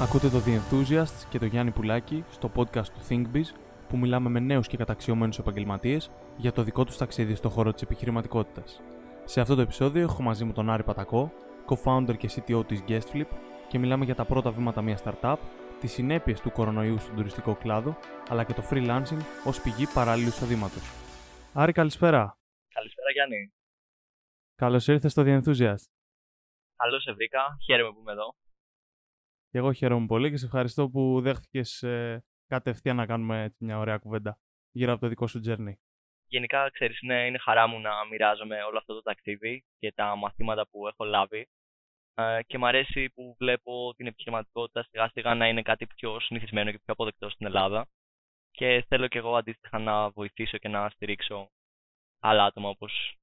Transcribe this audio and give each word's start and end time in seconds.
Ακούτε 0.00 0.28
το 0.28 0.42
The 0.46 0.58
Enthusiasts 0.58 1.26
και 1.30 1.38
το 1.38 1.44
Γιάννη 1.44 1.70
Πουλάκη 1.70 2.24
στο 2.30 2.52
podcast 2.56 2.86
του 2.86 3.06
ThinkBiz 3.08 3.44
που 3.88 3.98
μιλάμε 3.98 4.28
με 4.28 4.40
νέους 4.40 4.66
και 4.66 4.76
καταξιωμένους 4.76 5.38
επαγγελματίες 5.38 6.10
για 6.36 6.52
το 6.52 6.62
δικό 6.62 6.84
τους 6.84 6.96
ταξίδι 6.96 7.34
στο 7.34 7.48
χώρο 7.48 7.72
της 7.72 7.82
επιχειρηματικότητας. 7.82 8.80
Σε 9.24 9.40
αυτό 9.40 9.54
το 9.54 9.60
επεισόδιο 9.60 10.02
έχω 10.02 10.22
μαζί 10.22 10.44
μου 10.44 10.52
τον 10.52 10.70
Άρη 10.70 10.82
Πατακό, 10.82 11.32
co-founder 11.68 12.16
και 12.16 12.30
CTO 12.34 12.66
της 12.66 12.84
GuestFlip 12.88 13.26
και 13.68 13.78
μιλάμε 13.78 14.04
για 14.04 14.14
τα 14.14 14.24
πρώτα 14.24 14.50
βήματα 14.50 14.82
μιας 14.82 15.02
startup, 15.04 15.36
τις 15.80 15.92
συνέπειες 15.92 16.40
του 16.40 16.50
κορονοϊού 16.52 16.98
στον 16.98 17.16
τουριστικό 17.16 17.54
κλάδο, 17.54 17.96
αλλά 18.28 18.44
και 18.44 18.52
το 18.52 18.62
freelancing 18.70 19.20
ως 19.44 19.60
πηγή 19.60 19.86
παράλληλου 19.94 20.28
εισοδήματος. 20.28 20.82
Άρη, 21.52 21.72
καλησπέρα. 21.72 22.38
Καλησπέρα 22.74 23.10
Γιάννη. 23.12 23.52
Καλώς 24.54 24.86
ήρθες 24.88 25.12
στο 25.12 25.22
The 25.26 25.40
Enthusiast. 25.40 25.84
Καλώς 26.76 27.02
σε 27.02 27.12
βρήκα. 27.12 27.56
Χαίρομαι 27.66 27.92
που 27.92 28.00
είμαι 28.00 28.12
εδώ. 28.12 28.34
Και 29.56 29.62
εγώ 29.62 29.72
χαίρομαι 29.72 30.06
πολύ 30.06 30.30
και 30.30 30.36
σε 30.36 30.44
ευχαριστώ 30.44 30.88
που 30.90 31.20
δέχτηκες 31.20 31.82
ε, 31.82 32.24
κατευθείαν 32.46 32.96
να 32.96 33.06
κάνουμε 33.06 33.42
έτσι, 33.42 33.64
μια 33.64 33.78
ωραία 33.78 33.98
κουβέντα 33.98 34.38
γύρω 34.70 34.92
από 34.92 35.00
το 35.00 35.08
δικό 35.08 35.26
σου 35.26 35.40
journey. 35.46 35.72
Γενικά, 36.26 36.70
ξέρεις, 36.70 37.00
είναι, 37.00 37.26
είναι 37.26 37.38
χαρά 37.38 37.66
μου 37.66 37.80
να 37.80 37.90
μοιράζομαι 38.10 38.62
όλο 38.62 38.78
αυτό 38.78 38.94
το 38.94 39.02
ταξίδι 39.02 39.64
και 39.78 39.92
τα 39.92 40.16
μαθήματα 40.16 40.68
που 40.68 40.88
έχω 40.88 41.04
λάβει. 41.04 41.48
Ε, 42.14 42.40
και 42.46 42.58
μου 42.58 42.66
αρέσει 42.66 43.10
που 43.14 43.34
βλέπω 43.38 43.94
την 43.96 44.06
επιχειρηματικότητα 44.06 44.82
σιγά 44.82 45.08
σιγά 45.08 45.34
να 45.34 45.48
είναι 45.48 45.62
κάτι 45.62 45.86
πιο 45.86 46.20
συνηθισμένο 46.20 46.70
και 46.70 46.78
πιο 46.78 46.92
αποδεκτό 46.92 47.28
στην 47.28 47.46
Ελλάδα. 47.46 47.88
Και 48.50 48.84
θέλω 48.88 49.08
και 49.08 49.18
εγώ 49.18 49.36
αντίστοιχα 49.36 49.78
να 49.78 50.10
βοηθήσω 50.10 50.58
και 50.58 50.68
να 50.68 50.88
στηρίξω 50.88 51.50
άλλα 52.22 52.44
άτομα 52.44 52.68
όπως 52.68 53.16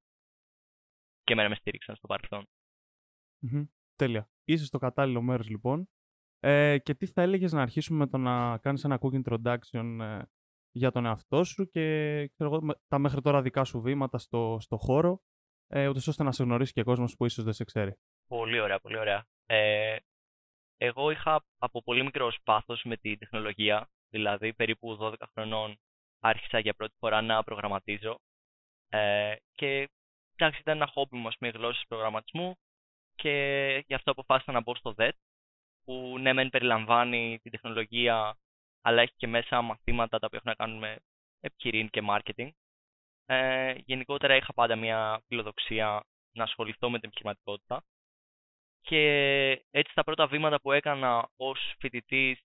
και 1.23 1.33
εμένα 1.33 1.49
με 1.49 1.55
στήριξαν 1.55 1.95
στο 1.95 2.07
παρελθόν. 2.07 2.47
Mm-hmm. 3.41 3.67
Τέλεια. 3.95 4.29
Είσαι 4.43 4.65
στο 4.65 4.77
κατάλληλο 4.77 5.21
μέρος 5.21 5.49
λοιπόν. 5.49 5.87
Ε, 6.45 6.77
και 6.77 6.93
τι 6.93 7.05
θα 7.05 7.21
έλεγες 7.21 7.51
να 7.51 7.61
αρχίσουμε 7.61 7.97
με 7.97 8.07
το 8.07 8.17
να 8.17 8.57
κάνεις 8.57 8.83
ένα 8.83 8.99
quick 9.01 9.21
introduction 9.23 9.97
ε, 10.01 10.21
για 10.71 10.91
τον 10.91 11.05
εαυτό 11.05 11.43
σου 11.43 11.69
και 11.69 12.27
ξέρω, 12.27 12.59
τα 12.87 12.99
μέχρι 12.99 13.21
τώρα 13.21 13.41
δικά 13.41 13.63
σου 13.63 13.81
βήματα 13.81 14.17
στο, 14.17 14.57
στο 14.59 14.77
χώρο, 14.77 15.21
ε, 15.67 15.87
ούτως 15.87 16.07
ώστε 16.07 16.23
να 16.23 16.31
σε 16.31 16.43
γνωρίσει 16.43 16.73
και 16.73 16.79
ο 16.79 16.83
κόσμος 16.83 17.15
που 17.15 17.25
ίσως 17.25 17.43
δεν 17.43 17.53
σε 17.53 17.63
ξέρει. 17.63 17.93
Πολύ 18.27 18.59
ωραία, 18.59 18.79
πολύ 18.79 18.97
ωραία. 18.97 19.25
Ε, 19.45 19.97
εγώ 20.77 21.11
είχα 21.11 21.45
από 21.57 21.83
πολύ 21.83 22.03
μικρός 22.03 22.39
πάθος 22.43 22.83
με 22.83 22.97
τη 22.97 23.17
τεχνολογία, 23.17 23.89
δηλαδή 24.09 24.53
περίπου 24.53 24.97
12 25.01 25.13
χρονών 25.33 25.79
άρχισα 26.19 26.59
για 26.59 26.73
πρώτη 26.73 26.95
φορά 26.99 27.21
να 27.21 27.43
προγραμματίζω 27.43 28.19
ε, 28.89 29.35
και 29.51 29.89
εντάξει 30.35 30.59
ήταν 30.59 30.75
ένα 30.75 30.87
χόμπι 30.87 31.17
μου, 31.17 31.27
ας 31.27 31.37
πούμε, 31.37 31.51
γλώσσες 31.51 31.85
προγραμματισμού 31.87 32.55
και 33.15 33.31
γι' 33.87 33.93
αυτό 33.93 34.11
αποφάσισα 34.11 34.51
να 34.51 34.61
μπω 34.61 34.75
στο 34.75 34.93
ΔΕΤ 34.93 35.15
που 35.83 36.17
ναι 36.19 36.33
μεν 36.33 36.49
περιλαμβάνει 36.49 37.39
την 37.41 37.51
τεχνολογία 37.51 38.37
αλλά 38.81 39.01
έχει 39.01 39.13
και 39.17 39.27
μέσα 39.27 39.61
μαθήματα 39.61 40.19
τα 40.19 40.25
οποία 40.25 40.41
έχουν 40.43 40.55
να 40.57 40.65
κάνουν 40.65 40.79
με 40.79 40.97
επιχειρήν 41.39 41.89
και 41.89 42.01
marketing. 42.09 42.49
Ε, 43.25 43.73
γενικότερα 43.85 44.35
είχα 44.35 44.53
πάντα 44.53 44.75
μια 44.75 45.21
φιλοδοξία 45.27 46.03
να 46.31 46.43
ασχοληθώ 46.43 46.89
με 46.89 46.99
την 46.99 47.07
επιχειρηματικότητα 47.07 47.83
και 48.81 49.01
έτσι 49.71 49.93
τα 49.93 50.03
πρώτα 50.03 50.27
βήματα 50.27 50.61
που 50.61 50.71
έκανα 50.71 51.29
ως 51.35 51.73
φοιτητής 51.79 52.39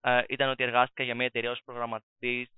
ε, 0.00 0.22
ήταν 0.28 0.48
ότι 0.48 0.62
εργάστηκα 0.62 1.02
για 1.02 1.14
μια 1.14 1.26
εταιρεία 1.26 1.50
ως 1.50 1.60
προγραμματιστής 1.64 2.48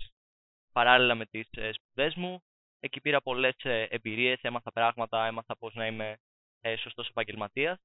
παράλληλα 0.72 1.14
με 1.14 1.27
τις 1.27 1.48
ε, 1.50 1.72
σπουδές 1.72 2.14
μου. 2.14 2.42
Εκεί 2.80 3.00
πήρα 3.00 3.20
πολλές 3.20 3.54
ε, 3.62 3.82
εμπειρίες, 3.91 4.41
έμαθα 4.42 4.72
πράγματα, 4.72 5.27
έμαθα 5.27 5.56
πώς 5.56 5.74
να 5.74 5.86
είμαι 5.86 6.16
ε, 6.60 6.77
σωστός 6.77 7.08
επαγγελματίας 7.08 7.78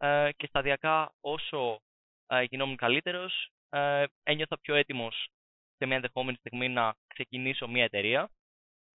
ε, 0.00 0.30
και 0.36 0.46
σταδιακά 0.46 1.14
όσο 1.20 1.80
ε, 2.26 2.42
γινόμουν 2.42 2.76
καλύτερος 2.76 3.50
ε, 3.68 4.04
ένιωθα 4.22 4.58
πιο 4.58 4.74
έτοιμος 4.74 5.28
σε 5.76 5.86
μια 5.86 5.96
ενδεχόμενη 5.96 6.36
στιγμή 6.36 6.68
να 6.68 6.94
ξεκινήσω 7.06 7.68
μια 7.68 7.84
εταιρεία. 7.84 8.30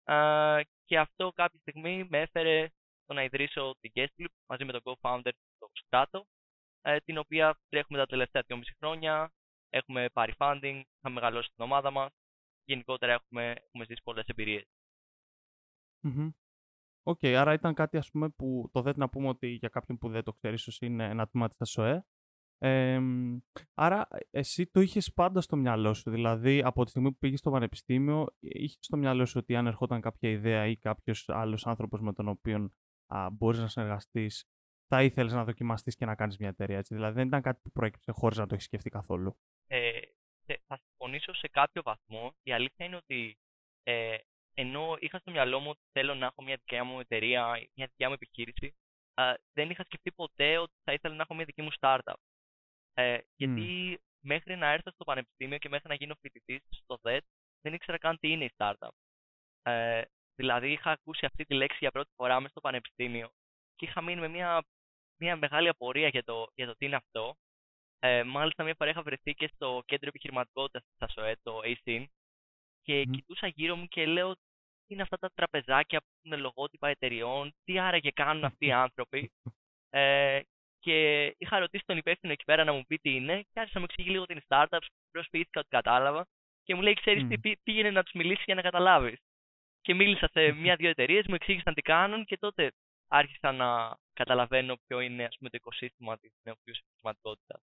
Ε, 0.05 0.61
και 0.85 0.99
αυτό 0.99 1.33
κάποια 1.35 1.59
στιγμή 1.61 2.07
με 2.09 2.19
έφερε 2.21 2.69
στο 3.03 3.13
να 3.15 3.23
ιδρύσω 3.23 3.77
την 3.81 3.93
Guestloop 3.95 4.33
μαζί 4.47 4.65
με 4.65 4.73
τον 4.73 4.83
co-founder 4.85 5.31
του 5.59 5.71
Strato 5.89 6.21
ε, 6.83 7.01
την 7.01 7.19
οποία 7.19 7.59
τρέχουμε 7.69 7.99
τα 7.99 8.07
τελευταία 8.07 8.43
2,5 8.49 8.63
χρόνια. 8.79 9.33
Έχουμε 9.71 10.09
πάρει 10.13 10.33
funding, 10.39 10.81
έχουμε 10.99 11.15
μεγαλώσει 11.21 11.49
την 11.55 11.65
ομάδα 11.65 11.91
μας. 11.91 12.13
Γενικότερα 12.65 13.13
έχουμε, 13.13 13.51
έχουμε 13.67 13.85
ζήσει 13.85 14.01
πολλές 14.05 14.27
εμπειρίες. 14.27 14.65
OK, 17.03 17.19
okay, 17.23 17.33
άρα 17.33 17.53
ήταν 17.53 17.75
κάτι 17.75 17.97
ας 17.97 18.11
πούμε 18.11 18.29
που 18.29 18.69
το 18.73 18.83
δεν 18.83 18.95
να 18.97 19.09
πούμε 19.09 19.29
ότι 19.29 19.47
για 19.47 19.69
κάποιον 19.69 19.99
που 19.99 20.09
δεν 20.09 20.23
το 20.23 20.33
ξέρει 20.33 20.55
ίσως 20.55 20.81
είναι 20.81 21.05
ένα 21.05 21.29
τμήμα 21.29 21.49
της 21.49 21.61
ΑΣΟΕΕ. 21.61 22.05
Ε, 22.59 23.01
άρα 23.75 24.09
εσύ 24.31 24.67
το 24.67 24.81
είχες 24.81 25.13
πάντα 25.13 25.41
στο 25.41 25.57
μυαλό 25.57 25.95
σου, 25.95 26.11
δηλαδή 26.11 26.63
από 26.65 26.85
τη 26.85 26.91
στιγμή 26.91 27.13
που 27.13 27.19
πήγες 27.19 27.39
στο 27.39 27.51
πανεπιστήμιο 27.51 28.27
είχες 28.39 28.79
στο 28.81 28.97
μυαλό 28.97 29.27
σου 29.27 29.39
ότι 29.39 29.57
αν 29.57 29.67
ερχόταν 29.67 30.01
κάποια 30.01 30.31
ιδέα 30.31 30.67
ή 30.67 30.77
κάποιος 30.77 31.29
άλλος 31.29 31.67
άνθρωπος 31.67 32.01
με 32.01 32.13
τον 32.13 32.29
οποίο 32.29 32.71
α, 33.07 33.31
μπορείς 33.31 33.61
να 33.61 33.69
συνεργαστείς 33.69 34.47
θα 34.87 35.03
ήθελες 35.03 35.33
να 35.33 35.45
δοκιμαστείς 35.45 35.97
και 35.97 36.05
να 36.05 36.15
κάνεις 36.15 36.39
μια 36.39 36.49
εταιρεία 36.49 36.79
έτσι, 36.79 36.95
δηλαδή 36.95 37.15
δεν 37.15 37.27
ήταν 37.27 37.43
κάτι 37.43 37.61
που 37.63 37.71
προέκυψε 37.71 38.13
χωρίς 38.13 38.39
να 38.39 38.47
το 38.47 38.55
έχεις 38.55 38.67
σκεφτεί 38.67 38.91
καθόλου; 38.91 39.37
Ε, 39.67 40.01
θα 40.67 40.81
συμφωνήσω 40.85 41.35
σε 41.35 41.49
κάποιο 41.49 41.83
βαθμό. 41.83 42.35
Η 42.43 42.53
αλήθεια 42.53 42.87
είναι 42.87 42.97
ότι 42.97 43.39
ε, 43.83 44.17
ενώ 44.55 44.97
είχα 44.99 45.19
στο 45.19 45.31
μυαλό 45.31 45.61
μου 45.61 45.71
ότι 45.71 45.81
θέλω 45.93 46.15
να 46.15 46.27
έχω 46.27 46.43
μια 46.43 46.57
δικιά 46.57 46.85
μου 46.85 47.01
εταιρεία, 47.01 47.47
μια 47.75 47.87
δικιά 47.87 48.09
μου 48.09 48.15
επιχείρηση, 48.15 48.75
α, 49.15 49.35
δεν 49.53 49.71
είχα 49.71 49.85
σκεφτεί 49.85 50.13
ποτέ 50.13 50.59
ότι 50.59 50.73
θα 50.85 50.93
ήθελα 50.93 51.15
να 51.15 51.23
έχω 51.23 51.35
μια 51.35 51.45
δική 51.45 51.63
μου 51.63 51.71
startup. 51.81 52.15
Ε, 52.95 53.19
γιατί 53.37 53.99
μέχρι 54.21 54.57
να 54.57 54.67
έρθω 54.67 54.91
στο 54.91 55.05
πανεπιστήμιο 55.05 55.59
και 55.59 55.69
μέχρι 55.69 55.89
να 55.89 55.95
γίνω 55.95 56.15
φοιτητής 56.21 56.63
στο 56.71 56.99
ΔΕΤ, 57.03 57.25
δεν 57.61 57.75
ήξερα 57.75 57.99
καν 57.99 58.19
τι 58.19 58.31
είναι 58.31 58.45
η 58.45 58.53
startup. 58.57 58.91
Ε, 59.63 60.03
δηλαδή 60.35 60.73
είχα 60.73 60.91
ακούσει 60.91 61.27
αυτή 61.27 61.45
τη 61.45 61.55
λέξη 61.55 61.77
για 61.81 61.91
πρώτη 61.91 62.11
φορά 62.17 62.37
μέσα 62.37 62.49
στο 62.51 62.61
πανεπιστήμιο 62.61 63.33
και 63.77 63.87
είχα 63.87 64.03
μείνει 64.03 64.21
με 64.21 64.29
μια, 64.29 64.65
μια 65.21 65.37
μεγάλη 65.37 65.69
απορία 65.69 66.09
για 66.09 66.25
το, 66.25 66.47
για 66.55 66.67
το 66.67 66.77
τι 66.77 66.87
είναι 66.87 66.97
αυτό. 66.97 67.37
Ε, 67.99 68.23
μάλιστα, 68.23 68.65
μια 68.65 68.75
φορά 68.79 68.91
είχα 68.91 69.03
βρεθεί 69.03 69.35
και 69.35 69.51
στο 69.55 69.83
κέντρο 69.87 70.09
επιχειρηματικότητας 70.09 70.83
της 70.83 70.97
ΑΣΟΕ, 70.99 71.37
το 71.43 71.61
ASIN, 71.65 72.05
και 72.83 73.05
κοιτούσα 73.05 73.47
γύρω 73.47 73.77
μου 73.77 73.87
και 73.87 74.07
λέω 74.07 74.35
τι 74.35 74.95
είναι 74.95 75.03
αυτά 75.03 75.17
τα 75.17 75.31
τραπεζάκια 75.35 76.01
που 76.01 76.07
είναι 76.23 76.37
λογότυπα 76.37 76.89
εταιριών, 76.89 77.55
τι 77.65 77.79
άραγε 77.79 78.11
κάνουν 78.11 78.45
αυτοί 78.45 78.67
οι 78.67 78.73
άνθρωποι. 78.85 79.33
Ε, 79.91 80.41
και 80.79 81.27
είχα 81.39 81.59
ρωτήσει 81.59 81.85
τον 81.87 81.97
υπεύθυνο 81.97 82.33
εκεί 82.33 82.45
πέρα 82.45 82.65
να 82.65 82.73
μου 82.73 82.85
πει 82.87 82.99
τι 82.99 83.15
είναι 83.15 83.43
και 83.43 83.61
άρχισα 83.61 83.79
να 83.79 83.81
μου 83.81 83.87
εξηγεί 83.91 84.11
λίγο 84.11 84.27
την 84.27 84.41
startups, 84.49 84.87
προσποιήθηκα 85.11 85.61
ότι 85.61 85.69
κατάλαβα 85.69 86.27
και 86.63 86.75
μου 86.75 86.81
λέει 86.81 86.95
ξέρεις 86.95 87.25
mm. 87.25 87.41
τι 87.41 87.57
πήγαινε 87.57 87.91
να 87.91 88.03
τους 88.03 88.13
μιλήσεις 88.13 88.45
για 88.45 88.55
να 88.55 88.63
καταλάβεις. 88.63 89.19
Και 89.81 89.95
μίλησα 89.95 90.29
σε 90.33 90.53
μία-δύο 90.53 90.89
εταιρείες, 90.89 91.27
μου 91.27 91.35
εξήγησαν 91.35 91.75
τι 91.75 91.83
κάνουν 91.83 92.25
και 92.25 92.39
τότε 92.39 92.73
άρχισα 93.09 93.53
να 93.53 93.97
καταλαβαίνω 94.13 94.77
ποιο 94.87 95.01
είναι 95.01 95.25
ας 95.25 95.37
πούμε, 95.39 95.51
το 95.51 95.57
οικοσύστημα 95.57 96.19
της 96.19 96.33
νεοφυούς 96.43 96.79
επιχειρηματικότητας. 96.79 97.63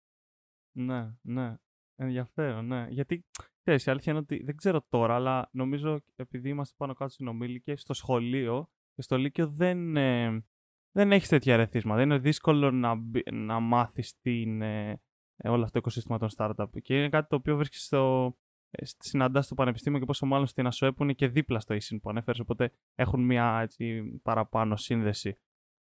Ναι, 0.71 1.15
ναι. 1.21 1.55
Ενδιαφέρον, 1.95 2.65
ναι. 2.65 2.87
Γιατί, 2.89 3.25
ξέρεις, 3.61 3.85
η 3.85 3.89
αλήθεια 3.91 4.11
είναι 4.11 4.21
ότι 4.21 4.43
δεν 4.43 4.55
ξέρω 4.55 4.85
τώρα, 4.89 5.15
αλλά 5.15 5.49
νομίζω 5.51 6.01
επειδή 6.15 6.49
είμαστε 6.49 6.75
πάνω 6.77 6.93
κάτω 6.93 7.11
συνομήλικες, 7.11 7.81
στο 7.81 7.93
σχολείο 7.93 8.69
και 8.95 9.01
στο 9.01 9.17
Λύκειο 9.17 9.47
δεν, 9.47 9.97
ε, 9.97 10.43
δεν 10.91 11.11
έχεις 11.11 11.27
τέτοια 11.27 11.53
ερεθίσματα. 11.53 12.01
Είναι 12.01 12.17
δύσκολο 12.17 12.71
να, 12.71 12.93
να 13.31 13.59
μάθεις 13.59 14.19
την, 14.21 14.61
ε, 14.61 15.01
όλο 15.43 15.63
αυτό 15.63 15.71
το 15.71 15.79
οικοσύστημα 15.79 16.17
των 16.17 16.29
startup. 16.37 16.81
Και 16.81 16.97
είναι 16.97 17.09
κάτι 17.09 17.29
το 17.29 17.35
οποίο 17.35 17.55
βρίσκεις 17.55 17.85
στο, 17.85 18.35
ε, 18.71 18.85
συναντάς 18.97 19.45
στο 19.45 19.55
πανεπιστήμιο 19.55 19.99
και 19.99 20.05
πόσο 20.05 20.25
μάλλον 20.25 20.47
στην 20.47 20.67
ΑΣΟΕ 20.67 20.91
που 20.91 21.03
είναι 21.03 21.13
και 21.13 21.27
δίπλα 21.27 21.59
στο 21.59 21.73
ίσιν 21.73 21.99
που 21.99 22.09
ανέφερες, 22.09 22.39
οπότε 22.39 22.71
έχουν 22.95 23.25
μια 23.25 23.59
έτσι, 23.61 24.03
παραπάνω 24.23 24.75
σύνδεση. 24.75 25.37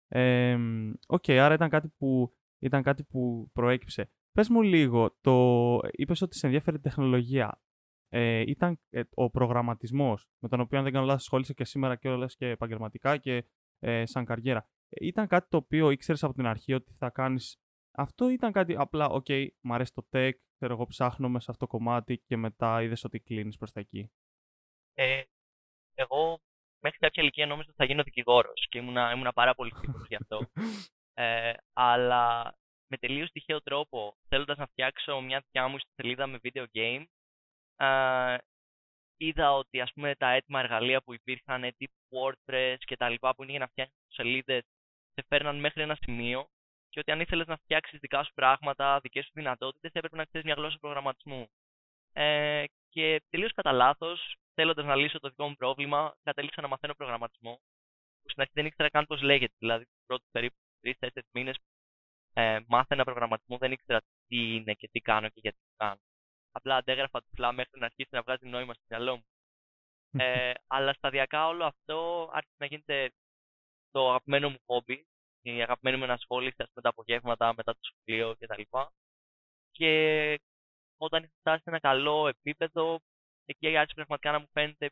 Ε, 0.09 0.59
okay, 1.07 1.33
άρα 1.33 1.55
ήταν 1.55 1.69
κάτι, 1.69 1.89
που, 1.89 2.37
ήταν 2.59 2.83
κάτι 2.83 3.05
που 3.05 3.51
προέκυψε. 3.53 4.11
Πες 4.33 4.49
μου 4.49 4.63
λίγο, 4.63 5.17
το... 5.21 5.79
είπες 5.91 6.23
ότι 6.23 6.37
σε 6.37 6.47
ενδιαφέρει 6.47 6.77
η 6.77 6.81
τεχνολογία. 6.81 7.63
Ε, 8.13 8.41
ήταν 8.41 8.81
ε, 8.91 9.03
ο 9.15 9.31
προγραμματισμός, 9.31 10.29
με 10.39 10.49
τον 10.49 10.61
οποίο 10.61 10.79
αν 10.79 10.85
δεν 10.85 10.93
κάνω 10.93 11.07
λάθος 11.07 11.23
ασχολείσαι 11.23 11.55
και 11.55 11.65
σήμερα 11.65 11.97
και 11.97 12.09
όλες 12.09 12.37
και 12.37 12.49
επαγγελματικά 12.49 13.17
και 13.17 13.45
ε, 13.79 14.07
σαν 14.07 14.25
καριέρα. 14.25 14.69
Ε, 14.89 15.07
ήταν 15.07 15.27
κάτι 15.27 15.49
το 15.49 15.57
οποίο 15.57 15.91
ήξερες 15.91 16.23
από 16.25 16.35
την 16.35 16.47
αρχή 16.47 16.73
ότι 16.73 16.93
θα 16.93 17.11
κάνεις 17.11 17.61
αυτό 17.93 18.29
ήταν 18.29 18.53
κάτι 18.53 18.77
απλά, 18.77 19.07
OK, 19.07 19.25
okay, 19.29 19.47
μου 19.61 19.75
αρέσει 19.75 19.93
το 19.93 20.07
tech, 20.13 20.33
ξέρω 20.57 20.73
εγώ 20.73 20.87
ψάχνω 20.87 21.29
μέσα 21.29 21.45
σε 21.45 21.51
αυτό 21.51 21.67
το 21.67 21.73
κομμάτι 21.73 22.19
και 22.19 22.37
μετά 22.37 22.83
είδες 22.83 23.05
ότι 23.05 23.21
κλίνεις 23.21 23.57
προς 23.57 23.73
τα 23.73 23.81
εκεί. 23.81 24.11
Ε, 24.95 25.23
εγώ 25.95 26.41
μέχρι 26.83 26.99
κάποια 26.99 27.23
ηλικία 27.23 27.47
νόμιζα 27.47 27.69
ότι 27.69 27.77
θα 27.77 27.85
γίνω 27.85 28.03
δικηγόρος 28.03 28.67
και 28.69 28.79
ήμουνα, 28.79 29.13
ήμουνα 29.13 29.33
πάρα 29.33 29.55
πολύ 29.55 29.73
σίγουρος 29.77 30.05
γι' 30.09 30.15
αυτό. 30.15 30.51
Ε, 31.15 31.53
αλλά 31.73 32.55
με 32.87 32.97
τελείως 32.97 33.31
τυχαίο 33.31 33.63
τρόπο, 33.63 34.17
θέλοντας 34.29 34.57
να 34.57 34.67
φτιάξω 34.67 35.21
μια 35.21 35.41
δικιά 35.41 35.69
μου 35.69 35.77
σελίδα 35.95 36.27
με 36.27 36.39
video 36.43 36.65
game, 36.73 37.05
ε, 37.81 38.37
είδα 39.17 39.53
ότι 39.53 39.81
ας 39.81 39.93
πούμε 39.93 40.15
τα 40.15 40.31
έτοιμα 40.31 40.61
εργαλεία 40.61 41.01
που 41.03 41.15
υπήρχαν, 41.15 41.75
τύπου 41.77 41.95
WordPress 42.11 42.77
και 42.79 42.97
τα 42.97 43.09
λοιπά 43.09 43.35
που 43.35 43.43
είναι 43.43 43.51
για 43.51 43.61
να 43.61 43.67
φτιάξουν 43.67 43.97
σελίδες, 44.09 44.63
σε 45.15 45.25
φέρναν 45.29 45.61
μέχρι 45.61 45.83
ένα 45.83 45.97
σημείο 46.01 46.49
και 46.89 47.01
ότι 47.01 47.11
αν 47.11 47.21
ήθελες 47.21 47.47
να 47.47 47.57
φτιάξεις 47.57 47.99
δικά 47.99 48.25
σου 48.25 48.33
πράγματα, 48.35 49.01
δικές 49.01 49.25
σου 49.25 49.31
δυνατότητες, 49.35 49.91
έπρεπε 49.93 50.17
να 50.17 50.25
ξέρεις 50.25 50.47
μια 50.47 50.55
γλώσσα 50.55 50.79
προγραμματισμού. 50.81 51.49
Ε, 52.13 52.65
και 52.89 53.23
τελείως 53.31 53.53
κατά 53.55 53.73
λάθος, 53.73 54.37
θέλοντας 54.55 54.85
να 54.85 54.97
λύσω 54.97 55.19
το 55.19 55.29
δικό 55.29 55.49
μου 55.49 55.55
πρόβλημα, 55.55 56.15
κατέληξα 56.23 56.61
να 56.61 56.69
μαθαίνω 56.69 56.95
προγραμματισμό. 56.95 57.61
Που 58.23 58.29
στην 58.31 58.41
αρχή 58.41 58.53
δεν 58.55 58.67
ήξερα 58.67 58.89
καν 58.91 59.07
πώς 59.07 59.23
λέγεται. 59.23 59.55
Δηλαδή, 59.59 59.85
του 59.85 60.03
πρώτου 60.07 60.25
περίπου 60.31 60.57
3-4 60.83 61.09
μήνες 61.33 61.57
ε, 62.35 62.59
μάθαινα 62.67 63.05
προγραμματισμό, 63.05 63.59
δεν 63.59 63.73
ήξερα 63.73 64.01
τι 64.27 64.55
είναι 64.55 64.75
και 64.75 64.89
τι 64.93 65.01
κάνω 65.01 65.29
και 65.29 65.41
γιατί 65.43 65.57
το 65.57 65.73
κάνω. 65.77 66.01
Απλά 66.53 66.77
αντέγραφα 66.77 67.23
τυφλά 67.23 67.53
μέχρι 67.53 67.79
να 67.79 67.85
αρχίσει 67.85 68.09
να 68.11 68.23
βγάζει 68.23 68.49
νόημα 68.49 68.75
στο 68.75 68.85
μυαλό 68.89 69.17
μου. 69.17 69.25
Ε, 70.13 70.53
αλλά 70.67 70.93
σταδιακά 70.93 71.47
όλο 71.47 71.65
αυτό 71.65 72.29
άρχισε 72.33 72.57
να 72.59 72.67
γίνεται 72.67 73.13
το 73.91 74.09
αγαπημένο 74.09 74.51
μου 74.51 74.59
χόμπι, 74.67 75.07
η 75.43 75.63
αγαπημένη 75.63 75.97
μου 75.97 76.05
ενασχόληση 76.05 76.57
με 76.75 76.83
τα 76.83 76.89
απογεύματα, 76.89 77.55
μετά 77.57 77.73
το 77.73 77.79
σχολείο 77.81 78.37
κτλ. 78.39 78.63
Και 79.71 80.41
όταν 80.97 81.23
είχα 81.23 81.33
φτάσει 81.41 81.63
σε 81.63 81.71
ένα 81.71 81.79
καλό 81.79 82.29
επίπεδο, 82.29 83.01
εκεί 83.45 83.77
άρχισε 83.77 83.95
πραγματικά 83.95 84.33
να 84.33 84.39
μου 84.39 84.49
φαίνεται 84.53 84.91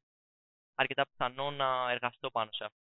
αρκετά 0.75 1.07
πιθανό 1.07 1.51
να 1.51 1.91
εργαστώ 1.91 2.31
πάνω 2.31 2.53
σε 2.53 2.65
αυτό. 2.65 2.83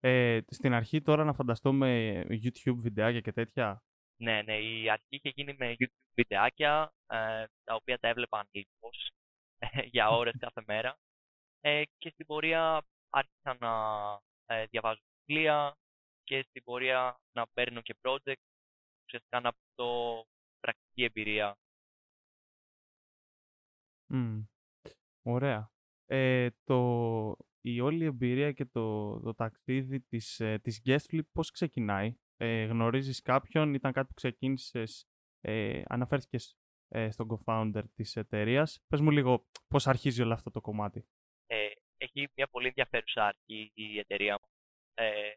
Ε, 0.00 0.40
στην 0.48 0.72
αρχή 0.72 1.02
τώρα 1.02 1.24
να 1.24 1.32
φανταστώ 1.32 1.72
με 1.72 2.20
YouTube 2.28 2.76
βιντεάκια 2.76 3.20
και 3.20 3.32
τέτοια. 3.32 3.82
Ναι, 4.20 4.42
ναι, 4.42 4.58
η 4.58 4.90
αρχή 4.90 5.06
είχε 5.08 5.28
γίνει 5.28 5.54
με 5.58 5.74
YouTube 5.78 6.12
βιντεάκια, 6.14 6.92
ε, 7.06 7.44
τα 7.64 7.74
οποία 7.74 7.98
τα 7.98 8.08
έβλεπα 8.08 8.38
ανήλικος 8.38 9.10
για 9.92 10.08
ώρες 10.08 10.34
κάθε 10.44 10.62
μέρα. 10.66 10.98
Ε, 11.60 11.82
και 11.98 12.10
στην 12.10 12.26
πορεία 12.26 12.86
άρχισα 13.10 13.56
να 13.60 13.74
ε, 14.46 14.66
διαβάζω 14.66 15.00
βιβλία 15.24 15.76
και 16.24 16.42
στην 16.48 16.64
πορεία 16.64 17.20
να 17.32 17.46
παίρνω 17.46 17.80
και 17.80 17.96
project, 18.02 18.42
ουσιαστικά 19.04 19.40
να 19.40 19.48
αυτό 19.48 20.24
πρακτική 20.60 21.04
εμπειρία. 21.04 21.56
Ωραία. 25.22 25.70
Ε, 26.06 26.48
το, 26.64 27.36
η 27.60 27.80
όλη 27.80 28.04
εμπειρία 28.04 28.52
και 28.52 28.64
το, 28.64 29.18
το 29.20 29.34
ταξίδι 29.34 30.00
της, 30.00 30.40
ε, 30.40 30.58
της 30.58 30.80
Guestflip 30.84 31.26
πώς 31.32 31.50
ξεκινάει; 31.50 32.16
Ε, 32.40 32.64
γνωρίζεις 32.64 33.22
κάποιον, 33.22 33.74
ήταν 33.74 33.92
κάτι 33.92 34.06
που 34.06 34.14
ξεκίνησες, 34.14 35.08
ε, 35.40 35.82
αναφέρθηκες 35.86 36.56
ε, 36.88 37.10
στον 37.10 37.26
co-founder 37.30 37.82
της 37.94 38.16
εταιρείας. 38.16 38.80
Πες 38.86 39.00
μου 39.00 39.10
λίγο 39.10 39.46
πώς 39.68 39.86
αρχίζει 39.86 40.22
όλο 40.22 40.32
αυτό 40.32 40.50
το 40.50 40.60
κομμάτι. 40.60 41.08
Ε, 41.46 41.68
έχει 41.96 42.28
μια 42.34 42.46
πολύ 42.46 42.66
ενδιαφέρουσα 42.66 43.26
αρχή 43.26 43.70
η 43.74 43.98
εταιρεία 43.98 44.38
μου. 44.40 44.48
Ε, 44.94 45.32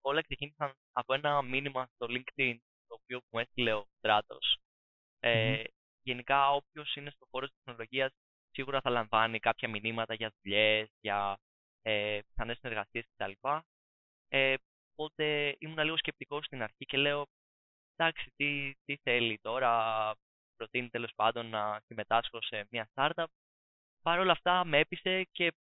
όλα 0.00 0.20
ξεκίνησαν 0.20 0.74
από 0.92 1.14
ένα 1.14 1.42
μήνυμα 1.42 1.86
στο 1.94 2.06
LinkedIn, 2.10 2.56
το 2.86 2.94
οποίο 3.02 3.20
μου 3.30 3.38
έστειλε 3.38 3.72
ο 3.74 3.86
Στράτος. 3.98 4.58
Ε, 5.18 5.64
Γενικά, 6.06 6.50
όποιος 6.50 6.94
είναι 6.94 7.10
στον 7.10 7.28
χώρο 7.30 7.46
της 7.46 7.56
τεχνολογίας 7.64 8.12
σίγουρα 8.50 8.80
θα 8.80 8.90
λαμβάνει 8.90 9.38
κάποια 9.38 9.68
μηνύματα 9.68 10.14
για 10.14 10.32
δουλειές, 10.42 10.88
για 11.00 11.38
ε, 11.82 12.20
πιθανές 12.26 12.58
συνεργασίες 12.58 13.06
κτλ. 13.16 13.32
Ε, 14.28 14.54
οπότε 14.96 15.56
ήμουν 15.58 15.84
λίγο 15.84 15.96
σκεπτικός 15.96 16.44
στην 16.44 16.62
αρχή 16.62 16.84
και 16.84 16.96
λέω, 16.96 17.26
εντάξει, 17.96 18.32
τι, 18.36 18.72
τι 18.84 18.96
θέλει 18.96 19.38
τώρα, 19.38 20.12
προτείνει 20.56 20.88
τέλος 20.88 21.10
πάντων 21.14 21.46
να 21.46 21.80
συμμετάσχω 21.86 22.42
σε 22.42 22.66
μια 22.70 22.88
startup. 22.94 23.26
Παρ' 24.02 24.18
όλα 24.18 24.32
αυτά 24.32 24.64
με 24.64 24.78
έπεισε 24.78 25.24
και 25.32 25.52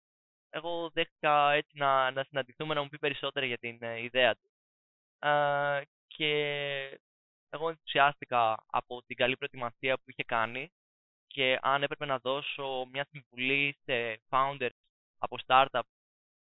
εγώ 0.49 0.89
δέχτηκα 0.93 1.51
έτσι 1.51 1.77
να, 1.77 2.11
να 2.11 2.23
συναντηθούμε 2.23 2.73
να 2.73 2.81
μου 2.81 2.89
πει 2.89 2.99
περισσότερα 2.99 3.45
για 3.45 3.57
την 3.57 3.77
ε, 3.81 4.03
ιδέα 4.03 4.35
του. 4.35 4.49
Ε, 5.27 5.81
και 6.07 6.29
εγώ 7.49 7.69
ενθουσιάστηκα 7.69 8.63
από 8.67 9.03
την 9.03 9.15
καλή 9.15 9.37
προετοιμασία 9.37 9.97
που 9.97 10.03
είχε 10.05 10.23
κάνει 10.23 10.71
και 11.27 11.59
αν 11.61 11.83
έπρεπε 11.83 12.05
να 12.05 12.17
δώσω 12.17 12.87
μια 12.91 13.07
συμβουλή 13.11 13.77
σε 13.83 14.21
founders 14.29 14.77
από 15.17 15.37
startup 15.45 15.81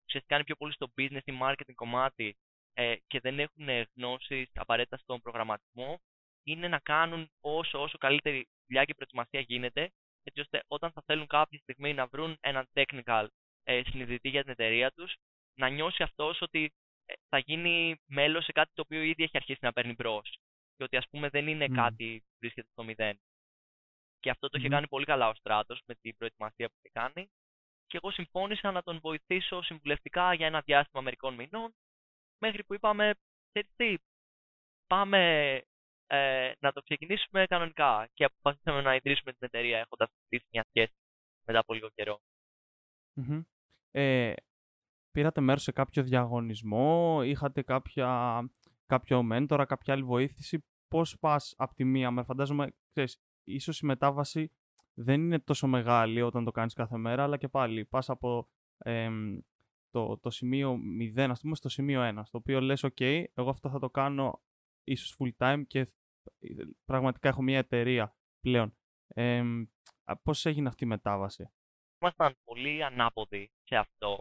ουσιαστικά 0.06 0.34
είναι 0.34 0.44
πιο 0.44 0.56
πολύ 0.56 0.72
στο 0.72 0.86
business 0.98 1.24
ή 1.24 1.38
marketing 1.42 1.74
κομμάτι 1.74 2.36
ε, 2.78 2.96
και 3.06 3.20
δεν 3.20 3.38
έχουν 3.38 3.68
γνώσεις 3.94 4.50
απαραίτητα 4.54 4.96
στον 4.96 5.20
προγραμματισμό 5.20 6.00
είναι 6.42 6.68
να 6.68 6.78
κάνουν 6.78 7.30
όσο, 7.40 7.82
όσο 7.82 7.98
καλύτερη 7.98 8.48
δουλειά 8.66 8.84
και 8.84 8.94
προετοιμασία 8.94 9.40
γίνεται 9.40 9.90
έτσι 10.22 10.40
ώστε 10.40 10.62
όταν 10.66 10.92
θα 10.92 11.02
θέλουν 11.06 11.26
κάποια 11.26 11.58
στιγμή 11.58 11.94
να 11.94 12.06
βρουν 12.06 12.36
έναν 12.40 12.68
technical 12.72 13.26
ε, 13.62 13.82
συνειδητή 13.86 14.28
για 14.28 14.42
την 14.42 14.50
εταιρεία 14.50 14.90
τους 14.90 15.14
να 15.54 15.68
νιώσει 15.68 16.02
αυτός 16.02 16.40
ότι 16.40 16.72
ε, 17.04 17.14
θα 17.28 17.38
γίνει 17.38 18.00
μέλος 18.06 18.44
σε 18.44 18.52
κάτι 18.52 18.70
το 18.74 18.82
οποίο 18.82 19.02
ήδη 19.02 19.22
έχει 19.22 19.36
αρχίσει 19.36 19.60
να 19.62 19.72
παίρνει 19.72 19.92
μπρος. 19.92 20.38
Και 20.76 20.84
ότι 20.84 20.96
ας 20.96 21.08
πούμε 21.10 21.28
δεν 21.28 21.48
είναι 21.48 21.68
κάτι 21.68 22.22
που 22.26 22.36
βρίσκεται 22.38 22.68
στο 22.70 22.84
μηδέν. 22.84 23.20
Και 24.20 24.30
αυτό 24.30 24.48
το 24.48 24.58
είχε 24.58 24.68
κάνει 24.68 24.88
πολύ 24.88 25.04
καλά 25.04 25.28
ο 25.28 25.34
Στράτος 25.34 25.80
με 25.86 25.94
την 25.94 26.16
προετοιμασία 26.16 26.68
που 26.68 26.74
είχε 26.78 26.90
κάνει. 26.92 27.30
Και 27.86 27.96
εγώ 27.96 28.10
συμφώνησα 28.10 28.70
να 28.70 28.82
τον 28.82 28.98
βοηθήσω 29.00 29.62
συμβουλευτικά 29.62 30.34
για 30.34 30.46
ένα 30.46 30.60
διάστημα 30.60 31.02
μερικών 31.02 31.34
μηνών, 31.34 31.74
μέχρι 32.38 32.64
που 32.64 32.74
είπαμε, 32.74 33.14
τι, 33.76 33.94
πάμε 34.86 35.20
ε, 36.06 36.52
να 36.58 36.72
το 36.72 36.82
ξεκινήσουμε 36.82 37.46
κανονικά. 37.46 38.08
Και 38.12 38.24
αποφασίσαμε 38.24 38.82
να 38.82 38.94
ιδρύσουμε 38.94 39.32
την 39.32 39.46
εταιρεία 39.46 39.78
έχοντας 39.78 40.08
χτίσει 40.24 40.46
μια 40.52 40.64
σχέση 40.68 40.94
μετά 41.46 41.58
από 41.58 41.74
λίγο 41.74 41.88
Ε, 43.90 44.32
πήρατε 45.10 45.40
μέρος 45.40 45.62
σε 45.62 45.72
κάποιο 45.72 46.02
διαγωνισμό, 46.02 47.20
είχατε 47.22 47.62
κάποια, 47.62 48.40
κάποιο 48.86 49.22
μέντορα, 49.22 49.64
κάποια 49.64 49.94
άλλη 49.94 50.02
βοήθηση; 50.02 50.64
Πώς 50.88 51.18
πας 51.18 51.54
από 51.56 51.74
τη 51.74 51.84
μία, 51.84 52.10
με 52.10 52.22
φαντάζομαι, 52.22 52.74
ξέρεις, 52.90 53.20
ίσως 53.44 53.80
η 53.80 53.86
μετάβαση 53.86 54.50
δεν 54.94 55.20
είναι 55.20 55.38
τόσο 55.38 55.66
μεγάλη 55.66 56.22
όταν 56.22 56.44
το 56.44 56.50
κάνεις 56.50 56.74
κάθε 56.74 56.96
μέρα, 56.96 57.22
αλλά 57.22 57.36
και 57.36 57.48
πάλι 57.48 57.84
πας 57.84 58.10
από 58.10 58.48
το, 59.90 60.18
το 60.18 60.30
σημείο 60.30 60.78
0, 61.16 61.26
ας 61.30 61.40
πούμε, 61.40 61.54
στο 61.54 61.68
σημείο 61.68 62.00
1, 62.18 62.20
στο 62.24 62.38
οποίο 62.38 62.60
λες, 62.60 62.84
ok, 62.84 63.24
εγώ 63.34 63.50
αυτό 63.50 63.70
θα 63.70 63.78
το 63.78 63.90
κάνω 63.90 64.42
ίσως 64.84 65.16
full 65.18 65.30
time 65.38 65.62
και 65.66 65.78
ε, 65.78 65.88
πραγματικά 66.84 67.28
έχω 67.28 67.42
μια 67.42 67.58
εταιρεία 67.58 68.16
πλέον. 68.40 68.76
Ε, 69.08 69.42
πώς 70.22 70.46
έγινε 70.46 70.68
αυτή 70.68 70.84
η 70.84 70.86
μετάβαση; 70.86 71.50
Ήμασταν 72.00 72.34
πολύ 72.44 72.84
ανάποδοι 72.84 73.50
σε 73.62 73.76
αυτό. 73.76 74.18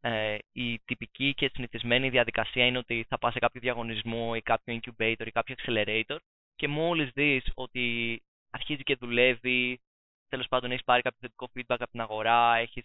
Ε, 0.00 0.38
η 0.52 0.78
τυπική 0.78 1.34
και 1.34 1.50
συνηθισμένη 1.54 2.10
διαδικασία 2.10 2.66
είναι 2.66 2.78
ότι 2.78 3.04
θα 3.08 3.18
πας 3.18 3.32
σε 3.32 3.38
κάποιο 3.38 3.60
διαγωνισμό 3.60 4.32
ή 4.36 4.42
κάποιο 4.42 4.80
incubator 4.80 5.26
ή 5.26 5.30
κάποιο 5.30 5.54
accelerator 5.58 6.18
και 6.54 6.68
μόλις 6.68 7.10
δεις 7.10 7.50
ότι 7.54 8.22
αρχίζει 8.50 8.82
και 8.82 8.96
δουλεύει, 8.96 9.80
τέλος 10.28 10.48
πάντων 10.48 10.70
έχεις 10.70 10.84
πάρει 10.84 11.02
κάποιο 11.02 11.18
θετικό 11.20 11.50
feedback 11.54 11.76
από 11.80 11.90
την 11.90 12.00
αγορά, 12.00 12.56
έχεις 12.56 12.84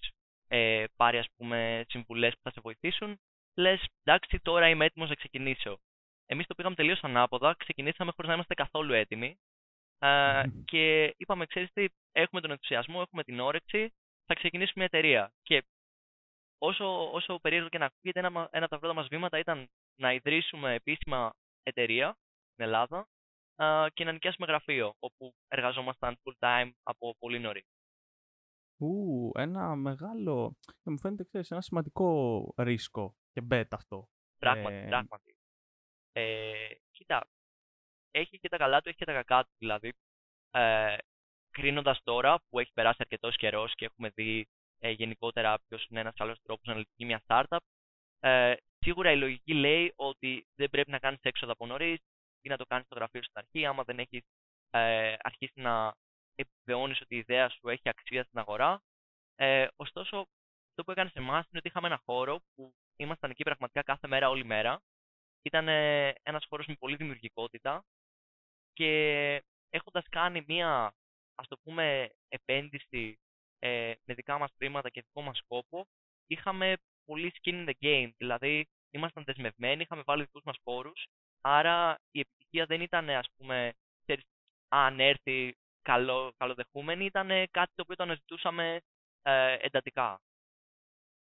ε, 0.50 0.86
πάρει 0.96 1.18
ας 1.18 1.28
πούμε 1.36 1.86
συμβουλές 1.88 2.34
που 2.34 2.40
θα 2.44 2.52
σε 2.52 2.60
βοηθήσουν, 2.62 3.20
λες 3.58 3.86
εντάξει 4.04 4.40
τώρα 4.40 4.70
είμαι 4.70 4.86
έτοιμος 4.86 5.10
να 5.10 5.16
ξεκινήσω. 5.16 5.80
Εμείς 6.26 6.48
το 6.48 6.56
πήγαμε 6.56 6.76
τελείως 6.76 7.04
ανάποδα, 7.04 7.56
ξεκινήσαμε 7.58 8.12
χωρίς 8.12 8.28
να 8.28 8.34
είμαστε 8.34 8.54
καθόλου 8.54 8.94
έτοιμοι 8.94 9.40
ε, 10.00 10.44
και 10.66 11.14
είπαμε 11.18 11.46
ξέρεις 11.46 11.72
τι, 11.74 11.86
έχουμε 12.12 12.42
τον 12.42 12.52
ενθουσιασμό, 12.52 13.00
έχουμε 13.02 13.24
την 13.24 13.40
όρεξη, 13.40 13.94
θα 14.26 14.34
ξεκινήσουμε 14.34 14.74
μια 14.76 14.86
εταιρεία. 14.86 15.34
Και 15.42 15.64
όσο, 16.58 17.12
όσο 17.12 17.40
περίεργο 17.40 17.70
και 17.70 17.78
να 17.78 17.86
ακούγεται, 17.86 18.20
ένα, 18.20 18.50
ένα 18.52 18.66
από 18.66 18.74
τα 18.74 18.80
πρώτα 18.80 18.94
μας 18.94 19.08
βήματα 19.08 19.38
ήταν 19.40 19.70
να 19.96 20.14
ιδρύσουμε 20.14 20.74
επίσημα 20.74 21.34
εταιρεία 21.64 22.18
στην 22.52 22.66
Ελλάδα 22.66 23.08
και 23.94 24.04
να 24.04 24.12
νοικιάσουμε 24.12 24.48
γραφείο, 24.48 24.94
όπου 25.00 25.34
εργαζόμασταν 25.48 26.18
full 26.24 26.34
time 26.40 26.70
από 26.84 27.16
πολύ 27.20 27.40
νωρί. 27.40 27.66
Ου, 28.80 29.32
ένα 29.34 29.76
μεγάλο, 29.76 30.58
μου 30.84 31.00
φαίνεται, 31.00 31.24
ξέρεις, 31.24 31.52
ένα 31.52 31.62
σημαντικό 31.62 32.54
ρίσκο 32.58 33.16
και 33.32 33.48
bet 33.52 33.68
αυτό. 33.72 34.08
Πράγματι, 34.38 34.76
ε... 34.76 34.88
πράγματι. 34.88 35.36
Ε, 36.12 36.74
κοίτα, 36.92 37.28
έχει 38.12 38.40
και 38.40 38.50
τα 38.50 38.58
καλά 38.58 38.82
του, 38.82 38.90
έχει 38.90 38.98
και 38.98 39.06
τα 39.06 39.14
κακά 39.14 39.44
του. 39.44 39.52
Δηλαδή, 39.58 39.94
ε, 40.52 40.98
κρίνοντας 41.50 42.02
τώρα 42.04 42.40
που 42.50 42.60
έχει 42.60 42.72
περάσει 42.74 42.98
αρκετός 43.00 43.36
καιρός 43.36 43.76
και 43.76 43.86
έχουμε 43.86 44.10
δει 44.10 44.48
ε, 44.80 44.90
γενικότερα 44.90 45.60
ποιος 45.68 45.88
είναι 45.88 46.00
ένας 46.00 46.14
καλός 46.16 46.42
τρόπος 46.42 46.66
να 46.66 46.76
λειτουργεί 46.76 47.06
μια 47.06 47.24
startup, 47.28 47.58
ε, 48.20 48.56
σίγουρα 48.80 49.12
η 49.12 49.18
λογική 49.18 49.54
λέει 49.54 49.94
ότι 49.96 50.48
δεν 50.56 50.70
πρέπει 50.70 50.92
να 50.92 51.00
κάνεις 51.00 51.20
έξοδα 51.22 51.52
από 51.52 51.66
νωρίς, 51.66 52.00
ή 52.42 52.50
να 52.50 52.58
το 52.58 52.66
κάνεις 52.66 52.86
στο 52.86 52.96
γραφείο 52.96 53.24
στην 53.24 53.38
αρχή, 53.38 53.66
άμα 53.66 53.84
δεν 53.84 54.00
έχεις 54.00 54.24
ε, 54.70 55.16
αρχίσει 55.20 55.62
να 55.62 55.94
επιβεβαιώνεις 56.42 57.02
ότι 57.02 57.16
η 57.16 57.18
ιδέα 57.18 57.50
σου 57.50 57.70
έχει 57.70 57.90
αξία 57.90 58.24
στην 58.24 58.40
αγορά. 58.40 58.82
Ε, 59.36 59.68
ωστόσο, 59.76 60.18
αυτό 60.70 60.84
που 60.84 60.92
έκανες 60.92 61.12
σε 61.12 61.20
εμάς 61.20 61.46
είναι 61.50 61.58
ότι 61.58 61.68
είχαμε 61.68 61.88
ένα 61.88 62.02
χώρο 62.06 62.40
που 62.56 62.74
ήμασταν 62.96 63.30
εκεί 63.30 63.44
πραγματικά 63.44 63.84
κάθε 63.84 64.08
μέρα, 64.08 64.30
όλη 64.30 64.46
μέρα. 64.46 64.82
Ήταν 65.42 65.68
ε, 65.68 66.14
ένας 66.24 66.46
χώρος 66.50 66.66
με 66.68 66.76
πολύ 66.76 66.96
δημιουργικότητα 66.96 67.86
και 68.74 68.92
έχοντας 69.70 70.06
κάνει 70.10 70.44
μία, 70.48 70.94
ας 71.36 71.48
το 71.48 71.58
πούμε, 71.64 72.10
επένδυση 72.28 73.20
ε, 73.60 73.94
με 74.04 74.14
δικά 74.14 74.38
μας 74.38 74.52
χρήματα 74.58 74.90
και 74.90 75.02
δικό 75.02 75.22
μας 75.22 75.38
κόπο, 75.38 75.88
είχαμε 76.28 76.78
πολύ 77.06 77.32
skin 77.42 77.54
in 77.54 77.70
the 77.70 77.74
game. 77.82 78.10
Δηλαδή, 78.18 78.68
ήμασταν 78.90 79.24
δεσμευμένοι, 79.24 79.82
είχαμε 79.82 80.02
βάλει 80.06 80.24
δικούς 80.24 80.44
μας 80.44 80.58
πόρους 80.64 81.08
άρα 81.42 82.00
η 82.12 82.20
επιτυχία 82.20 82.66
δεν 82.66 82.82
ήταν, 82.82 83.10
ας 83.10 83.28
πούμε, 83.38 83.74
ξέρεις, 84.02 84.24
αν 84.68 85.00
έρθει 85.00 85.58
καλό, 85.82 86.34
καλοδεχούμενη, 86.38 87.06
ήταν 87.06 87.28
κάτι 87.28 87.72
το 87.76 87.82
οποίο 87.82 87.96
το 87.96 88.04
αναζητούσαμε 88.04 88.82
ε, 89.22 89.56
εντατικά. 89.60 90.22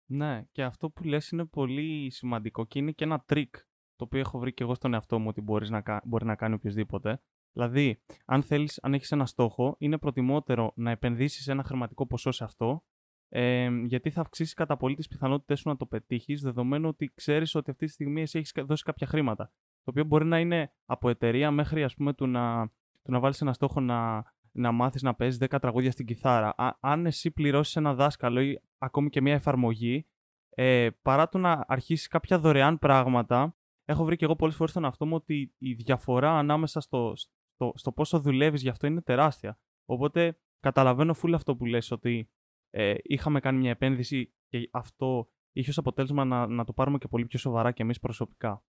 Ναι, 0.06 0.42
και 0.52 0.62
αυτό 0.62 0.90
που 0.90 1.04
λες 1.04 1.30
είναι 1.30 1.46
πολύ 1.46 2.10
σημαντικό 2.10 2.64
και 2.64 2.78
είναι 2.78 2.92
και 2.92 3.04
ένα 3.04 3.20
τρικ 3.26 3.54
το 3.96 4.04
οποίο 4.04 4.20
έχω 4.20 4.38
βρει 4.38 4.52
και 4.52 4.62
εγώ 4.62 4.74
στον 4.74 4.94
εαυτό 4.94 5.18
μου 5.18 5.28
ότι 5.28 5.40
μπορείς 5.40 5.70
να, 5.70 5.82
μπορεί 6.04 6.24
να 6.24 6.36
κάνει 6.36 6.54
οποιοσδήποτε. 6.54 7.22
Δηλαδή, 7.52 8.02
αν 8.24 8.42
θέλεις, 8.42 8.78
αν 8.82 8.94
έχεις 8.94 9.12
ένα 9.12 9.26
στόχο, 9.26 9.76
είναι 9.78 9.98
προτιμότερο 9.98 10.72
να 10.76 10.90
επενδύσεις 10.90 11.48
ένα 11.48 11.62
χρηματικό 11.62 12.06
ποσό 12.06 12.30
σε 12.30 12.44
αυτό, 12.44 12.84
ε, 13.28 13.68
γιατί 13.84 14.10
θα 14.10 14.20
αυξήσεις 14.20 14.54
κατά 14.54 14.76
πολύ 14.76 14.94
τις 14.94 15.08
πιθανότητες 15.08 15.60
σου 15.60 15.68
να 15.68 15.76
το 15.76 15.86
πετύχεις, 15.86 16.40
δεδομένου 16.42 16.88
ότι 16.88 17.12
ξέρεις 17.14 17.54
ότι 17.54 17.70
αυτή 17.70 17.86
τη 17.86 17.92
στιγμή 17.92 18.20
εσύ 18.20 18.38
έχεις 18.38 18.52
δώσει 18.56 18.82
κάποια 18.82 19.06
χρήματα. 19.06 19.52
Το 19.54 19.90
οποίο 19.90 20.04
μπορεί 20.04 20.24
να 20.24 20.38
είναι 20.38 20.72
από 20.84 21.08
εταιρεία 21.08 21.50
μέχρι, 21.50 21.82
ας 21.82 21.94
πούμε, 21.94 22.14
του 22.14 22.26
να, 22.26 22.68
του 23.02 23.12
να 23.12 23.20
βάλεις 23.20 23.40
ένα 23.40 23.52
στόχο 23.52 23.80
να, 23.80 24.24
να 24.54 24.72
μάθεις 24.72 25.02
να 25.02 25.14
παίζεις 25.14 25.48
10 25.50 25.58
τραγούδια 25.60 25.90
στην 25.90 26.06
κιθάρα. 26.06 26.54
Α, 26.56 26.76
αν 26.80 27.06
εσύ 27.06 27.30
πληρώσεις 27.30 27.76
ένα 27.76 27.94
δάσκαλο 27.94 28.40
ή 28.40 28.60
ακόμη 28.78 29.08
και 29.10 29.20
μια 29.20 29.34
εφαρμογή, 29.34 30.06
ε, 30.48 30.88
παρά 31.02 31.28
το 31.28 31.38
να 31.38 31.64
αρχίσεις 31.66 32.08
κάποια 32.08 32.38
δωρεάν 32.38 32.78
πράγματα, 32.78 33.56
έχω 33.84 34.04
βρει 34.04 34.16
και 34.16 34.24
εγώ 34.24 34.36
πολλές 34.36 34.56
φορές 34.56 34.70
στον 34.70 34.84
αυτό 34.84 35.06
μου 35.06 35.14
ότι 35.14 35.54
η 35.58 35.72
διαφορά 35.72 36.38
ανάμεσα 36.38 36.80
στο, 36.80 37.12
στο, 37.16 37.72
στο 37.74 37.92
πόσο 37.92 38.20
δουλεύεις 38.20 38.62
γι' 38.62 38.68
αυτό 38.68 38.86
είναι 38.86 39.02
τεράστια. 39.02 39.58
Οπότε 39.84 40.38
καταλαβαίνω 40.60 41.14
φούλα 41.14 41.36
αυτό 41.36 41.56
που 41.56 41.64
λες 41.64 41.90
ότι 41.90 42.30
ε, 42.70 42.94
είχαμε 43.02 43.40
κάνει 43.40 43.58
μια 43.58 43.70
επένδυση 43.70 44.34
και 44.48 44.68
αυτό 44.72 45.28
είχε 45.52 45.70
ως 45.70 45.78
αποτέλεσμα 45.78 46.24
να, 46.24 46.46
να 46.46 46.64
το 46.64 46.72
πάρουμε 46.72 46.98
και 46.98 47.08
πολύ 47.08 47.26
πιο 47.26 47.38
σοβαρά 47.38 47.72
και 47.72 47.82
εμείς 47.82 47.98
προσωπικά. 48.00 48.64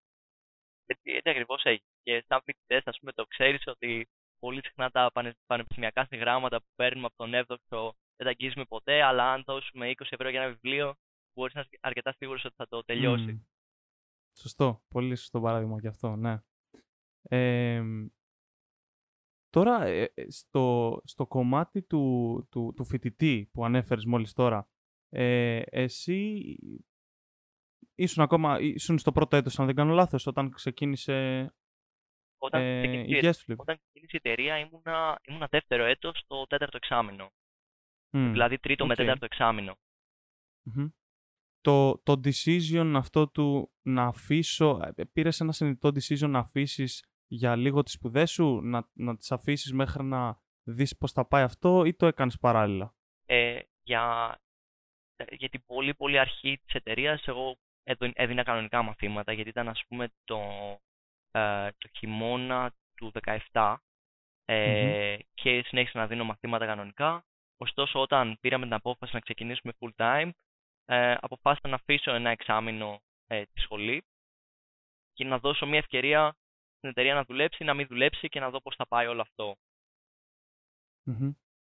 Έτσι, 0.86 1.10
έτσι 1.10 1.28
ακριβώς 1.30 1.62
έχει. 1.64 1.84
Και 2.02 2.24
σαν 2.26 2.42
φοιτητές, 2.44 2.82
ας 2.86 2.98
πούμε, 2.98 3.12
το 3.12 3.26
ξέρεις 3.26 3.66
ότι 3.66 4.08
πολύ 4.44 4.60
συχνά 4.64 4.90
τα 4.90 5.10
πανεπιστημιακά 5.46 6.06
συγγράμματα 6.06 6.58
που 6.58 6.66
παίρνουμε 6.74 7.06
από 7.06 7.16
τον 7.16 7.34
εύδοξο 7.34 7.94
δεν 8.16 8.26
τα 8.26 8.28
αγγίζουμε 8.28 8.64
ποτέ, 8.64 9.02
αλλά 9.02 9.32
αν 9.32 9.42
δώσουμε 9.46 9.90
20 9.90 10.06
ευρώ 10.10 10.28
για 10.28 10.42
ένα 10.42 10.52
βιβλίο, 10.52 10.94
μπορείς 11.34 11.54
να 11.54 11.60
είσαι 11.60 11.78
αρκετά 11.80 12.12
σίγουρος 12.12 12.44
ότι 12.44 12.54
θα 12.54 12.68
το 12.68 12.84
τελειώσει. 12.84 13.46
Σωστό. 14.38 14.82
Πολύ 14.88 15.16
σωστό 15.16 15.40
παράδειγμα 15.40 15.80
γι' 15.80 15.86
αυτό, 15.86 16.16
ναι. 16.16 16.38
τώρα, 19.50 19.84
ε, 19.84 20.12
ε, 20.14 20.30
στο, 20.30 21.00
στο 21.04 21.26
κομμάτι 21.26 21.82
του, 21.82 22.46
του, 22.50 22.72
του 22.76 22.84
φοιτητή 22.84 23.50
που 23.52 23.64
ανέφερες 23.64 24.04
μόλις 24.04 24.32
τώρα, 24.32 24.68
ε, 25.08 25.62
εσύ 25.70 26.56
ήσουν 27.94 28.22
ακόμα, 28.22 28.60
ήσουν 28.60 28.98
στο 28.98 29.12
πρώτο 29.12 29.36
έτος, 29.36 29.58
αν 29.58 29.66
δεν 29.66 29.74
κάνω 29.74 29.92
λάθος, 29.92 30.26
όταν 30.26 30.50
ξεκίνησε 30.50 31.48
όταν, 32.44 32.60
ε, 32.62 32.82
ξεκίνησε, 32.82 33.50
η 33.50 33.54
όταν 33.56 33.76
ξεκίνησε 33.76 34.16
η 34.16 34.20
εταιρεία 34.22 34.58
ήμουνα, 34.58 35.20
ήμουνα 35.28 35.46
δεύτερο 35.50 35.84
έτος 35.84 36.18
στο 36.18 36.46
τέταρτο 36.46 36.76
εξάμεινο. 36.76 37.32
Δηλαδή 38.10 38.58
τρίτο 38.58 38.86
με 38.86 38.94
τέταρτο 38.94 39.26
Το, 41.60 41.98
το 41.98 42.20
decision 42.24 42.92
αυτό 42.96 43.28
του 43.28 43.72
να 43.82 44.04
αφήσω, 44.04 44.80
ε, 44.96 45.04
πήρες 45.04 45.40
ένα 45.40 45.52
συνειδητό 45.52 45.88
decision 45.88 46.28
να 46.28 46.38
αφήσεις 46.38 47.04
για 47.26 47.56
λίγο 47.56 47.82
τις 47.82 47.92
σπουδές 47.92 48.30
σου, 48.30 48.60
να, 48.60 48.88
να 48.92 49.16
τις 49.16 49.32
αφήσεις 49.32 49.72
μέχρι 49.72 50.02
να 50.02 50.40
δεις 50.62 50.96
πώς 50.96 51.12
θα 51.12 51.26
πάει 51.26 51.42
αυτό 51.42 51.84
ή 51.84 51.94
το 51.94 52.06
έκανες 52.06 52.38
παράλληλα; 52.38 52.94
Ε, 53.26 53.60
για, 53.82 54.36
για 55.30 55.48
την 55.48 55.64
πολύ 55.64 55.94
πολύ 55.94 56.18
αρχή 56.18 56.58
της 56.64 56.74
εταιρείας, 56.74 57.26
εγώ 57.26 57.56
έδινα 58.14 58.42
κανονικά 58.42 58.82
μαθήματα 58.82 59.32
γιατί 59.32 59.48
ήταν 59.48 59.68
ας 59.68 59.84
πούμε 59.88 60.12
το, 60.24 60.38
ε, 61.34 61.68
το 61.78 61.88
χειμώνα 61.98 62.72
του 62.94 63.12
2017 63.52 63.76
ε, 64.44 65.16
και 65.34 65.62
συνέχισα 65.66 65.98
να 65.98 66.06
δίνω 66.06 66.24
μαθήματα 66.24 66.66
κανονικά. 66.66 67.24
Ωστόσο, 67.56 68.00
όταν 68.00 68.38
πήραμε 68.40 68.64
την 68.64 68.74
απόφαση 68.74 69.14
να 69.14 69.20
ξεκινήσουμε 69.20 69.72
full 69.78 69.90
time, 69.96 70.30
ε, 70.84 71.14
αποφάσισα 71.20 71.68
να 71.68 71.74
αφήσω 71.74 72.10
ένα 72.10 72.30
εξάμηνο 72.30 73.00
ε, 73.26 73.42
τη 73.42 73.60
σχολή 73.60 74.04
και 75.12 75.24
να 75.24 75.38
δώσω 75.38 75.66
μια 75.66 75.78
ευκαιρία 75.78 76.36
στην 76.76 76.88
εταιρεία 76.88 77.14
να 77.14 77.24
δουλέψει, 77.24 77.64
να 77.64 77.74
μην 77.74 77.86
δουλέψει 77.86 78.28
και 78.28 78.40
να 78.40 78.50
δω 78.50 78.60
πώς 78.60 78.74
θα 78.76 78.86
πάει 78.86 79.06
όλο 79.06 79.20
αυτό. 79.20 79.56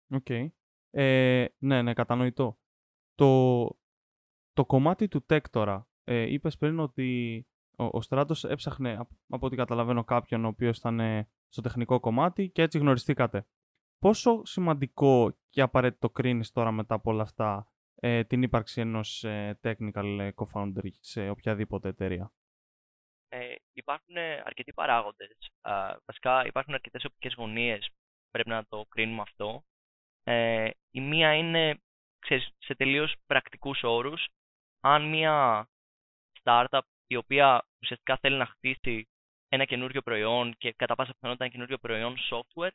Οκ. 0.10 0.30
Ε, 0.90 1.46
ναι, 1.58 1.82
ναι, 1.82 1.94
κατανοητό. 1.94 2.58
Το, 3.16 3.66
το 4.54 4.66
κομμάτι 4.66 5.08
του 5.08 5.26
tech 5.30 5.50
τώρα, 5.50 5.88
ε, 6.04 6.22
είπες 6.22 6.58
πριν 6.58 6.80
ότι 6.80 7.46
ο, 7.78 7.84
ο 7.92 8.02
Στράτος 8.02 8.44
έψαχνε, 8.44 9.08
από 9.30 9.46
ό,τι 9.46 9.56
καταλαβαίνω, 9.56 10.04
κάποιον 10.04 10.46
ο 10.46 10.48
οποίος 10.48 10.78
ήταν 10.78 11.00
ε, 11.00 11.30
στο 11.48 11.62
τεχνικό 11.62 12.00
κομμάτι 12.00 12.50
και 12.50 12.62
έτσι 12.62 12.78
γνωριστήκατε. 12.78 13.48
Πόσο 14.00 14.46
σημαντικό 14.46 15.38
και 15.50 15.62
απαραίτητο 15.62 16.10
κρίνεις 16.10 16.52
τώρα 16.52 16.72
μετά 16.72 16.96
από 16.96 17.12
όλα 17.12 17.22
αυτά 17.22 17.70
ε, 17.96 18.24
την 18.24 18.42
ύπαρξη 18.42 18.82
ενός 18.82 19.24
ε, 19.24 19.60
technical 19.64 20.18
ε, 20.20 20.30
co-founder 20.36 20.90
σε 21.00 21.30
οποιαδήποτε 21.30 21.88
εταιρεία; 21.90 22.32
Ε, 23.28 23.56
υπάρχουν 23.74 24.18
αρκετοί 24.44 24.74
παράγοντες. 24.74 25.38
βασικά 26.06 26.46
υπάρχουν 26.46 26.74
αρκετές 26.74 27.06
οπτικές 27.06 27.34
γωνίες 27.34 27.90
πρέπει 28.36 28.50
να 28.50 28.66
το 28.66 28.86
κρίνουμε 28.90 29.22
αυτό. 29.22 29.66
Ε, 30.24 30.70
η 30.92 31.02
μία 31.02 31.34
είναι 31.34 31.80
ξέρεις, 32.20 32.50
σε 32.58 32.76
τελείως 32.76 33.16
πρακτικούς 33.26 33.84
όρους. 33.84 34.28
Αν 34.80 35.10
μια 35.10 35.68
startup 36.44 36.82
η 37.08 37.16
οποία 37.16 37.66
ουσιαστικά 37.82 38.18
θέλει 38.18 38.38
να 38.38 38.46
χτίσει 38.46 39.08
ένα 39.48 39.66
καινούριο 39.66 40.02
προϊόν 40.02 40.56
και 40.58 40.74
κατά 40.74 40.96
πάσα 40.96 41.14
πιθανότητα 41.14 41.44
ένα 41.44 41.54
καινούριο 41.54 41.78
προϊόν 41.78 42.16
software, 42.30 42.72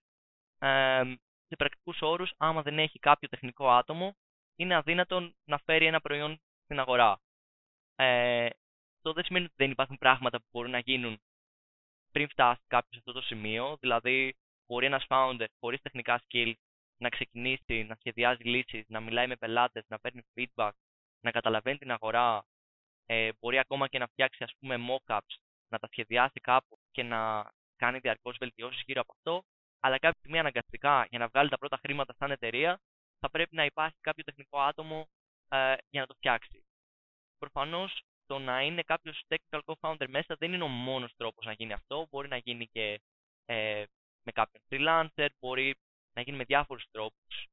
ε, 0.58 1.14
σε 1.46 1.56
πρακτικούς 1.56 1.98
όρους, 2.00 2.32
άμα 2.36 2.62
δεν 2.62 2.78
έχει 2.78 2.98
κάποιο 2.98 3.28
τεχνικό 3.28 3.70
άτομο, 3.70 4.16
είναι 4.56 4.74
αδύνατο 4.74 5.32
να 5.44 5.58
φέρει 5.58 5.86
ένα 5.86 6.00
προϊόν 6.00 6.40
στην 6.64 6.78
αγορά. 6.78 7.20
Ε, 7.96 8.48
αυτό 8.96 9.12
δεν 9.12 9.24
σημαίνει 9.24 9.44
ότι 9.44 9.54
δεν 9.56 9.70
υπάρχουν 9.70 9.98
πράγματα 9.98 10.38
που 10.38 10.46
μπορούν 10.50 10.70
να 10.70 10.78
γίνουν 10.78 11.20
πριν 12.12 12.28
φτάσει 12.28 12.62
κάποιος 12.66 12.92
σε 12.92 12.98
αυτό 12.98 13.12
το 13.12 13.20
σημείο. 13.20 13.76
Δηλαδή, 13.80 14.36
μπορεί 14.66 14.86
ένας 14.86 15.04
founder 15.08 15.46
χωρίς 15.60 15.80
τεχνικά 15.80 16.22
skills 16.28 16.54
να 16.96 17.08
ξεκινήσει 17.08 17.84
να 17.84 17.94
σχεδιάζει 17.94 18.42
λύσεις, 18.42 18.84
να 18.88 19.00
μιλάει 19.00 19.26
με 19.26 19.36
πελάτες, 19.36 19.84
να 19.88 19.98
παίρνει 19.98 20.22
feedback, 20.34 20.70
να 21.20 21.30
καταλαβαίνει 21.30 21.78
την 21.78 21.90
αγορά. 21.90 22.44
Ε, 23.12 23.30
μπορεί 23.40 23.58
ακόμα 23.58 23.88
και 23.88 23.98
να 23.98 24.06
φτιάξει 24.06 24.44
ας 24.44 24.52
πούμε 24.58 24.76
mock-ups, 24.88 25.34
να 25.68 25.78
τα 25.78 25.88
σχεδιάσει 25.90 26.40
κάπου 26.40 26.78
και 26.90 27.02
να 27.02 27.50
κάνει 27.76 27.98
διαρκώς 27.98 28.36
βελτιώσεις 28.38 28.82
γύρω 28.86 29.00
από 29.00 29.12
αυτό. 29.12 29.44
Αλλά 29.80 29.98
κάποια 29.98 30.18
στιγμή 30.18 30.38
αναγκαστικά 30.38 31.06
για 31.10 31.18
να 31.18 31.28
βγάλει 31.28 31.48
τα 31.48 31.58
πρώτα 31.58 31.76
χρήματα 31.76 32.14
σαν 32.18 32.30
εταιρεία 32.30 32.80
θα 33.18 33.30
πρέπει 33.30 33.56
να 33.56 33.64
υπάρχει 33.64 33.96
κάποιο 34.00 34.24
τεχνικό 34.24 34.60
άτομο 34.60 35.08
ε, 35.48 35.74
για 35.90 36.00
να 36.00 36.06
το 36.06 36.14
φτιάξει. 36.14 36.64
Προφανώς 37.38 38.02
το 38.26 38.38
να 38.38 38.62
είναι 38.62 38.82
κάποιος 38.82 39.22
technical 39.28 39.60
co-founder 39.64 40.06
μέσα 40.08 40.36
δεν 40.38 40.52
είναι 40.52 40.64
ο 40.64 40.68
μόνος 40.68 41.12
τρόπος 41.16 41.44
να 41.44 41.52
γίνει 41.52 41.72
αυτό. 41.72 42.06
Μπορεί 42.10 42.28
να 42.28 42.36
γίνει 42.36 42.66
και 42.66 43.00
ε, 43.44 43.84
με 44.22 44.32
κάποιον 44.32 44.62
freelancer, 44.68 45.28
μπορεί 45.40 45.74
να 46.12 46.22
γίνει 46.22 46.36
με 46.36 46.44
διάφορους 46.44 46.84
τρόπους. 46.90 47.46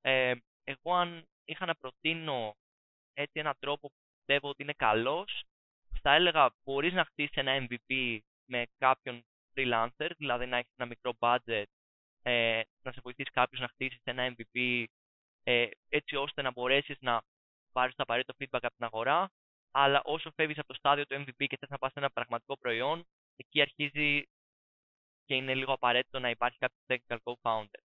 Ε, 0.00 0.34
εγώ, 0.64 0.94
αν 0.94 1.24
είχα 1.44 1.66
να 1.66 1.74
προτείνω 1.74 2.56
έτσι 3.12 3.40
έναν 3.40 3.54
τρόπο 3.58 3.88
που 3.88 4.07
πιστεύω 4.28 4.48
ότι 4.48 4.62
είναι 4.62 4.72
καλός, 4.72 5.44
θα 6.02 6.14
έλεγα 6.14 6.54
μπορείς 6.64 6.92
να 6.92 7.04
χτίσεις 7.04 7.36
ένα 7.36 7.66
MVP 7.66 8.18
με 8.44 8.66
κάποιον 8.78 9.24
freelancer, 9.54 10.10
δηλαδή 10.16 10.46
να 10.46 10.56
έχεις 10.56 10.72
ένα 10.76 10.88
μικρό 10.88 11.12
budget, 11.18 11.64
ε, 12.22 12.62
να 12.82 12.92
σε 12.92 13.00
βοηθήσει 13.02 13.30
κάποιος 13.30 13.60
να 13.60 13.68
χτίσει 13.68 14.00
ένα 14.04 14.34
MVP 14.36 14.84
ε, 15.42 15.68
έτσι 15.88 16.16
ώστε 16.16 16.42
να 16.42 16.52
μπορέσεις 16.52 16.96
να 17.00 17.22
πάρεις 17.72 17.94
το 17.94 18.02
απαραίτητο 18.02 18.34
feedback 18.38 18.62
από 18.62 18.76
την 18.76 18.84
αγορά. 18.84 19.30
Αλλά 19.70 20.00
όσο 20.04 20.30
φεύγεις 20.34 20.58
από 20.58 20.68
το 20.68 20.74
στάδιο 20.74 21.06
του 21.06 21.14
MVP 21.14 21.46
και 21.46 21.56
θες 21.56 21.68
να 21.68 21.78
πας 21.78 21.92
σε 21.92 21.98
ένα 21.98 22.10
πραγματικό 22.10 22.58
προϊόν, 22.58 23.04
εκεί 23.36 23.60
αρχίζει 23.60 24.22
και 25.24 25.34
είναι 25.34 25.54
λίγο 25.54 25.72
απαραίτητο 25.72 26.18
να 26.18 26.30
υπάρχει 26.30 26.58
κάποιος 26.58 26.82
technical 26.86 27.18
co-founder. 27.24 27.80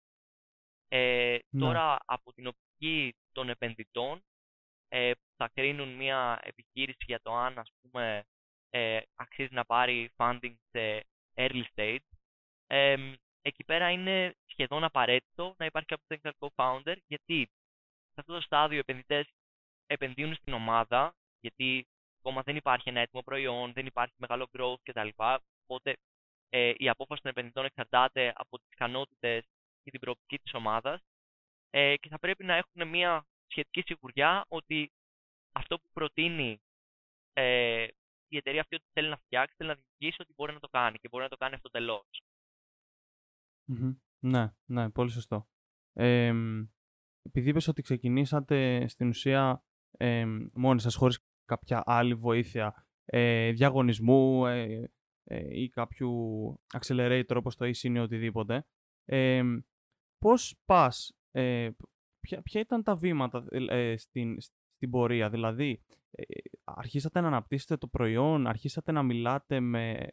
Ε, 0.87 1.37
ναι. 1.49 1.61
Τώρα, 1.61 1.97
από 2.05 2.33
την 2.33 2.47
οπτική 2.47 3.15
των 3.31 3.49
επενδυτών, 3.49 4.21
ε, 4.93 5.11
που 5.13 5.30
θα 5.41 5.49
κρίνουν 5.53 5.95
μια 5.95 6.39
επιχείρηση 6.43 7.03
για 7.05 7.19
το 7.21 7.35
αν 7.35 7.57
ας 7.57 7.71
πούμε, 7.81 8.23
ε, 8.69 8.99
αξίζει 9.15 9.53
να 9.53 9.65
πάρει 9.65 10.11
funding 10.17 10.55
σε 10.71 11.05
early 11.35 11.63
stage, 11.75 12.05
ε, 12.67 13.13
εκεί 13.41 13.63
πέρα 13.63 13.89
είναι 13.91 14.35
σχεδόν 14.45 14.83
απαραίτητο 14.83 15.55
να 15.57 15.65
υπάρχει 15.65 15.87
κάποιο 15.87 16.17
technical 16.17 16.31
co-founder, 16.39 16.95
γιατί 17.07 17.49
σε 18.07 18.19
αυτό 18.19 18.33
το 18.33 18.41
στάδιο 18.41 18.77
οι 18.77 18.79
επενδυτές 18.79 19.33
επενδύουν 19.85 20.35
στην 20.35 20.53
ομάδα, 20.53 21.15
γιατί 21.39 21.87
ακόμα 22.19 22.41
δεν 22.41 22.55
υπάρχει 22.55 22.89
ένα 22.89 22.99
έτοιμο 22.99 23.21
προϊόν, 23.21 23.73
δεν 23.73 23.85
υπάρχει 23.85 24.13
μεγάλο 24.17 24.47
growth 24.57 24.81
κτλ. 24.83 25.09
Οπότε 25.65 25.97
ε, 26.49 26.73
η 26.77 26.89
απόφαση 26.89 27.21
των 27.21 27.31
επενδυτών 27.31 27.65
εξαρτάται 27.65 28.33
από 28.35 28.57
τις 28.57 28.67
ικανότητες 28.71 29.45
και 29.83 29.91
την 29.91 29.99
προοπτική 29.99 30.39
της 30.39 30.53
ομάδας 30.53 31.01
ε, 31.69 31.95
και 31.97 32.09
θα 32.09 32.19
πρέπει 32.19 32.43
να 32.43 32.55
έχουν 32.55 32.87
μια 32.87 33.25
σχετική 33.47 33.81
σιγουριά 33.85 34.45
ότι 34.47 34.91
αυτό 35.51 35.79
που 35.79 35.89
προτείνει 35.93 36.61
ε, 37.33 37.87
η 38.27 38.37
εταιρεία 38.37 38.61
αυτή 38.61 38.75
ότι 38.75 38.85
θέλει 38.93 39.09
να 39.09 39.17
φτιάξει, 39.17 39.55
θέλει 39.57 39.69
να 39.69 39.75
δημιουργήσει 39.75 40.21
ότι 40.21 40.33
μπορεί 40.35 40.53
να 40.53 40.59
το 40.59 40.67
κάνει 40.67 40.97
και 40.97 41.07
μπορεί 41.11 41.23
να 41.23 41.29
το 41.29 41.37
κάνει 41.37 41.55
αυτό 41.55 41.69
τελώ. 41.69 42.05
Ναι, 44.19 44.53
ναι, 44.65 44.89
πολύ 44.89 45.09
σωστό. 45.09 45.47
Ε, 45.93 46.33
επειδή 47.21 47.49
είπες 47.49 47.67
ότι 47.67 47.81
ξεκινήσατε 47.81 48.87
στην 48.87 49.07
ουσία 49.07 49.63
ε, 49.91 50.25
μόνοι 50.53 50.79
σας 50.79 50.95
χωρίς 50.95 51.19
κάποια 51.45 51.83
άλλη 51.85 52.13
βοήθεια 52.13 52.87
ε, 53.05 53.51
διαγωνισμού 53.51 54.45
ε, 54.45 54.91
ε, 55.23 55.59
ή 55.61 55.69
κάποιου 55.69 56.11
accelerator 56.79 57.35
όπως 57.35 57.55
το 57.55 57.65
ECN 57.65 57.93
ή 57.95 57.97
οτιδήποτε, 57.97 58.65
ε, 59.05 59.43
πώς 60.17 60.61
πας, 60.65 61.13
ε, 61.31 61.69
ποια, 62.19 62.41
ποια, 62.41 62.61
ήταν 62.61 62.83
τα 62.83 62.95
βήματα 62.95 63.45
ε, 63.49 63.97
στην, 63.97 64.37
στην 64.81 64.93
πορεία, 64.93 65.29
δηλαδή 65.29 65.81
αρχίσατε 66.63 67.21
να 67.21 67.27
αναπτύσσετε 67.27 67.77
το 67.77 67.87
προϊόν, 67.87 68.47
αρχίσατε 68.47 68.91
να 68.91 69.03
μιλάτε 69.03 69.59
με, 69.59 70.07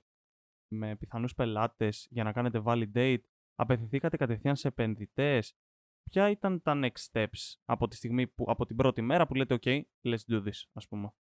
με 0.68 0.96
πιθανούς 0.96 1.34
πελάτες 1.34 2.06
για 2.10 2.24
να 2.24 2.32
κάνετε 2.32 2.62
validate, 2.64 3.22
απευθυνθήκατε 3.54 4.16
κατευθείαν 4.16 4.56
σε 4.56 4.68
επενδυτές, 4.68 5.54
ποια 6.10 6.30
ήταν 6.30 6.62
τα 6.62 6.80
next 6.82 7.10
steps 7.12 7.58
από 7.64 7.88
τη 7.88 7.96
στιγμή 7.96 8.26
που, 8.26 8.44
από 8.48 8.66
την 8.66 8.76
πρώτη 8.76 9.02
μέρα 9.02 9.26
που 9.26 9.34
λέτε 9.34 9.58
ok, 9.60 9.80
let's 10.02 10.32
do 10.32 10.42
this, 10.44 10.62
ας 10.72 10.88
πούμε; 10.88 11.12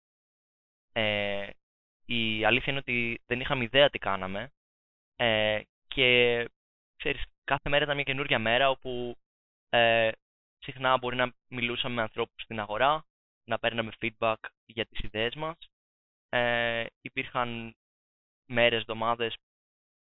Ε, 0.93 1.51
η 2.05 2.45
αλήθεια 2.45 2.73
είναι 2.73 2.81
ότι 2.81 3.23
δεν 3.27 3.41
είχαμε 3.41 3.65
ιδέα 3.65 3.91
τι 3.91 3.99
κάναμε. 3.99 4.53
Ε, 5.17 5.61
και 5.89 6.49
ξέρεις, 6.97 7.25
κάθε 7.45 7.69
μέρα 7.69 7.85
ήταν 7.85 7.95
μια 7.95 8.05
καινούργια 8.05 8.39
μέρα 8.39 8.71
όπου 8.71 9.17
ε, 9.69 10.11
συχνά 10.59 10.99
μπορεί 10.99 11.17
να 11.17 11.35
μιλούσαμε 11.49 11.95
με 11.95 12.03
ανθρώπους 12.03 12.43
στην 12.43 12.61
αγορά, 12.61 13.07
να 13.47 13.59
παίρναμε 13.59 13.93
feedback 14.01 14.37
για 14.67 14.87
τις 14.87 14.99
ιδέες 14.99 15.35
μας. 15.35 15.57
Ε, 16.29 16.87
υπήρχαν 17.01 17.75
μέρες, 18.47 18.81
εβδομάδες, 18.81 19.37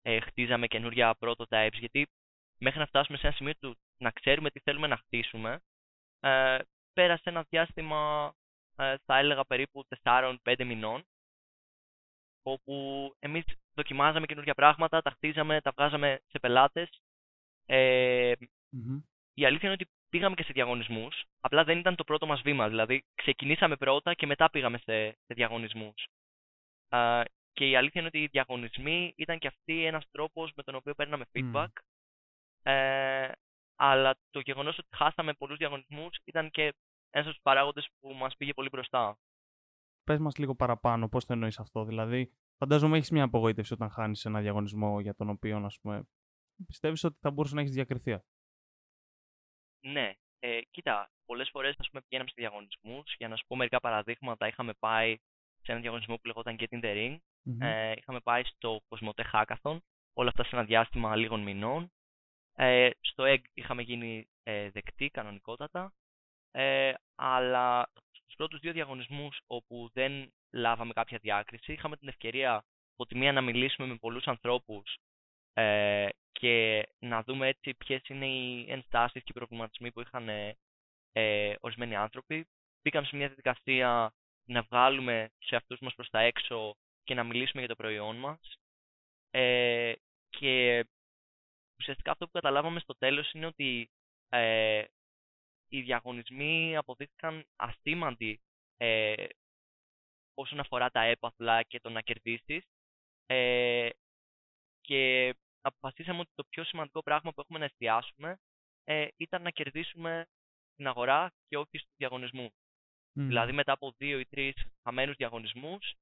ε, 0.01 0.19
χτίζαμε 0.19 0.67
καινούργια 0.67 1.17
prototypes, 1.19 1.73
γιατί 1.79 2.07
μέχρι 2.59 2.79
να 2.79 2.85
φτάσουμε 2.85 3.17
σε 3.17 3.27
ένα 3.27 3.35
σημείο 3.35 3.53
του 3.59 3.77
να 3.97 4.11
ξέρουμε 4.11 4.49
τι 4.51 4.59
θέλουμε 4.59 4.87
να 4.87 4.97
χτίσουμε, 4.97 5.59
ε, 6.19 6.59
πέρασε 6.93 7.29
ένα 7.29 7.45
διάστημα, 7.49 8.33
ε, 8.75 8.95
θα 9.05 9.17
έλεγα 9.17 9.45
περίπου 9.45 9.85
4-5 9.87 10.63
μηνών, 10.65 11.03
όπου 12.43 12.73
εμείς 13.19 13.43
δοκιμάζαμε 13.73 14.25
καινούργια 14.25 14.53
πράγματα, 14.53 15.01
τα 15.01 15.11
χτίζαμε, 15.11 15.61
τα 15.61 15.71
βγάζαμε 15.71 16.19
σε 16.27 16.39
πελάτες. 16.39 17.01
Ε, 17.65 18.33
Η 19.33 19.45
αλήθεια 19.45 19.69
είναι 19.69 19.77
ότι 19.81 19.91
πήγαμε 20.09 20.35
και 20.35 20.43
σε 20.43 20.53
διαγωνισμούς, 20.53 21.23
απλά 21.39 21.63
δεν 21.63 21.77
ήταν 21.77 21.95
το 21.95 22.03
πρώτο 22.03 22.25
μας 22.25 22.41
βήμα, 22.41 22.69
δηλαδή 22.69 23.05
ξεκινήσαμε 23.15 23.75
πρώτα 23.75 24.13
και 24.13 24.25
μετά 24.25 24.49
πήγαμε 24.49 24.77
σε, 24.77 25.09
σε 25.09 25.33
διαγωνισμούς. 25.33 26.07
Ε, 26.89 27.21
και 27.53 27.69
η 27.69 27.75
αλήθεια 27.75 28.01
είναι 28.01 28.09
ότι 28.13 28.23
οι 28.23 28.27
διαγωνισμοί 28.27 29.13
ήταν 29.15 29.37
και 29.37 29.47
αυτοί 29.47 29.85
ένας 29.85 30.05
τρόπος 30.11 30.51
με 30.55 30.63
τον 30.63 30.75
οποίο 30.75 30.93
παίρναμε 30.93 31.25
feedback. 31.33 31.67
Ε, 32.61 33.31
αλλά 33.75 34.17
το 34.29 34.39
γεγονός 34.39 34.77
ότι 34.77 34.87
χάσαμε 34.95 35.33
πολλούς 35.33 35.57
διαγωνισμούς 35.57 36.17
ήταν 36.23 36.51
και 36.51 36.61
ένας 37.09 37.25
από 37.25 37.29
τους 37.29 37.41
παράγοντες 37.41 37.89
που 37.99 38.13
μας 38.13 38.35
πήγε 38.37 38.53
πολύ 38.53 38.69
μπροστά. 38.69 39.17
Πες 40.03 40.19
μας 40.19 40.37
λίγο 40.37 40.55
παραπάνω, 40.55 41.09
πώς 41.09 41.25
το 41.25 41.33
εννοείς 41.33 41.59
αυτό. 41.59 41.83
Δηλαδή, 41.85 42.31
φαντάζομαι 42.57 42.97
έχεις 42.97 43.11
μια 43.11 43.23
απογοήτευση 43.23 43.73
όταν 43.73 43.89
χάνεις 43.89 44.25
ένα 44.25 44.41
διαγωνισμό 44.41 44.99
για 44.99 45.15
τον 45.15 45.29
οποίο, 45.29 45.57
ας 45.57 45.79
πούμε, 45.81 46.07
πιστεύεις 46.67 47.03
ότι 47.03 47.17
θα 47.21 47.31
μπορούσε 47.31 47.55
να 47.55 47.61
έχεις 47.61 47.73
διακριθεί. 47.73 48.19
Ναι. 49.85 50.13
Ε, 50.39 50.61
κοίτα, 50.71 51.09
πολλές 51.25 51.49
φορές 51.49 51.75
πηγαίναμε 51.91 52.29
σε 52.29 52.35
διαγωνισμούς. 52.35 53.15
Για 53.17 53.27
να 53.27 53.35
σου 53.35 53.45
πω 53.47 53.55
μερικά 53.55 53.79
παραδείγματα, 53.79 54.47
είχαμε 54.47 54.73
πάει 54.73 55.17
σε 55.61 55.71
ένα 55.71 55.81
διαγωνισμό 55.81 56.15
που 56.15 56.27
λεγόταν 56.27 56.55
Get 56.59 56.67
in 56.69 56.83
the 56.83 56.93
Ring. 56.95 57.17
Ε, 57.59 57.91
είχαμε 57.97 58.19
πάει 58.19 58.43
στο 58.43 58.81
Cosmote 58.89 59.23
Hackathon, 59.31 59.77
όλα 60.13 60.29
αυτά 60.29 60.43
σε 60.43 60.55
ένα 60.55 60.63
διάστημα 60.63 61.15
λίγων 61.15 61.41
μηνών. 61.41 61.91
Ε, 62.55 62.89
στο 62.99 63.23
EGG 63.27 63.43
είχαμε 63.53 63.81
γίνει 63.81 64.27
ε, 64.43 64.69
δεκτοί 64.69 65.09
κανονικότατα, 65.09 65.93
ε, 66.51 66.93
αλλά 67.15 67.91
στους 68.11 68.35
πρώτους 68.35 68.59
δύο 68.59 68.71
διαγωνισμούς 68.71 69.41
όπου 69.47 69.89
δεν 69.93 70.33
λάβαμε 70.51 70.93
κάποια 70.93 71.17
διάκριση, 71.21 71.73
είχαμε 71.73 71.97
την 71.97 72.07
ευκαιρία 72.07 72.65
από 72.93 73.05
τη 73.05 73.17
μία 73.17 73.31
να 73.31 73.41
μιλήσουμε 73.41 73.87
με 73.87 73.95
πολλούς 73.95 74.25
ανθρώπους 74.25 74.97
ε, 75.53 76.09
και 76.39 76.87
να 76.99 77.23
δούμε 77.23 77.47
έτσι 77.47 77.73
ποιες 77.73 78.01
είναι 78.07 78.27
οι 78.27 78.65
ενστάσεις 78.71 79.23
και 79.23 79.31
οι 79.31 79.33
προβληματισμοί 79.33 79.91
που 79.91 80.01
είχαν 80.01 80.29
ε, 81.11 81.55
ορισμένοι 81.59 81.95
άνθρωποι. 81.95 82.47
Μπήκαμε 82.81 83.05
σε 83.05 83.15
μια 83.15 83.27
διαδικασία 83.27 84.13
να 84.45 84.61
βγάλουμε 84.61 85.31
σε 85.39 85.55
αυτούς 85.55 85.79
μας 85.79 85.93
προς 85.95 86.09
τα 86.09 86.19
έξω 86.19 86.75
και 87.03 87.13
να 87.13 87.23
μιλήσουμε 87.23 87.59
για 87.59 87.69
το 87.69 87.75
προϊόν 87.75 88.15
μας. 88.15 88.57
Ε, 89.31 89.93
και 90.29 90.85
ουσιαστικά 91.79 92.11
αυτό 92.11 92.25
που 92.25 92.31
καταλάβαμε 92.31 92.79
στο 92.79 92.95
τέλος 92.95 93.31
είναι 93.31 93.45
ότι 93.45 93.89
ε, 94.29 94.83
οι 95.67 95.81
διαγωνισμοί 95.81 96.77
αποδείχθηκαν 96.77 97.45
αστήμαντοι 97.55 98.41
ε, 98.77 99.25
όσον 100.33 100.59
αφορά 100.59 100.89
τα 100.89 101.01
έπαθλα 101.01 101.63
και 101.63 101.79
το 101.79 101.89
να 101.89 102.01
κερδίσεις. 102.01 102.63
Ε, 103.25 103.89
και 104.81 105.33
αποφασίσαμε 105.65 106.19
ότι 106.19 106.31
το 106.35 106.43
πιο 106.43 106.63
σημαντικό 106.63 107.03
πράγμα 107.03 107.31
που 107.31 107.41
έχουμε 107.41 107.59
να 107.59 107.65
εστιάσουμε 107.65 108.37
ε, 108.83 109.07
ήταν 109.17 109.41
να 109.41 109.49
κερδίσουμε 109.49 110.25
την 110.75 110.87
αγορά 110.87 111.31
και 111.47 111.57
όχι 111.57 111.77
στους 111.77 111.95
διαγωνισμούς. 111.97 112.53
Δηλαδή 113.17 113.51
μετά 113.51 113.71
από 113.71 113.93
δύο 113.97 114.19
ή 114.19 114.25
τρεις 114.25 114.53
χαμένους 114.83 115.15
διαγωνισμούς 115.15 115.93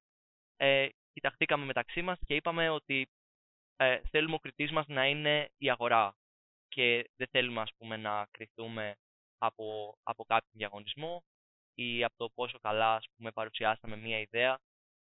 ε, 0.56 0.88
κοιταχτήκαμε 1.12 1.66
μεταξύ 1.66 2.02
μας 2.02 2.20
και 2.26 2.36
είπαμε 2.36 2.70
ότι 2.70 3.10
ε, 3.76 4.02
θέλουμε 4.10 4.36
ο 4.36 4.40
κριτής 4.40 4.72
μας 4.72 4.88
να 4.88 5.08
είναι 5.08 5.50
η 5.58 5.70
αγορά 5.70 6.16
και 6.68 7.10
δεν 7.16 7.28
θέλουμε 7.32 7.62
ας 7.62 7.72
πούμε 7.78 7.98
να 7.98 8.28
κρυθούμε 8.32 8.96
από, 9.38 9.98
από 10.04 10.24
κάποιο 10.24 10.50
διαγωνισμό 10.52 11.24
ή 11.74 12.04
από 12.04 12.18
το 12.18 12.30
πόσο 12.30 12.60
καλά 12.60 12.96
ας 12.96 13.06
πούμε, 13.16 13.32
παρουσιάσαμε 13.32 13.96
μία 13.96 14.20
ιδέα. 14.20 14.60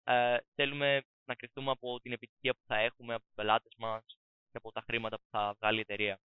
Ε, 0.05 0.39
θέλουμε 0.55 1.03
να 1.25 1.35
κρυθούμε 1.35 1.71
από 1.71 2.01
την 2.01 2.13
επιτυχία 2.13 2.53
που 2.53 2.63
θα 2.67 2.77
έχουμε, 2.77 3.15
από 3.15 3.25
τους 3.25 3.35
πελάτες 3.35 3.73
μας 3.79 4.05
και 4.57 4.63
από 4.69 4.73
τα 4.73 4.85
χρήματα 4.87 5.17
που 5.17 5.27
θα 5.31 5.55
βγάλει 5.61 5.79
η 5.79 5.81
εταιρεία. 5.81 6.21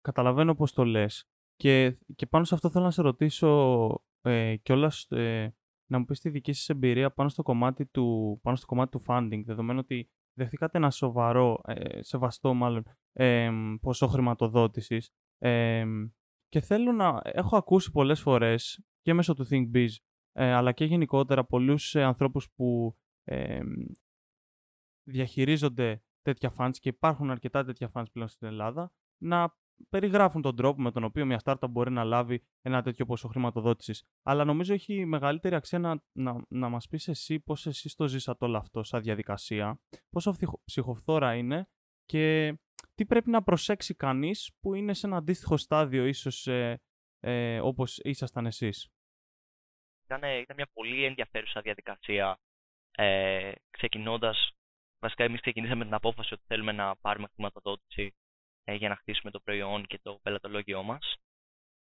Καταλαβαίνω 0.00 0.54
πώς 0.54 0.72
το 0.72 0.84
λες. 0.84 1.28
Και, 1.56 1.98
και 2.14 2.26
πάνω 2.26 2.44
σε 2.44 2.54
αυτό 2.54 2.70
θέλω 2.70 2.84
να 2.84 2.90
σε 2.90 3.02
ρωτήσω 3.02 4.02
ε, 4.20 4.56
κιόλας 4.56 5.10
ε, 5.10 5.54
να 5.90 5.98
μου 5.98 6.04
πεις 6.04 6.20
τη 6.20 6.30
δική 6.30 6.52
σας 6.52 6.68
εμπειρία 6.68 7.10
πάνω 7.10 7.28
στο 7.28 7.42
κομμάτι 7.42 7.86
του, 7.86 8.38
πάνω 8.42 8.56
στο 8.56 8.66
κομμάτι 8.66 8.90
του 8.90 9.04
funding, 9.06 9.42
δεδομένου 9.44 9.78
ότι 9.78 10.10
δεχτήκατε 10.32 10.78
ένα 10.78 10.90
σοβαρό, 10.90 11.60
ε, 11.66 12.02
σεβαστό 12.02 12.54
μάλλον, 12.54 12.84
ε, 13.12 13.50
ποσό 13.80 14.06
χρηματοδότησης 14.06 15.10
ε, 15.38 15.84
και 16.48 16.60
θέλω 16.60 16.92
να... 16.92 17.20
Έχω 17.24 17.56
ακούσει 17.56 17.90
πολλές 17.90 18.20
φορές 18.20 18.84
και 19.00 19.14
μέσω 19.14 19.34
του 19.34 19.46
ThinkBiz 19.50 19.90
ε, 20.32 20.52
αλλά 20.52 20.72
και 20.72 20.84
γενικότερα 20.84 21.44
πολλούς 21.44 21.94
ε, 21.94 22.02
ανθρώπους 22.02 22.50
που 22.50 22.96
διαχειρίζονται 25.08 26.02
τέτοια 26.32 26.54
funds 26.58 26.76
και 26.80 26.88
υπάρχουν 26.88 27.30
αρκετά 27.30 27.64
τέτοια 27.64 27.90
funds 27.94 28.12
πλέον 28.12 28.28
στην 28.28 28.46
Ελλάδα 28.46 28.92
να 29.22 29.56
περιγράφουν 29.88 30.42
τον 30.42 30.56
τρόπο 30.56 30.82
με 30.82 30.90
τον 30.90 31.04
οποίο 31.04 31.26
μια 31.26 31.40
startup 31.44 31.70
μπορεί 31.70 31.90
να 31.90 32.04
λάβει 32.04 32.42
ένα 32.62 32.82
τέτοιο 32.82 33.06
ποσό 33.06 33.28
χρηματοδότησης. 33.28 34.04
Αλλά 34.22 34.44
νομίζω 34.44 34.74
έχει 34.74 35.04
μεγαλύτερη 35.04 35.54
αξία 35.54 35.78
να, 35.78 36.02
να, 36.12 36.44
να 36.48 36.68
μας 36.68 36.88
πεις 36.88 37.08
εσύ 37.08 37.40
πώς 37.40 37.66
εσύ 37.66 37.94
το 37.96 38.08
ζήσατε 38.08 38.44
όλο 38.44 38.56
αυτό 38.56 38.82
σαν 38.82 39.02
διαδικασία, 39.02 39.80
πόσο 40.10 40.36
ψυχοφθόρα 40.64 41.34
είναι 41.34 41.68
και 42.04 42.54
τι 42.94 43.06
πρέπει 43.06 43.30
να 43.30 43.42
προσέξει 43.42 43.94
κανείς 43.94 44.52
που 44.60 44.74
είναι 44.74 44.94
σε 44.94 45.06
ένα 45.06 45.16
αντίστοιχο 45.16 45.56
στάδιο, 45.56 46.06
ίσως 46.06 46.46
ε, 46.46 46.80
ε, 47.20 47.60
όπως 47.60 47.98
ήσασταν 47.98 48.46
εσείς. 48.46 48.88
Ήταν, 50.04 50.22
ήταν 50.22 50.56
μια 50.56 50.68
πολύ 50.72 51.04
ενδιαφέρουσα 51.04 51.60
διαδικασία. 51.60 52.38
Ε, 52.90 53.52
ξεκινώντας, 53.70 54.50
βασικά, 54.98 55.24
εμείς 55.24 55.40
ξεκινήσαμε 55.40 55.84
την 55.84 55.94
απόφαση 55.94 56.34
ότι 56.34 56.42
θέλουμε 56.46 56.72
να 56.72 56.96
πάρουμε 56.96 57.28
χρηματοδότηση 57.34 58.14
ε, 58.64 58.74
για 58.74 58.88
να 58.88 58.96
χτίσουμε 58.96 59.30
το 59.30 59.40
προϊόν 59.40 59.86
και 59.86 59.98
το 60.02 60.18
πελατολόγιό 60.22 60.82
μας. 60.82 61.16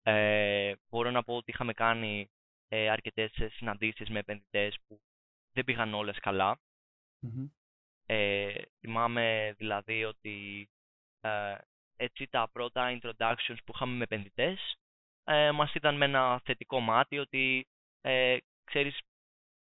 Ε, 0.02 0.74
μπορώ 0.88 1.10
να 1.10 1.22
πω 1.22 1.36
ότι 1.36 1.50
είχαμε 1.50 1.72
κάνει 1.72 2.30
ε, 2.68 2.90
αρκετές 2.90 3.30
συναντήσεις 3.52 4.08
με 4.08 4.18
επενδυτές 4.18 4.78
που 4.86 5.00
δεν 5.52 5.64
πήγαν 5.64 5.94
όλες 5.94 6.18
Ε, 8.06 8.62
θυμάμαι 8.80 9.54
δηλαδή 9.58 10.04
ότι 10.04 10.68
ε, 11.20 11.54
έτσι 11.96 12.28
τα 12.28 12.48
πρώτα 12.52 12.98
introductions 13.00 13.58
που 13.64 13.72
είχαμε 13.74 13.96
με 13.96 14.02
επενδυτές 14.02 14.74
ε, 15.24 15.50
μας 15.50 15.74
ήταν 15.74 15.96
με 15.96 16.04
ένα 16.04 16.40
θετικό 16.44 16.80
μάτι 16.80 17.18
ότι 17.18 17.66
ε, 18.00 18.36
ξέρεις 18.64 18.98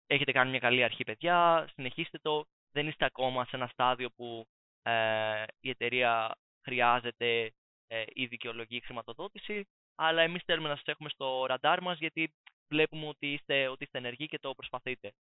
έχετε 0.07 0.33
κάνει 0.33 0.51
μια 0.51 0.59
καλή 0.59 0.83
αρχή 0.83 1.05
παιδιά, 1.05 1.69
συνεχίστε 1.75 2.19
το, 2.19 2.45
δεν 2.75 2.87
είστε 2.89 3.05
ακόμα 3.05 3.45
σε 3.45 3.57
ένα 3.57 3.67
στάδιο 3.67 4.11
που 4.11 4.47
ε, 4.83 5.45
η 5.61 5.69
εταιρεία 5.71 6.39
χρειάζεται 6.65 7.53
ε, 7.87 8.05
η 8.09 8.27
δικαιολογική 8.27 8.85
χρηματοδότηση, 8.85 9.69
αλλά 9.95 10.23
εμείς 10.23 10.43
θέλουμε 10.45 10.69
να 10.69 10.77
σας 10.77 10.87
έχουμε 10.87 11.09
στο 11.09 11.47
ραντάρ 11.47 11.83
μας 11.83 11.99
γιατί 11.99 12.35
βλέπουμε 12.69 13.07
ότι 13.07 13.33
είστε, 13.33 13.69
ότι 13.69 13.85
είστε 13.85 13.99
ενεργοί 13.99 14.27
και 14.27 14.39
το 14.39 14.55
προσπαθείτε. 14.55 15.13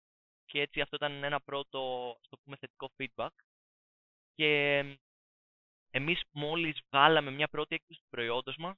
και 0.46 0.60
έτσι 0.60 0.80
αυτό 0.80 0.96
ήταν 0.96 1.24
ένα 1.24 1.40
πρώτο, 1.40 2.14
στο 2.20 2.36
πούμε, 2.36 2.56
θετικό 2.56 2.90
feedback. 2.98 3.34
Και 4.34 4.78
εμείς 5.90 6.22
μόλις 6.30 6.80
βγάλαμε 6.90 7.30
μια 7.30 7.48
πρώτη 7.48 7.74
έκδοση 7.74 8.00
του 8.00 8.08
προϊόντος 8.10 8.56
μας, 8.56 8.76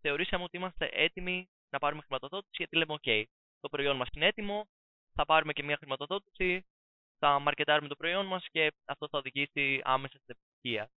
θεωρήσαμε 0.00 0.44
ότι 0.44 0.56
είμαστε 0.56 0.90
έτοιμοι 0.92 1.48
να 1.70 1.78
πάρουμε 1.78 2.02
χρηματοδότηση, 2.02 2.54
γιατί 2.56 2.76
λέμε, 2.76 2.94
OK, 3.02 3.24
το 3.60 3.68
προϊόν 3.68 3.96
μας 3.96 4.08
είναι 4.14 4.26
έτοιμο, 4.26 4.66
θα 5.14 5.24
πάρουμε 5.24 5.52
και 5.52 5.62
μια 5.62 5.76
χρηματοδότηση, 5.76 6.64
θα 7.24 7.38
μαρκετάρουμε 7.38 7.88
το 7.88 7.96
προϊόν 7.96 8.26
μας 8.26 8.46
και 8.50 8.72
αυτό 8.84 9.08
θα 9.08 9.18
οδηγήσει 9.18 9.80
άμεσα 9.84 10.18
στην 10.18 10.34
επιτυχία. 10.36 10.90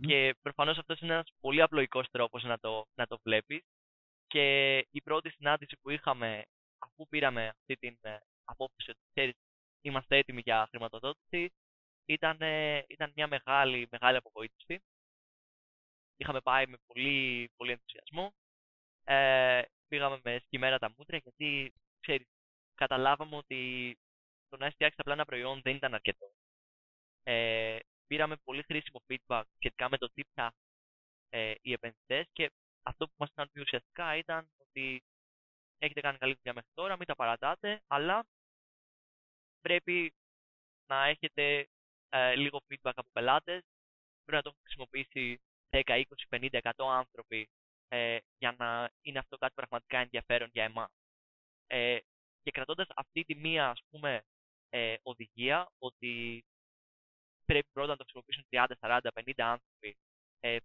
Και 0.00 0.34
προφανώς 0.42 0.78
αυτός 0.78 1.00
είναι 1.00 1.12
ένας 1.12 1.30
πολύ 1.40 1.62
απλοϊκός 1.62 2.06
τρόπος 2.10 2.42
να 2.42 2.58
το, 2.58 2.86
να 2.94 3.06
το 3.06 3.18
βλέπεις. 3.22 3.62
Και 4.26 4.76
η 4.78 5.02
πρώτη 5.04 5.30
συνάντηση 5.30 5.76
που 5.82 5.90
είχαμε, 5.90 6.44
αφού 6.78 7.08
πήραμε 7.08 7.48
αυτή 7.48 7.76
την 7.76 7.98
ε, 8.00 8.18
απόφαση 8.44 8.90
ότι 8.90 9.00
ξέρεις, 9.10 9.34
είμαστε 9.80 10.16
έτοιμοι 10.16 10.40
για 10.44 10.66
χρηματοδότηση, 10.70 11.52
ήταν, 12.04 12.38
ήταν 12.86 13.12
μια 13.16 13.26
μεγάλη, 13.26 13.88
μεγάλη 13.90 14.16
απογοήτευση. 14.16 14.82
Είχαμε 16.16 16.40
πάει 16.40 16.66
με 16.66 16.76
πολύ, 16.86 17.50
πολύ 17.56 17.70
ενθουσιασμό. 17.70 18.32
Ε, 19.04 19.62
πήγαμε 19.88 20.20
με 20.24 20.40
σκημμένα 20.44 20.78
τα 20.78 20.92
μούτρα 20.96 21.16
γιατί 21.16 21.72
ξέρεις, 22.00 22.26
καταλάβαμε 22.74 23.36
ότι 23.36 23.96
το 24.50 24.56
να 24.56 24.66
έχει 24.66 24.74
φτιάξει 24.74 24.96
απλά 25.00 25.12
ένα 25.12 25.24
προϊόν 25.24 25.60
δεν 25.62 25.74
ήταν 25.76 25.94
αρκετό. 25.94 26.32
Ε, 27.22 27.78
πήραμε 28.06 28.36
πολύ 28.36 28.62
χρήσιμο 28.62 29.02
feedback 29.08 29.42
σχετικά 29.56 29.88
με 29.88 29.98
το 29.98 30.10
τι 30.10 30.22
ψάχνουν 30.24 30.70
ε, 31.28 31.54
οι 31.60 31.72
επενδυτές 31.72 32.26
και 32.32 32.50
αυτό 32.82 33.06
που 33.06 33.14
μας 33.16 33.30
ήταν 33.30 33.50
πιο 33.52 33.62
ουσιαστικά 33.62 34.16
ήταν 34.16 34.50
ότι 34.58 35.02
έχετε 35.78 36.00
κάνει 36.00 36.18
καλή 36.18 36.34
δουλειά 36.34 36.52
μέχρι 36.54 36.70
τώρα, 36.74 36.96
μην 36.96 37.06
τα 37.06 37.14
παρατάτε, 37.14 37.82
αλλά 37.86 38.26
πρέπει 39.60 40.14
να 40.86 41.06
έχετε 41.06 41.68
ε, 42.08 42.34
λίγο 42.34 42.60
feedback 42.68 42.92
από 42.94 43.08
πελάτες. 43.12 43.62
Πρέπει 44.24 44.36
να 44.36 44.42
το 44.42 44.48
έχουν 44.48 44.60
χρησιμοποιήσει 44.62 45.40
10, 45.70 45.82
20, 45.86 46.04
50, 46.28 46.72
100 46.76 46.88
άνθρωποι 46.88 47.48
ε, 47.88 48.18
για 48.38 48.54
να 48.58 48.90
είναι 49.00 49.18
αυτό 49.18 49.36
κάτι 49.36 49.54
πραγματικά 49.54 49.98
ενδιαφέρον 49.98 50.48
για 50.52 50.64
εμάς. 50.64 50.90
Ε, 51.66 51.98
και 52.42 52.50
κρατώντας 52.50 52.86
αυτή 52.94 53.24
τη 53.24 53.34
μία 53.34 53.70
ας 53.70 53.80
πούμε, 53.90 54.22
ε, 54.70 54.94
οδηγία 55.02 55.70
ότι 55.78 56.44
πρέπει 57.44 57.68
πρώτα 57.72 57.88
να 57.88 57.96
το 57.96 58.04
χρησιμοποιήσουν 58.04 58.46
30, 58.50 58.66
40, 58.80 59.08
50 59.14 59.32
άνθρωποι 59.36 59.96
ε, 60.40 60.56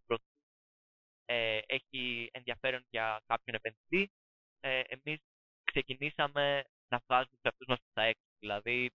ε, 1.25 1.59
έχει 1.65 2.29
ενδιαφέρον 2.31 2.85
για 2.89 3.21
κάποιον 3.25 3.55
επενδυτή, 3.55 4.11
ε, 4.59 4.79
εμείς 4.79 5.19
ξεκινήσαμε 5.63 6.63
να 6.87 7.01
βγάζουμε 7.07 7.35
τους 7.35 7.43
εαυτούς 7.43 7.67
μας 7.67 7.79
τα 7.93 8.01
έξω. 8.03 8.23
Δηλαδή, 8.39 8.91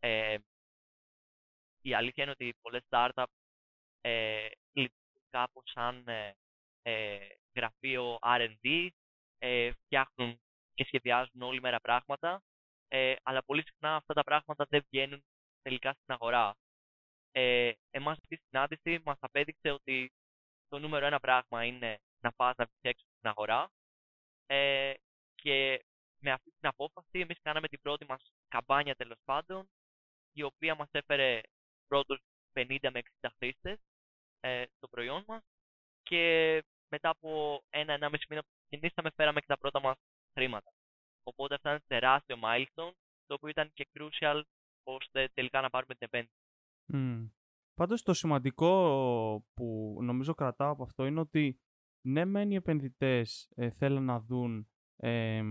ε, 0.00 0.36
η 1.82 1.94
αλήθεια 1.94 2.22
είναι 2.22 2.32
ότι 2.32 2.54
πολλές 2.60 2.82
startups 2.88 3.40
ε, 4.00 4.48
λειτουργούν 4.72 5.24
κάπως 5.30 5.70
σαν 5.74 6.08
ε, 6.08 6.34
ε 6.82 7.18
γραφείο 7.54 8.18
R&D, 8.22 8.88
ε, 9.38 9.72
φτιάχνουν 9.72 10.40
και 10.74 10.84
σχεδιάζουν 10.84 11.42
όλη 11.42 11.60
μέρα 11.60 11.80
πράγματα, 11.80 12.42
ε, 12.92 13.14
αλλά 13.22 13.42
πολύ 13.42 13.62
συχνά 13.62 13.94
αυτά 13.96 14.14
τα 14.14 14.24
πράγματα 14.24 14.66
δεν 14.68 14.84
βγαίνουν 14.90 15.24
τελικά 15.62 15.92
στην 15.92 16.14
αγορά. 16.14 16.56
Ε, 17.32 17.72
εμάς 17.90 18.18
αυτή 18.18 18.34
η 18.34 18.40
συνάντηση 18.48 19.02
μας 19.04 19.16
απέδειξε 19.20 19.70
ότι 19.70 20.12
το 20.68 20.78
νούμερο 20.78 21.06
ένα 21.06 21.20
πράγμα 21.20 21.64
είναι 21.64 21.98
να 22.20 22.32
πας 22.32 22.56
να 22.56 22.64
βγεις 22.64 22.80
έξω 22.80 23.04
στην 23.16 23.28
αγορά 23.28 23.70
ε, 24.46 24.94
και 25.34 25.84
με 26.18 26.30
αυτή 26.30 26.50
την 26.50 26.68
απόφαση 26.68 27.18
εμείς 27.18 27.40
κάναμε 27.42 27.68
την 27.68 27.80
πρώτη 27.80 28.04
μας 28.04 28.32
καμπάνια 28.48 28.94
τέλος 28.94 29.18
πάντων 29.24 29.68
η 30.32 30.42
οποία 30.42 30.74
μας 30.74 30.88
έφερε 30.90 31.40
πρώτους 31.86 32.20
50 32.52 32.90
με 32.92 33.02
60 33.20 33.28
χρήστες 33.38 33.78
ε, 34.40 34.64
στο 34.76 34.88
προϊόν 34.88 35.24
μας 35.26 35.42
και 36.02 36.22
μετά 36.88 37.08
από 37.08 37.62
ένα-ενάμιση 37.70 38.26
μήνα 38.28 38.42
που 38.42 38.48
ξεκινήσαμε 38.58 39.10
φέραμε 39.16 39.40
και 39.40 39.46
τα 39.46 39.58
πρώτα 39.58 39.80
μας 39.80 39.96
χρήματα. 40.32 40.72
Οπότε 41.22 41.54
αυτό 41.54 41.68
ήταν 41.68 41.82
τεράστιο 41.86 42.36
milestone, 42.42 42.92
το 43.26 43.34
οποίο 43.34 43.48
ήταν 43.48 43.70
και 43.72 43.88
crucial 43.92 44.42
ώστε 44.82 45.28
τελικά 45.34 45.60
να 45.60 45.70
πάρουμε 45.70 45.94
την 45.94 46.08
επένδυση. 46.10 46.34
Mm. 46.92 47.30
Πάντως 47.74 48.02
το 48.02 48.14
σημαντικό 48.14 49.44
που 49.54 49.98
νομίζω 50.02 50.34
κρατάω 50.34 50.70
από 50.70 50.82
αυτό 50.82 51.06
είναι 51.06 51.20
ότι 51.20 51.60
ναι 52.06 52.24
μεν 52.24 52.50
οι 52.50 52.54
επενδυτές 52.54 53.48
ε, 53.54 53.70
θέλουν 53.70 54.04
να 54.04 54.20
δουν 54.20 54.68
ε, 54.96 55.42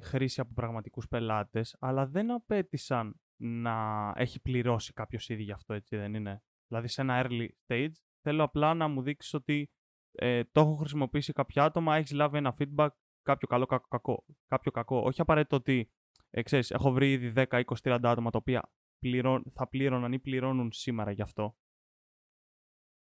χρήση 0.00 0.40
από 0.40 0.52
πραγματικούς 0.54 1.08
πελάτες, 1.08 1.76
αλλά 1.80 2.06
δεν 2.06 2.30
απέτησαν 2.30 3.20
να 3.36 4.08
έχει 4.16 4.40
πληρώσει 4.40 4.92
κάποιος 4.92 5.28
ήδη 5.28 5.42
γι' 5.42 5.52
αυτό, 5.52 5.74
έτσι 5.74 5.96
δεν 5.96 6.14
είναι. 6.14 6.42
Δηλαδή 6.66 6.88
σε 6.88 7.00
ένα 7.00 7.26
early 7.26 7.48
stage 7.66 7.92
θέλω 8.20 8.42
απλά 8.42 8.74
να 8.74 8.88
μου 8.88 9.02
δείξεις 9.02 9.34
ότι 9.34 9.70
ε, 10.12 10.44
το 10.44 10.60
έχω 10.60 10.74
χρησιμοποιήσει 10.74 11.32
κάποια 11.32 11.64
άτομα, 11.64 11.96
έχεις 11.96 12.12
λάβει 12.12 12.36
ένα 12.36 12.56
feedback, 12.58 12.88
κάποιο 13.22 13.48
καλό, 13.48 13.66
κάποιο 13.66 13.88
κακό. 13.88 14.24
Κάποιο 14.46 14.70
κακό. 14.70 15.02
Όχι 15.02 15.20
απαραίτητο 15.20 15.56
ότι 15.56 15.90
ε, 16.30 16.42
ξέρεις, 16.42 16.70
έχω 16.70 16.90
βρει 16.90 17.12
ήδη 17.12 17.32
10, 17.36 17.44
20, 17.48 17.62
30 17.82 18.00
άτομα 18.02 18.30
τα 18.30 18.38
οποία 18.38 18.70
πληρώ, 18.98 19.42
θα 19.54 19.68
πλήρωναν 19.68 20.12
ή 20.12 20.18
πληρώνουν 20.18 20.72
σήμερα 20.72 21.10
γι' 21.10 21.22
αυτό. 21.22 21.56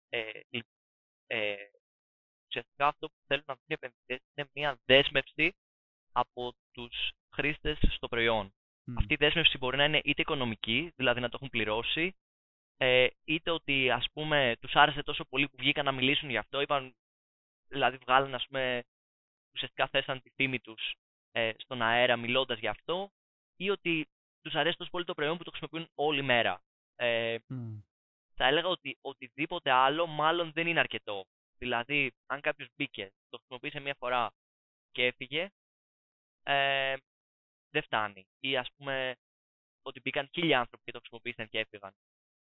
Ε, 0.09 0.31
ε, 1.27 1.55
ουσιαστικά 2.47 2.87
αυτό 2.87 3.07
που 3.09 3.17
θέλουν 3.27 3.45
να 3.47 3.55
δουν 3.55 3.65
οι 3.67 3.73
επενδυτές 3.73 4.21
είναι 4.35 4.49
μια 4.55 4.81
δέσμευση 4.85 5.57
από 6.13 6.55
τους 6.71 7.11
χρήστες 7.35 7.79
στο 7.91 8.09
προϊόν. 8.09 8.53
Αυτή 8.97 9.13
η 9.13 9.17
δέσμευση 9.17 9.59
μπορεί 9.59 9.77
να 9.77 9.85
είναι 9.85 10.01
είτε 10.05 10.23
οικονομική, 10.23 10.93
δηλαδή 10.97 11.21
να 11.21 11.29
το 11.29 11.37
έχουν 11.37 11.51
πληρώσει, 11.51 12.17
ε, 12.77 13.07
είτε 13.25 13.51
ότι 13.51 13.91
ας 13.91 14.07
πούμε 14.13 14.57
τους 14.61 14.73
άρεσε 14.75 15.03
τόσο 15.03 15.25
πολύ 15.25 15.49
που 15.49 15.57
βγήκαν 15.59 15.85
να 15.85 15.93
μιλήσουν 15.93 16.31
γι' 16.31 16.37
αυτό, 16.37 16.61
είπαν, 16.61 16.95
δηλαδή 17.69 17.97
βγάλαν 17.97 18.35
ας 18.35 18.47
πούμε, 18.47 18.83
ουσιαστικά 19.59 19.89
θέσαν 19.89 20.23
τη 20.23 20.31
φήμη 20.31 20.61
τους 20.61 20.95
ε, 21.33 21.53
στον 21.57 21.83
αέρα 21.83 22.17
μιλώντας 22.17 22.59
γι' 22.59 22.69
αυτό, 22.69 23.11
ή 23.57 23.71
ότι 23.71 24.09
τους 24.43 24.55
αρέσει 24.55 24.77
τόσο 24.77 24.91
πολύ 24.91 25.05
το 25.05 25.15
προϊόν 25.15 25.37
που 25.39 25.45
το 25.45 25.51
χρησιμοποιούν 25.51 25.91
όλη 25.95 26.23
μέρα. 26.23 26.63
Ε, 26.97 27.39
Θα 28.35 28.47
έλεγα 28.47 28.69
ότι 28.69 28.99
οτιδήποτε 29.01 29.71
άλλο 29.71 30.07
μάλλον 30.07 30.53
δεν 30.53 30.67
είναι 30.67 30.81
αρκετό. 30.81 31.25
Δηλαδή, 31.59 32.13
αν 32.27 32.41
κάποιος 32.41 32.69
μπήκε, 32.77 33.13
το 33.29 33.37
χρησιμοποίησε 33.39 33.81
μία 33.81 33.95
φορά 33.99 34.33
και 34.93 35.05
έφυγε, 35.07 35.49
ε, 36.43 36.97
δεν 37.71 37.83
φτάνει. 37.83 38.27
Ή 38.41 38.57
ας 38.57 38.69
πούμε 38.77 39.15
ότι 39.83 40.01
μπήκαν 40.01 40.29
χίλια 40.33 40.59
άνθρωποι 40.59 40.85
και 40.85 40.93
το 40.93 40.99
χρησιμοποίησαν 40.99 41.49
και 41.49 41.59
έφυγαν. 41.59 41.93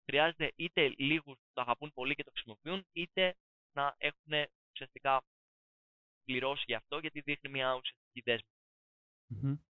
Χρειάζεται 0.05 0.53
είτε 0.57 0.89
λίγους 0.89 1.37
που 1.37 1.51
το 1.53 1.61
αγαπούν 1.61 1.93
πολύ 1.93 2.15
και 2.15 2.25
το 2.25 2.31
χρησιμοποιούν, 2.31 2.87
είτε 2.93 3.35
να 3.73 3.95
έχουν 3.99 4.33
ουσιαστικά 4.73 5.23
πληρώσει 6.25 6.65
γι' 6.67 6.75
αυτό, 6.75 6.99
γιατί 6.99 7.21
δείχνει 7.21 7.51
μια 7.51 7.75
ουσιαστική 7.75 8.21
δέσμευση. 8.25 9.65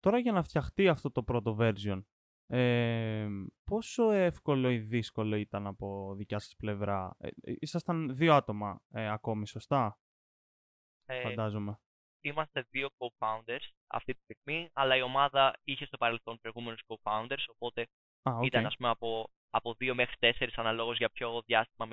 Τώρα 0.00 0.18
για 0.18 0.32
να 0.32 0.42
φτιαχτεί 0.42 0.88
αυτό 0.88 1.10
το 1.10 1.22
πρώτο 1.22 1.56
version, 1.60 2.02
ε, 2.46 3.28
πόσο 3.64 4.10
εύκολο 4.10 4.70
ή 4.70 4.78
δύσκολο 4.78 5.36
ήταν 5.36 5.66
από 5.66 6.14
δικιά 6.16 6.38
σας 6.38 6.56
πλευρά; 6.56 7.16
Ε, 7.18 7.26
ε 7.26 7.54
ήσασταν 7.58 8.16
δύο 8.16 8.34
άτομα 8.34 8.80
ε, 8.88 9.08
ακόμη, 9.10 9.46
σωστά, 9.46 9.98
ε, 11.04 11.20
φαντάζομαι. 11.20 11.80
Είμαστε 12.20 12.66
δύο 12.70 12.88
co-founders 12.98 13.68
αυτή 13.86 14.14
τη 14.14 14.20
στιγμή, 14.22 14.70
αλλά 14.72 14.96
η 14.96 15.02
ομάδα 15.02 15.58
είχε 15.62 15.86
στο 15.86 15.96
παρελθόν 15.96 16.38
προηγούμενους 16.40 16.82
co-founders, 16.86 17.44
οπότε 17.46 17.86
ήταν 18.42 18.66
ας 18.66 18.76
πούμε 18.76 18.88
από, 18.88 19.30
από 19.50 19.74
δύο 19.74 19.94
μέχρι 19.94 20.16
τέσσερις 20.18 20.58
αναλόγως 20.58 20.96
για 20.96 21.10
ποιο 21.10 21.42
διάστημα 21.46 21.86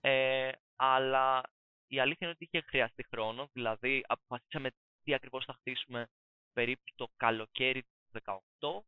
Ε, 0.00 0.50
αλλά 0.76 1.42
η 1.88 2.00
αλήθεια 2.00 2.26
είναι 2.26 2.36
ότι 2.40 2.48
είχε 2.50 2.64
χρειαστεί 2.66 3.04
χρόνο, 3.10 3.48
δηλαδή 3.52 4.04
αποφασίσαμε 4.06 4.70
τι 5.02 5.14
ακριβώς 5.14 5.44
θα 5.44 5.52
χτίσουμε 5.52 6.06
περίπου 6.52 6.82
το 6.94 7.08
καλοκαίρι 7.16 7.82
του 7.82 8.20
2018, 8.58 8.80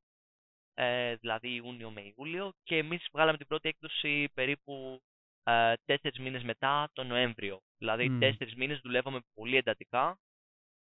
ε, 0.75 1.15
δηλαδή 1.15 1.55
Ιούνιο 1.55 1.91
με 1.91 2.13
Ιούλιο 2.17 2.53
και 2.63 2.77
εμείς 2.77 3.09
βγάλαμε 3.13 3.39
την 3.39 3.47
πρώτη 3.47 3.69
έκδοση 3.69 4.29
περίπου 4.35 5.03
ε, 5.43 5.75
τέσσερις 5.85 6.19
μήνες 6.19 6.43
μετά 6.43 6.91
τον 6.93 7.07
Νοέμβριο. 7.07 7.61
Δηλαδή 7.79 8.09
mm. 8.11 8.17
τέσσερις 8.21 8.55
μήνες 8.55 8.81
δουλεύαμε 8.81 9.21
πολύ 9.35 9.57
εντατικά. 9.57 10.19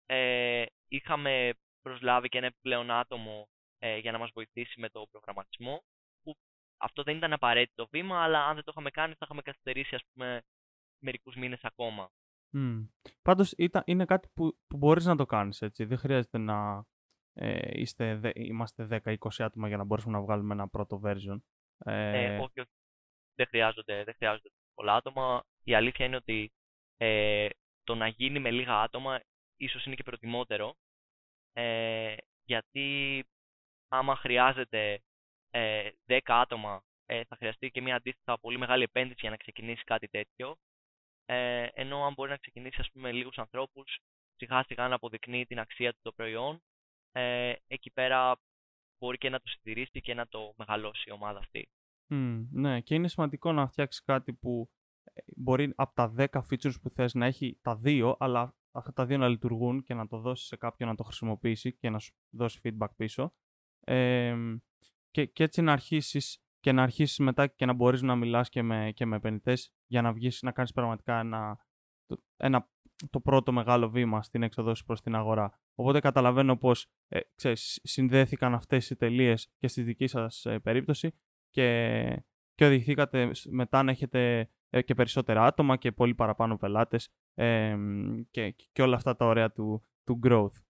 Ε, 0.06 0.66
είχαμε 0.88 1.54
προσλάβει 1.82 2.30
και 2.30 2.38
ένα 2.38 2.48
επιπλέον 2.48 2.92
άτομο 2.92 3.50
ε, 3.80 3.98
για 3.98 4.12
να 4.12 4.18
μας 4.18 4.30
βοηθήσει 4.34 4.80
με 4.80 4.90
το 4.90 5.08
προγραμματισμό 5.12 5.84
που 6.24 6.36
αυτό 6.78 7.04
δεν 7.04 7.16
ήταν 7.16 7.34
απαραίτητο 7.34 7.88
βήμα, 7.92 8.24
αλλά 8.24 8.46
αν 8.46 8.56
δεν 8.56 8.64
το 8.64 8.72
είχαμε 8.72 8.90
κάνει 8.90 9.14
θα 9.14 9.26
είχαμε 9.26 9.42
καθυστερήσει 9.42 9.96
ας 9.96 10.02
πούμε 10.14 10.42
μερικούς 11.00 11.36
μήνες 11.36 11.64
ακόμα. 11.64 12.12
Mm. 12.54 12.88
Πάντως 13.22 13.54
είναι 13.86 14.06
κάτι 14.06 14.30
που, 14.34 14.58
που 14.68 14.78
μπορείς 14.78 15.06
να 15.06 15.16
το 15.16 15.26
κάνεις 15.26 15.62
έτσι. 15.62 15.86
Δεν 15.86 15.98
χρειάζεται 15.98 16.38
να 16.38 16.86
ε, 17.34 17.80
είστε, 17.80 18.32
είμαστε 18.34 19.02
10-20 19.04 19.16
άτομα 19.38 19.68
για 19.68 19.78
να 19.78 19.84
μπορέσουμε 19.84 20.18
να 20.18 20.24
βγάλουμε 20.24 20.54
ένα 20.54 20.68
πρώτο 20.68 21.02
version. 21.04 21.38
Ε, 21.78 22.24
ε, 22.24 22.38
όχι, 22.38 22.60
όχι. 22.60 22.72
Δεν 23.36 23.48
χρειάζονται, 23.48 24.04
δεν 24.04 24.14
χρειάζονται 24.14 24.50
πολλά 24.74 24.96
άτομα. 24.96 25.44
Η 25.64 25.74
αλήθεια 25.74 26.06
είναι 26.06 26.16
ότι 26.16 26.52
ε, 26.98 27.48
το 27.84 27.96
να 27.96 28.08
γίνει 28.08 28.40
με 28.40 28.52
λίγα 28.52 28.82
άτομα 28.82 29.20
ίσως 29.58 29.86
είναι 29.86 29.96
και 29.96 30.04
προτιμότερο. 30.04 30.76
Ε, 31.54 32.16
γιατί 32.44 33.26
άμα 33.88 34.16
χρειάζεται 34.16 35.02
ε, 35.50 35.90
10 36.06 36.20
άτομα, 36.26 36.84
ε, 37.06 37.24
θα 37.24 37.36
χρειαστεί 37.36 37.70
και 37.72 37.82
μια 37.82 37.96
αντίστοιχα 37.96 38.40
πολύ 38.40 38.58
μεγάλη 38.58 38.84
επένδυση 38.84 39.20
για 39.22 39.30
να 39.30 39.38
ξεκινήσει 39.38 39.84
κάτι 39.84 40.08
τέτοιο. 40.08 40.56
Ε, 41.32 41.68
ενώ 41.74 42.06
αν 42.06 42.14
μπορεί 42.14 42.30
να 42.30 42.38
ξεκινήσει 42.38 42.78
ας 42.80 42.92
πούμε 42.92 43.12
λίγους 43.12 43.38
ανθρώπους, 43.38 44.00
σιγά 44.36 44.64
σιγά 44.64 44.88
να 44.88 44.96
αποδεικνύει 44.96 45.46
την 45.46 45.60
αξία 45.60 45.92
του 45.92 46.00
το 46.02 46.12
προϊόν, 46.12 46.62
ε, 47.12 47.54
εκεί 47.68 47.92
πέρα 47.92 48.40
μπορεί 49.00 49.18
και 49.18 49.30
να 49.30 49.38
το 49.40 49.48
συντηρήσει 49.48 50.02
και 50.02 50.14
να 50.14 50.28
το 50.28 50.54
μεγαλώσει 50.58 51.10
η 51.10 51.12
ομάδα 51.12 51.40
αυτή. 51.40 51.70
Mm, 52.10 52.48
ναι, 52.52 52.82
και 52.82 52.96
είναι 52.96 53.08
σημαντικό 53.08 53.52
να 53.52 53.68
φτιάξεις 53.68 54.04
κάτι 54.04 54.34
που 54.34 54.70
ε, 55.04 55.22
μπορεί 55.36 55.74
από 55.76 55.94
τα 55.96 56.14
10 56.18 56.26
features 56.50 56.82
που 56.82 56.90
θες 56.90 57.14
να 57.14 57.26
έχει 57.26 57.60
τα 57.62 57.76
δύο, 57.76 58.16
αλλά 58.20 58.56
αυτά 58.72 58.94
τα 58.94 59.06
δύο 59.06 59.18
να 59.18 59.28
λειτουργούν 59.28 59.84
και 59.84 59.94
να 59.94 60.08
το 60.08 60.18
δώσεις 60.18 60.48
σε 60.48 60.58
κάποιον 60.58 60.90
να 60.90 60.96
το 60.96 61.04
χρησιμοποιήσει 61.04 61.74
και 61.74 61.90
να 61.90 62.00
σου 62.00 62.14
δώσει 62.30 62.60
feedback 62.64 62.96
πίσω. 62.96 63.34
Ε, 63.80 64.36
και, 65.12 65.26
και 65.26 65.44
έτσι 65.44 65.62
να 65.62 65.72
αρχίσεις 65.72 66.44
και 66.60 66.72
να 66.72 66.84
αρχίσεις 66.84 67.18
μετά 67.18 67.48
και 67.48 67.66
να 67.66 67.74
μπορείς 67.74 68.02
να 68.02 68.16
μιλάς 68.16 68.50
και 68.50 68.62
με, 68.62 68.92
και 68.96 69.06
με 69.06 69.16
επενδυτές 69.16 69.74
για 69.86 70.02
να 70.02 70.14
βγεις, 70.14 70.42
να 70.42 70.52
κάνεις 70.52 70.72
πραγματικά 70.72 71.20
ένα, 71.20 71.66
ένα, 72.38 72.70
το 73.10 73.20
πρώτο 73.20 73.52
μεγάλο 73.52 73.90
βήμα 73.90 74.22
στην 74.24 74.44
έξοδο 74.44 74.76
σου 74.76 74.86
προς 74.86 75.02
την 75.02 75.16
αγορά. 75.16 75.60
Οπότε 75.76 76.00
καταλαβαίνω 76.00 76.58
πως 76.58 76.88
ε, 77.08 77.20
ξέρεις, 77.36 77.80
συνδέθηκαν 77.84 78.54
αυτές 78.54 78.90
οι 78.90 78.96
τελείες 78.96 79.54
και 79.58 79.68
στη 79.68 79.82
δική 79.82 80.08
σας 80.08 80.46
ε, 80.46 80.60
περίπτωση 80.60 81.14
και, 81.50 82.24
και 82.54 82.66
οδηγηθήκατε 82.66 83.32
μετά 83.50 83.84
να 83.84 83.92
έχετε 83.92 84.50
ε, 84.70 84.82
και 84.82 84.94
περισσότερα 84.94 85.46
άτομα 85.46 85.76
και 85.76 85.92
πολύ 85.92 86.16
παραπάνω 86.16 86.58
πελάτες 86.58 87.10
ε, 87.34 87.78
και, 88.32 88.56
και 88.72 88.82
όλα 88.82 88.96
αυτά 88.96 89.16
τα 89.16 89.26
ωραία 89.26 89.52
του, 89.52 89.84
του 90.04 90.20
growth. 90.24 90.64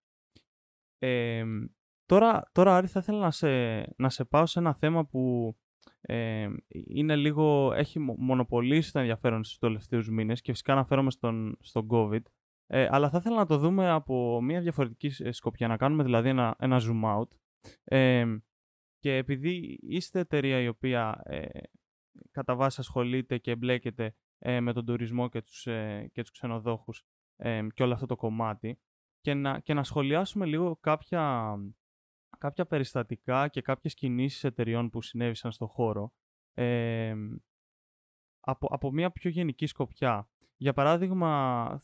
Ε, 0.97 1.43
τώρα, 2.06 2.49
τώρα, 2.52 2.75
Άρη, 2.75 2.88
θα 2.88 2.99
ήθελα 2.99 3.19
να 3.19 3.32
σε, 3.32 3.80
να 3.97 4.10
σε 4.10 4.25
πάω 4.25 4.45
σε 4.45 4.60
ένα 4.60 4.73
θέμα 4.73 5.06
που 5.06 5.56
ε, 6.02 6.49
είναι 6.67 7.15
λίγο, 7.15 7.73
έχει 7.73 7.99
μονοπολίσει 7.99 8.91
το 8.91 8.99
ενδιαφέρον 8.99 9.43
στους 9.43 9.58
τελευταίους 9.58 10.10
μήνες 10.10 10.41
και 10.41 10.52
φυσικά 10.52 10.71
αναφέρομαι 10.71 11.12
στον, 11.12 11.58
στον 11.60 11.88
COVID. 11.91 12.21
Ε, 12.67 12.88
αλλά 12.91 13.10
θα 13.10 13.17
ήθελα 13.17 13.36
να 13.36 13.45
το 13.45 13.58
δούμε 13.58 13.89
από 13.89 14.41
μια 14.41 14.62
διαφορετική 14.62 15.10
σκοπιά, 15.32 15.67
να 15.67 15.78
κάνουμε 15.78 16.04
δηλαδή 16.04 16.30
ένα, 16.30 16.56
ένα 16.60 16.82
zoom 16.82 17.17
out. 17.17 17.28
Ε, 17.84 18.38
και 18.99 19.15
επειδή 19.15 19.80
είστε 19.82 20.19
εταιρεία 20.19 20.60
η 20.60 20.67
οποία 20.67 21.21
ε, 21.23 21.45
κατά 22.32 22.56
βάση 22.56 22.80
ασχολείται 22.80 23.38
και 23.38 23.52
εμπλέκεται 23.52 24.15
ε, 24.39 24.60
με 24.60 24.73
τον 24.73 24.86
τουρισμό 24.86 25.30
και 25.30 25.41
τους, 25.41 25.67
ε, 25.67 26.10
και 26.13 26.21
τους 26.21 26.32
ξενοδόχους 26.32 27.04
ε, 27.36 27.67
και 27.73 27.84
όλο 27.84 27.93
αυτό 27.93 28.06
το 28.06 28.15
κομμάτι 28.15 28.80
και 29.21 29.34
να, 29.34 29.60
και 29.60 29.73
να 29.73 29.84
σχολιάσουμε 29.84 30.45
λίγο 30.45 30.78
κάποια, 30.82 31.54
κάποια 32.39 32.65
περιστατικά 32.65 33.47
και 33.47 33.62
κάποιες 33.62 33.93
κινήσεις 33.93 34.43
εταιριών 34.43 34.89
που 34.89 35.02
συνέβησαν 35.02 35.52
στο 35.52 35.67
χώρο 35.67 36.13
ε, 36.54 37.15
από, 38.39 38.67
από 38.71 38.91
μια 38.91 39.12
πιο 39.12 39.30
γενική 39.30 39.65
σκοπιά. 39.65 40.30
Για 40.58 40.73
παράδειγμα, 40.73 41.82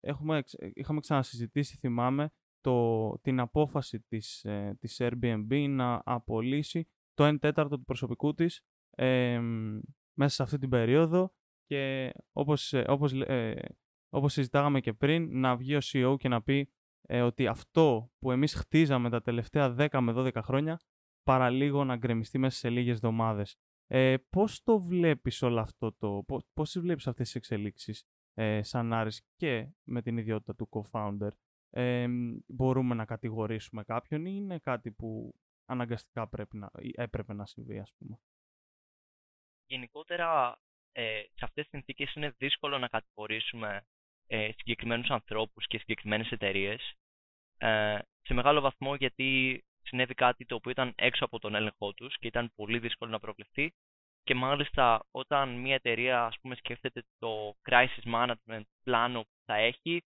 έχουμε, 0.00 0.42
είχαμε 0.74 1.00
ξανασυζητήσει, 1.00 1.76
θυμάμαι, 1.76 2.32
το, 2.60 3.18
την 3.18 3.40
απόφαση 3.40 4.00
της, 4.00 4.44
ε, 4.44 4.76
της 4.80 5.00
Airbnb 5.00 5.66
να 5.68 6.02
απολύσει 6.04 6.88
το 7.14 7.28
1 7.28 7.36
τέταρτο 7.40 7.76
του 7.76 7.84
προσωπικού 7.84 8.34
της 8.34 8.64
ε, 8.90 9.40
μέσα 10.12 10.34
σε 10.34 10.42
αυτή 10.42 10.58
την 10.58 10.68
περίοδο 10.68 11.32
και 11.64 12.12
όπως, 12.32 12.72
ε, 12.72 12.84
όπως, 12.88 13.12
ε, 13.12 13.76
όπως 14.08 14.32
συζητάγαμε 14.32 14.80
και 14.80 14.92
πριν 14.92 15.40
να 15.40 15.56
βγει 15.56 15.76
ο 15.76 15.80
CEO 15.82 16.16
και 16.18 16.28
να 16.28 16.42
πει 16.42 16.70
ε, 17.06 17.22
ότι 17.22 17.46
αυτό 17.46 18.10
που 18.18 18.30
εμείς 18.30 18.54
χτίζαμε 18.54 19.10
τα 19.10 19.22
τελευταία 19.22 19.74
10 19.78 20.00
με 20.00 20.12
12 20.16 20.42
χρόνια 20.42 20.78
παραλίγο 21.22 21.84
να 21.84 21.96
γκρεμιστεί 21.96 22.38
μέσα 22.38 22.58
σε 22.58 22.70
λίγες 22.70 22.94
εβδομάδες. 22.94 23.56
Ε, 23.86 24.16
πώς 24.30 24.62
το 24.62 24.78
βλέπεις 24.80 25.42
όλο 25.42 25.60
αυτό 25.60 25.92
το, 25.92 26.22
πώς, 26.26 26.44
πώς 26.52 26.78
βλέπεις 26.78 27.06
αυτές 27.06 27.26
τις 27.26 27.34
εξελίξεις 27.34 28.04
ε, 28.34 28.62
σαν 28.62 28.92
Άρης 28.92 29.22
και 29.36 29.68
με 29.82 30.02
την 30.02 30.18
ιδιότητα 30.18 30.54
του 30.54 30.68
co-founder; 30.70 31.30
Ε, 31.70 32.06
μπορούμε 32.46 32.94
να 32.94 33.04
κατηγορήσουμε 33.04 33.84
κάποιον 33.84 34.26
ή 34.26 34.32
είναι 34.34 34.58
κάτι 34.58 34.90
που 34.92 35.34
αναγκαστικά 35.64 36.28
πρέπει 36.28 36.56
να, 36.56 36.70
έπρεπε 36.94 37.32
να 37.32 37.46
συμβεί 37.46 37.78
ας 37.78 37.94
πούμε; 37.98 38.20
Γενικότερα 39.66 40.58
ε, 40.92 41.22
σε 41.34 41.44
αυτές 41.44 41.62
τις 41.62 41.68
συνθήκες 41.68 42.14
είναι 42.14 42.34
δύσκολο 42.38 42.78
να 42.78 42.88
κατηγορήσουμε 42.88 43.86
ε, 44.26 44.50
συγκεκριμένους 44.56 45.10
ανθρώπους 45.10 45.66
και 45.66 45.78
συγκεκριμένες 45.78 46.30
εταιρείες. 46.30 46.92
Ε, 47.58 47.98
σε 48.22 48.34
μεγάλο 48.34 48.60
βαθμό 48.60 48.94
γιατί 48.94 49.60
συνέβη 49.82 50.14
κάτι 50.14 50.44
το 50.44 50.54
οποίο 50.54 50.70
ήταν 50.70 50.92
έξω 50.96 51.24
από 51.24 51.38
τον 51.38 51.54
έλεγχό 51.54 51.92
τους 51.92 52.16
και 52.18 52.26
ήταν 52.26 52.52
πολύ 52.54 52.78
δύσκολο 52.78 53.10
να 53.10 53.18
προβλεφθεί 53.18 53.72
και 54.22 54.34
μάλιστα 54.34 55.06
όταν 55.10 55.60
μια 55.60 55.74
εταιρεία 55.74 56.24
ας 56.24 56.38
πούμε 56.40 56.54
σκέφτεται 56.54 57.02
το 57.18 57.54
crisis 57.70 58.14
management 58.14 58.62
πλάνο 58.82 59.20
που 59.22 59.38
θα 59.44 59.54
έχει 59.54 60.02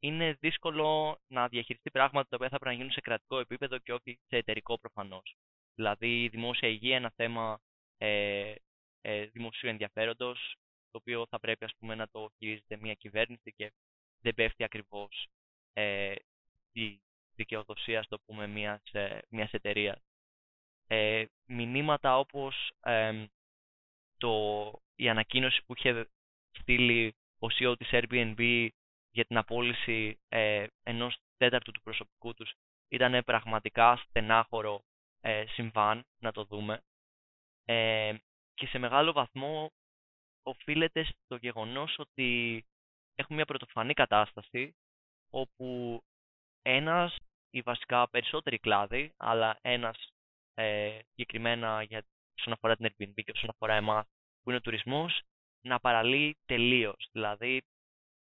είναι 0.00 0.36
δύσκολο 0.40 1.18
να 1.26 1.48
διαχειριστεί 1.48 1.90
πράγματα 1.90 2.28
τα 2.28 2.36
οποία 2.36 2.48
θα 2.48 2.58
πρέπει 2.58 2.74
να 2.74 2.76
γίνουν 2.76 2.92
σε 2.92 3.00
κρατικό 3.00 3.38
επίπεδο 3.38 3.78
και 3.78 3.92
όχι 3.92 4.18
σε 4.26 4.36
εταιρικό 4.36 4.78
προφανώς. 4.78 5.36
Δηλαδή, 5.74 6.22
η 6.22 6.28
δημόσια 6.28 6.68
υγεία 6.68 6.96
είναι 6.96 6.96
ένα 6.96 7.12
θέμα 7.16 7.60
ε, 7.98 8.54
ε, 9.00 9.24
δημοσίου 9.24 9.68
ενδιαφέροντος, 9.68 10.56
το 10.90 10.98
οποίο 10.98 11.26
θα 11.26 11.38
πρέπει 11.38 11.64
ας 11.64 11.72
πούμε, 11.78 11.94
να 11.94 12.08
το 12.08 12.30
χειρίζεται 12.36 12.76
μια 12.76 12.94
κυβέρνηση 12.94 13.52
και 13.52 13.72
δεν 14.20 14.34
πέφτει 14.34 14.64
ακριβώς 14.64 15.26
ε, 15.72 16.14
η 16.72 17.00
δικαιοδοσία 17.34 18.04
το 18.08 18.18
πούμε, 18.18 18.46
μιας, 18.46 18.82
ε, 18.92 19.22
μιας 19.28 19.52
εταιρείας. 19.52 19.98
Ε, 20.86 21.24
μηνύματα 21.46 22.18
όπως 22.18 22.72
το, 24.16 24.72
η 24.94 25.08
ανακοίνωση 25.08 25.62
που 25.66 25.74
είχε 25.76 26.08
στείλει 26.50 27.14
ο 27.38 27.46
CEO 27.58 27.74
της 27.78 27.88
Airbnb 27.92 28.68
για 29.10 29.24
την 29.24 29.36
απόλυση 29.36 30.18
ε, 30.28 30.66
ενός 30.82 31.16
τέταρτου 31.36 31.72
του 31.72 31.82
προσωπικού 31.82 32.34
τους 32.34 32.52
ήταν 32.88 33.24
πραγματικά 33.24 33.96
στενάχωρο 33.96 34.82
ε, 35.20 35.44
συμβάν, 35.46 36.04
να 36.18 36.32
το 36.32 36.44
δούμε. 36.44 36.82
Ε, 37.64 38.16
και 38.54 38.66
σε 38.66 38.78
μεγάλο 38.78 39.12
βαθμό 39.12 39.70
οφείλεται 40.42 41.04
στο 41.04 41.36
γεγονός 41.36 41.94
ότι 41.98 42.64
έχουμε 43.14 43.36
μια 43.36 43.44
πρωτοφανή 43.44 43.94
κατάσταση 43.94 44.74
όπου 45.30 46.00
ένας 46.62 47.16
ή 47.50 47.60
βασικά 47.60 48.08
περισσότεροι 48.08 48.58
κλάδοι, 48.58 49.12
αλλά 49.16 49.58
ένας 49.60 50.12
ε, 50.54 50.98
συγκεκριμένα 51.08 51.82
για 51.82 52.04
όσον 52.38 52.52
αφορά 52.52 52.76
την 52.76 52.86
Airbnb 52.86 53.14
και 53.14 53.32
όσον 53.34 53.50
αφορά 53.50 53.74
εμάς 53.74 54.06
που 54.42 54.50
είναι 54.50 54.58
ο 54.58 54.60
τουρισμός, 54.60 55.20
να 55.60 55.80
παραλύει 55.80 56.36
τελείως. 56.46 57.08
Δηλαδή 57.12 57.62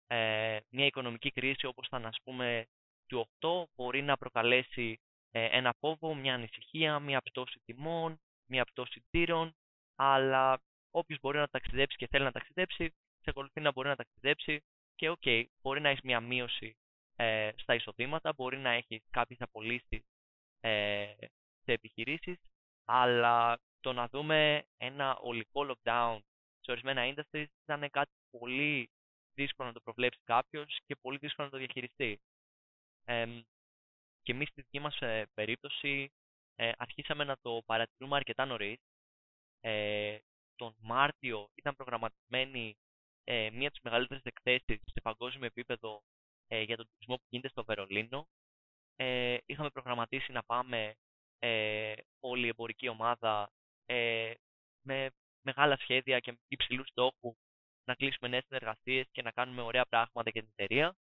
ε, 0.06 0.58
μια 0.68 0.86
οικονομική 0.86 1.30
κρίση 1.30 1.66
όπως 1.66 1.86
ήταν 1.86 2.06
ας 2.06 2.16
πούμε 2.24 2.66
του 3.06 3.28
8 3.40 3.64
μπορεί 3.74 4.02
να 4.02 4.16
προκαλέσει 4.16 5.00
ε, 5.30 5.44
ένα 5.44 5.74
φόβο, 5.78 6.14
μια 6.14 6.34
ανησυχία, 6.34 6.98
μια 6.98 7.20
πτώση 7.20 7.60
τιμών, 7.64 8.20
μια 8.46 8.64
πτώση 8.64 9.04
τζίρων, 9.10 9.54
αλλά 9.94 10.60
όποιος 10.90 11.18
μπορεί 11.20 11.38
να 11.38 11.48
ταξιδέψει 11.48 11.96
και 11.96 12.06
θέλει 12.06 12.24
να 12.24 12.32
ταξιδέψει, 12.32 12.94
εξακολουθεί 13.18 13.60
να 13.60 13.72
μπορεί 13.72 13.88
να 13.88 13.96
ταξιδέψει 13.96 14.60
και 14.94 15.08
OK, 15.08 15.20
okay, 15.24 15.44
μπορεί 15.62 15.80
να 15.80 15.88
έχει 15.88 16.00
μια 16.04 16.20
μείωση 16.20 16.76
ε, 17.16 17.50
στα 17.56 17.74
εισοδήματα, 17.74 18.32
μπορεί 18.32 18.56
να 18.58 18.70
έχει 18.70 19.02
κάποιες 19.10 19.40
απολύσεις 19.40 20.04
ε, 20.60 21.14
σε 21.62 21.72
επιχειρήσεις, 21.72 22.38
αλλά 22.84 23.58
το 23.80 23.92
να 23.92 24.08
δούμε 24.08 24.64
ένα 24.76 25.16
ολικό 25.16 25.66
lockdown 25.70 26.18
σε 26.60 26.70
ορισμένα 26.70 27.14
industries 27.14 27.46
ήταν 27.62 27.90
κάτι 27.90 28.12
πολύ 28.30 28.90
δύσκολο 29.34 29.68
να 29.68 29.74
το 29.74 29.80
προβλέψει 29.80 30.20
κάποιος 30.24 30.78
και 30.86 30.96
πολύ 30.96 31.18
δύσκολο 31.18 31.46
να 31.46 31.52
το 31.52 31.58
διαχειριστεί. 31.58 32.20
Ε, 33.04 33.26
και 34.22 34.32
εμείς 34.32 34.48
στη 34.48 34.60
δική 34.60 34.80
μας 34.80 35.00
ε, 35.00 35.26
περίπτωση 35.34 36.10
ε, 36.54 36.72
αρχίσαμε 36.78 37.24
να 37.24 37.36
το 37.42 37.62
παρατηρούμε 37.66 38.16
αρκετά 38.16 38.44
νωρίς. 38.44 38.78
Ε, 39.60 40.18
τον 40.58 40.74
Μάρτιο 40.80 41.50
ήταν 41.54 41.76
προγραμματισμένη 41.76 42.76
ε, 43.24 43.50
μία 43.50 43.66
από 43.66 43.76
τις 43.76 43.82
μεγαλύτερες 43.82 44.22
εκθέσεις 44.22 44.82
σε 44.84 45.00
παγκόσμιο 45.02 45.46
επίπεδο 45.46 46.02
ε, 46.46 46.62
για 46.62 46.76
τον 46.76 46.88
τουρισμό 46.88 47.16
που 47.16 47.26
γίνεται 47.28 47.48
στο 47.48 47.64
Βερολίνο. 47.64 48.28
Ε, 48.96 49.36
είχαμε 49.46 49.70
προγραμματίσει 49.70 50.32
να 50.32 50.42
πάμε 50.42 50.94
ε, 51.38 51.94
όλη 52.20 52.44
η 52.44 52.48
εμπορική 52.48 52.88
ομάδα 52.88 53.52
ε, 53.86 54.32
με 54.82 55.10
μεγάλα 55.42 55.76
σχέδια 55.76 56.20
και 56.20 56.38
υψηλούς 56.48 56.88
στόχους 56.88 57.36
να 57.84 57.94
κλείσουμε 57.94 58.28
νέες 58.28 58.44
συνεργασίες 58.44 59.06
και 59.12 59.22
να 59.22 59.30
κάνουμε 59.30 59.62
ωραία 59.62 59.84
πράγματα 59.86 60.30
για 60.30 60.42
την 60.42 60.50
εταιρεία. 60.56 60.96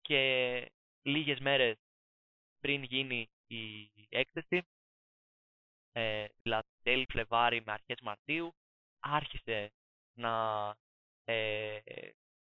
και 0.00 0.20
λίγες 1.02 1.38
μέρες 1.40 1.76
πριν 2.60 2.82
γίνει 2.82 3.30
η 3.46 3.90
έκθεση, 4.08 4.62
ε, 5.92 6.26
δηλαδή 6.42 6.71
τέλη 6.82 7.06
Φλεβάρι 7.10 7.62
με 7.66 7.72
αρχές 7.72 8.00
Μαρτίου, 8.02 8.54
άρχισε 9.00 9.72
να 10.18 10.32
ε, 11.24 11.78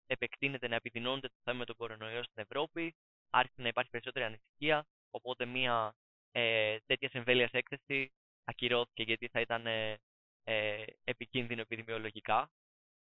επεκτείνεται, 0.06 0.68
να 0.68 0.74
επιδεινώνεται 0.74 1.28
το 1.28 1.40
θέμα 1.42 1.58
με 1.58 1.64
τον 1.64 1.76
κορονοϊό 1.76 2.22
στην 2.22 2.42
Ευρώπη, 2.42 2.94
άρχισε 3.30 3.62
να 3.62 3.68
υπάρχει 3.68 3.90
περισσότερη 3.90 4.24
ανησυχία, 4.24 4.86
οπότε 5.10 5.44
μία 5.44 5.94
ε, 6.32 6.76
τέτοια 6.86 7.10
εμβέλειας 7.12 7.50
έκθεση 7.52 8.12
ακυρώθηκε 8.44 9.02
γιατί 9.02 9.28
θα 9.28 9.40
ήταν 9.40 9.66
ε, 9.66 9.98
ε, 10.44 10.84
επικίνδυνο 11.04 11.60
επιδημιολογικά. 11.60 12.50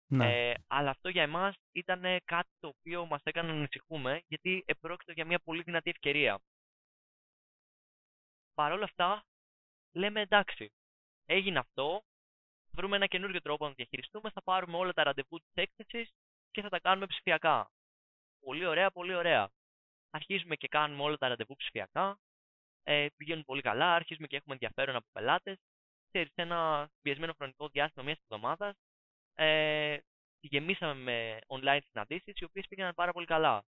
Ναι. 0.06 0.50
Ε, 0.50 0.54
αλλά 0.66 0.90
αυτό 0.90 1.08
για 1.08 1.22
εμάς 1.22 1.54
ήταν 1.72 2.02
κάτι 2.24 2.50
το 2.58 2.68
οποίο 2.68 3.06
μας 3.06 3.20
έκανε 3.24 3.52
να 3.52 3.58
ανησυχούμε 3.58 4.20
γιατί 4.28 4.62
επρόκειτο 4.66 5.12
για 5.12 5.24
μια 5.24 5.38
πολύ 5.38 5.62
δυνατή 5.62 5.90
ευκαιρία. 5.90 6.38
Παρ' 8.54 8.72
όλα 8.72 8.84
αυτά, 8.84 9.24
λέμε 9.92 10.20
εντάξει, 10.20 10.72
έγινε 11.26 11.58
αυτό, 11.58 12.02
βρούμε 12.72 12.96
ένα 12.96 13.06
καινούριο 13.06 13.40
τρόπο 13.40 13.66
να 13.66 13.72
διαχειριστούμε, 13.72 14.30
θα 14.30 14.42
πάρουμε 14.42 14.76
όλα 14.76 14.92
τα 14.92 15.02
ραντεβού 15.02 15.38
της 15.38 15.52
έκθεσης 15.54 16.10
και 16.50 16.62
θα 16.62 16.68
τα 16.68 16.80
κάνουμε 16.80 17.06
ψηφιακά. 17.06 17.70
Πολύ 18.40 18.66
ωραία, 18.66 18.90
πολύ 18.90 19.14
ωραία. 19.14 19.50
Αρχίζουμε 20.10 20.56
και 20.56 20.68
κάνουμε 20.68 21.02
όλα 21.02 21.16
τα 21.16 21.28
ραντεβού 21.28 21.56
ψηφιακά, 21.56 22.18
ε, 22.82 23.06
πηγαίνουν 23.16 23.44
πολύ 23.44 23.62
καλά, 23.62 23.94
αρχίζουμε 23.94 24.26
και 24.26 24.36
έχουμε 24.36 24.54
ενδιαφέρον 24.54 24.96
από 24.96 25.06
πελάτες. 25.12 25.58
Σε 26.10 26.30
ένα 26.34 26.88
πιεσμένο 27.02 27.32
χρονικό 27.32 27.68
διάστημα 27.68 28.04
μιας 28.04 28.18
εβδομάδας, 28.18 28.76
ε, 29.34 29.98
γεμίσαμε 30.40 30.94
με 30.94 31.38
online 31.46 31.80
συναντήσεις, 31.90 32.40
οι 32.40 32.44
οποίες 32.44 32.66
πήγαιναν 32.68 32.94
πάρα 32.94 33.12
πολύ 33.12 33.26
καλά. 33.26 33.64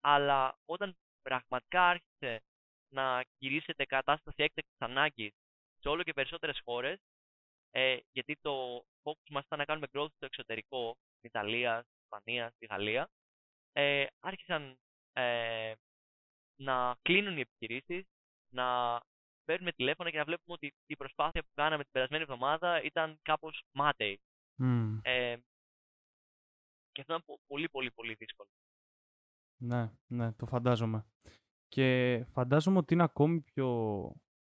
Αλλά 0.00 0.58
όταν 0.64 0.96
πραγματικά 1.22 1.88
άρχισε 1.88 2.42
να 2.88 3.24
κηρύσσεται 3.38 3.84
κατάσταση 3.84 4.42
έκτακτη 4.42 4.74
ανάγκης 4.78 5.34
σε 5.78 5.88
όλο 5.88 6.02
και 6.02 6.12
περισσότερες 6.12 6.60
χώρες, 6.64 7.00
ε, 7.70 7.96
γιατί 8.12 8.36
το 8.40 8.84
focus 9.02 9.30
μας 9.30 9.44
ήταν 9.44 9.58
να 9.58 9.64
κάνουμε 9.64 9.86
growth 9.92 10.12
στο 10.14 10.26
εξωτερικό, 10.26 10.96
στην 11.16 11.28
Ιταλίας, 11.28 11.84
στην 11.84 11.98
Ισπανίας, 12.02 12.52
στη 12.54 12.66
Γαλλία, 12.66 13.10
ε, 13.72 14.06
άρχισαν 14.20 14.78
ε, 15.12 15.72
να 16.56 16.96
κλείνουν 17.02 17.36
οι 17.36 17.40
επιχειρήσεις, 17.40 18.06
να 18.48 19.00
παίρνουμε 19.44 19.72
τηλέφωνα 19.72 20.10
και 20.10 20.18
να 20.18 20.24
βλέπουμε 20.24 20.54
ότι 20.54 20.74
η 20.86 20.96
προσπάθεια 20.96 21.42
που 21.42 21.50
κάναμε 21.54 21.82
την 21.82 21.92
περασμένη 21.92 22.22
εβδομάδα 22.22 22.82
ήταν 22.82 23.18
κάπως 23.22 23.62
μάταιη. 23.72 24.20
Ε, 25.02 25.36
και 26.92 27.00
αυτό 27.00 27.14
ήταν 27.14 27.38
πολύ 27.46 27.68
πολύ 27.68 27.90
πολύ 27.90 28.14
δύσκολο. 28.14 28.48
Ναι, 29.56 29.90
ναι, 30.06 30.32
το 30.32 30.46
φαντάζομαι. 30.46 31.06
Και 31.68 32.24
φαντάζομαι 32.32 32.78
ότι 32.78 32.94
είναι 32.94 33.02
ακόμη 33.02 33.40
πιο, 33.40 33.66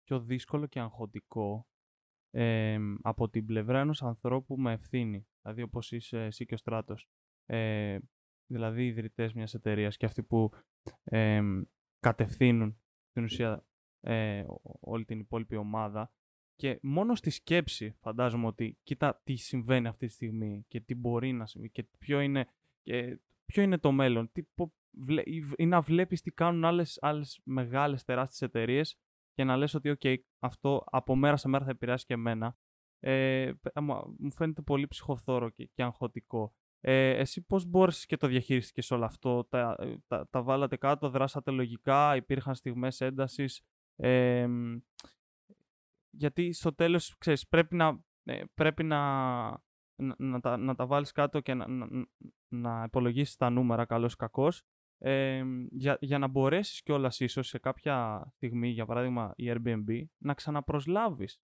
πιο 0.05 0.21
δύσκολο 0.21 0.67
και 0.67 0.81
αγχωτικό 0.81 1.67
ε, 2.31 2.79
από 3.03 3.29
την 3.29 3.47
πλευρά 3.47 3.81
ενός 3.81 4.03
ανθρώπου 4.03 4.57
με 4.57 4.73
ευθύνη. 4.73 5.27
Δηλαδή 5.43 5.63
όπως 5.63 5.93
είσαι 5.93 6.25
εσύ 6.25 6.47
και 6.47 6.55
ο 6.55 6.57
Στράτος. 6.57 7.09
Ε, 7.47 7.99
δηλαδή 8.47 8.83
οι 8.83 8.87
ιδρυτές 8.87 9.33
μιας 9.33 9.55
εταιρείας 9.55 9.97
και 9.97 10.07
αυτοί 10.07 10.23
που 10.23 10.51
ε, 11.05 11.43
κατευθύνουν 12.01 12.81
στην 13.11 13.25
ουσία 13.25 13.65
ε, 14.01 14.45
όλη 14.81 15.05
την 15.05 15.19
υπόλοιπη 15.19 15.57
ομάδα 15.57 16.13
και 16.57 16.79
μόνο 16.83 17.15
στη 17.15 17.31
σκέψη 17.31 17.97
φαντάζομαι 18.01 18.47
ότι 18.47 18.79
κοίτα 18.83 19.21
τι 19.25 19.35
συμβαίνει 19.37 19.89
αυτή 19.89 20.07
τη 20.07 20.13
στιγμή 20.13 20.65
και 20.69 20.81
τι 20.81 20.95
μπορεί 20.95 21.33
να 21.33 21.47
συμβεί 21.47 21.71
και 21.71 21.85
ποιο 21.99 22.21
είναι, 22.21 22.47
και 22.83 23.21
ποιο 23.45 23.63
είναι 23.63 23.79
το 23.79 23.93
μέλλον. 23.93 24.33
Τι, 24.33 24.43
ή 25.57 25.67
να 25.67 25.81
βλέπεις 25.81 26.23
τι 26.23 26.31
κάνουν 26.31 26.65
άλλες, 26.65 26.99
άλλες 27.01 27.41
μεγάλες 27.45 28.05
τεράστιες 28.05 28.43
εταιρείες 28.43 28.99
και 29.35 29.45
να 29.45 29.57
λες 29.57 29.75
ότι 29.75 29.97
okay, 29.99 30.17
αυτό 30.39 30.85
από 30.87 31.17
μέρα 31.17 31.37
σε 31.37 31.49
μέρα 31.49 31.65
θα 31.65 31.71
επηρεάσει 31.71 32.05
και 32.07 32.15
εμένα. 32.15 32.57
Ε, 33.01 33.53
μου 34.19 34.33
φαίνεται 34.33 34.63
πολύ 34.63 34.87
ψυχοφθόρο 34.87 35.51
και, 35.51 35.71
και 35.75 35.83
αγχωτικό. 35.83 36.55
Ε, 36.81 37.11
εσύ 37.11 37.43
πώς 37.43 37.65
μπόρεσες 37.67 38.07
και 38.07 38.17
το 38.17 38.27
διαχείριστηκες 38.27 38.91
όλο 38.91 39.05
αυτό, 39.05 39.45
τα, 39.45 39.77
τα, 40.07 40.29
τα 40.31 40.43
βάλατε 40.43 40.77
κάτω, 40.77 41.09
δράσατε 41.09 41.51
λογικά, 41.51 42.17
υπήρχαν 42.17 42.55
στιγμές 42.55 43.01
έντασης, 43.01 43.63
γιατί 46.11 46.53
στο 46.53 46.75
τέλος, 46.75 47.17
ξέρεις, 47.19 47.49
πρέπει 47.49 47.77
να, 47.77 48.01
ε, 48.25 48.43
πρέπει 48.55 48.83
να, 48.83 49.01
να, 49.95 50.15
να, 50.19 50.41
τα, 50.41 50.57
να 50.57 50.75
τα 50.75 50.87
βάλεις 50.87 51.13
κάτω 51.13 51.41
και 51.41 51.55
να, 51.55 51.69
να, 51.69 51.87
να 52.49 52.83
υπολογίσεις 52.87 53.37
τα 53.37 53.51
νούμερα 53.51 53.85
καλός 53.85 54.13
ή 54.13 54.17
κακός 55.05 55.69
για, 55.71 55.97
για 56.01 56.19
να 56.19 56.29
μπορέσεις 56.29 56.83
κιόλας 56.83 57.21
ίσως 57.21 57.49
σε 57.49 57.59
κάποια 57.59 58.27
στιγμή, 58.35 58.69
για 58.69 58.87
παράδειγμα 58.87 59.33
η 59.37 59.53
Airbnb, 59.55 60.05
να 60.19 60.35
ξαναπροσλάβεις 60.35 61.41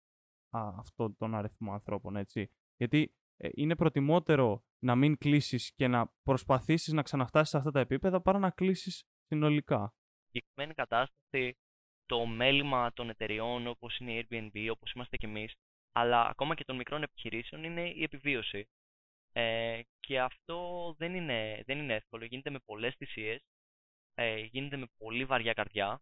α, 0.49 0.59
αυτόν 0.77 1.15
τον 1.17 1.35
αριθμό 1.35 1.73
ανθρώπων, 1.73 2.15
έτσι. 2.15 2.51
Γιατί 2.75 3.13
ε, 3.37 3.49
είναι 3.53 3.75
προτιμότερο 3.75 4.63
να 4.79 4.95
μην 4.95 5.17
κλείσεις 5.17 5.73
και 5.75 5.87
να 5.87 6.11
προσπαθήσεις 6.23 6.93
να 6.93 7.01
ξαναφτάσεις 7.01 7.49
σε 7.49 7.57
αυτά 7.57 7.71
τα 7.71 7.79
επίπεδα 7.79 8.21
παρά 8.21 8.39
να 8.39 8.49
κλείσεις 8.49 9.03
συνολικά. 9.27 9.93
Η 10.31 10.41
κατάσταση 10.75 11.57
το 12.05 12.25
μέλημα 12.25 12.93
των 12.93 13.09
εταιριών 13.09 13.67
όπως 13.67 13.97
είναι 13.97 14.13
η 14.13 14.27
Airbnb, 14.29 14.67
όπως 14.71 14.91
είμαστε 14.91 15.17
κι 15.17 15.25
εμείς, 15.25 15.53
αλλά 15.91 16.25
ακόμα 16.25 16.55
και 16.55 16.63
των 16.63 16.75
μικρών 16.75 17.03
επιχειρήσεων 17.03 17.63
είναι 17.63 17.89
η 17.89 18.03
επιβίωση. 18.03 18.69
Ε, 19.33 19.81
και 19.99 20.19
αυτό 20.19 20.93
δεν 20.97 21.15
είναι, 21.15 21.63
δεν 21.65 21.77
είναι 21.79 21.93
εύκολο. 21.93 22.25
Γίνεται 22.25 22.49
με 22.49 22.59
πολλές 22.59 22.95
θυσίες, 22.95 23.41
ε, 24.13 24.37
γίνεται 24.37 24.77
με 24.77 24.87
πολύ 24.97 25.25
βαριά 25.25 25.53
καρδιά. 25.53 26.01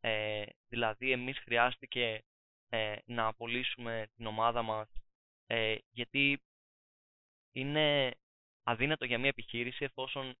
Ε, 0.00 0.44
δηλαδή, 0.68 1.12
εμείς 1.12 1.38
χρειάστηκε 1.38 2.24
ε, 2.68 2.96
να 3.04 3.26
απολύσουμε 3.26 4.08
την 4.16 4.26
ομάδα 4.26 4.62
μας, 4.62 4.88
ε, 5.46 5.76
γιατί 5.90 6.42
είναι 7.52 8.10
αδύνατο 8.62 9.04
για 9.04 9.18
μια 9.18 9.28
επιχείρηση 9.28 9.84
εφόσον 9.84 10.34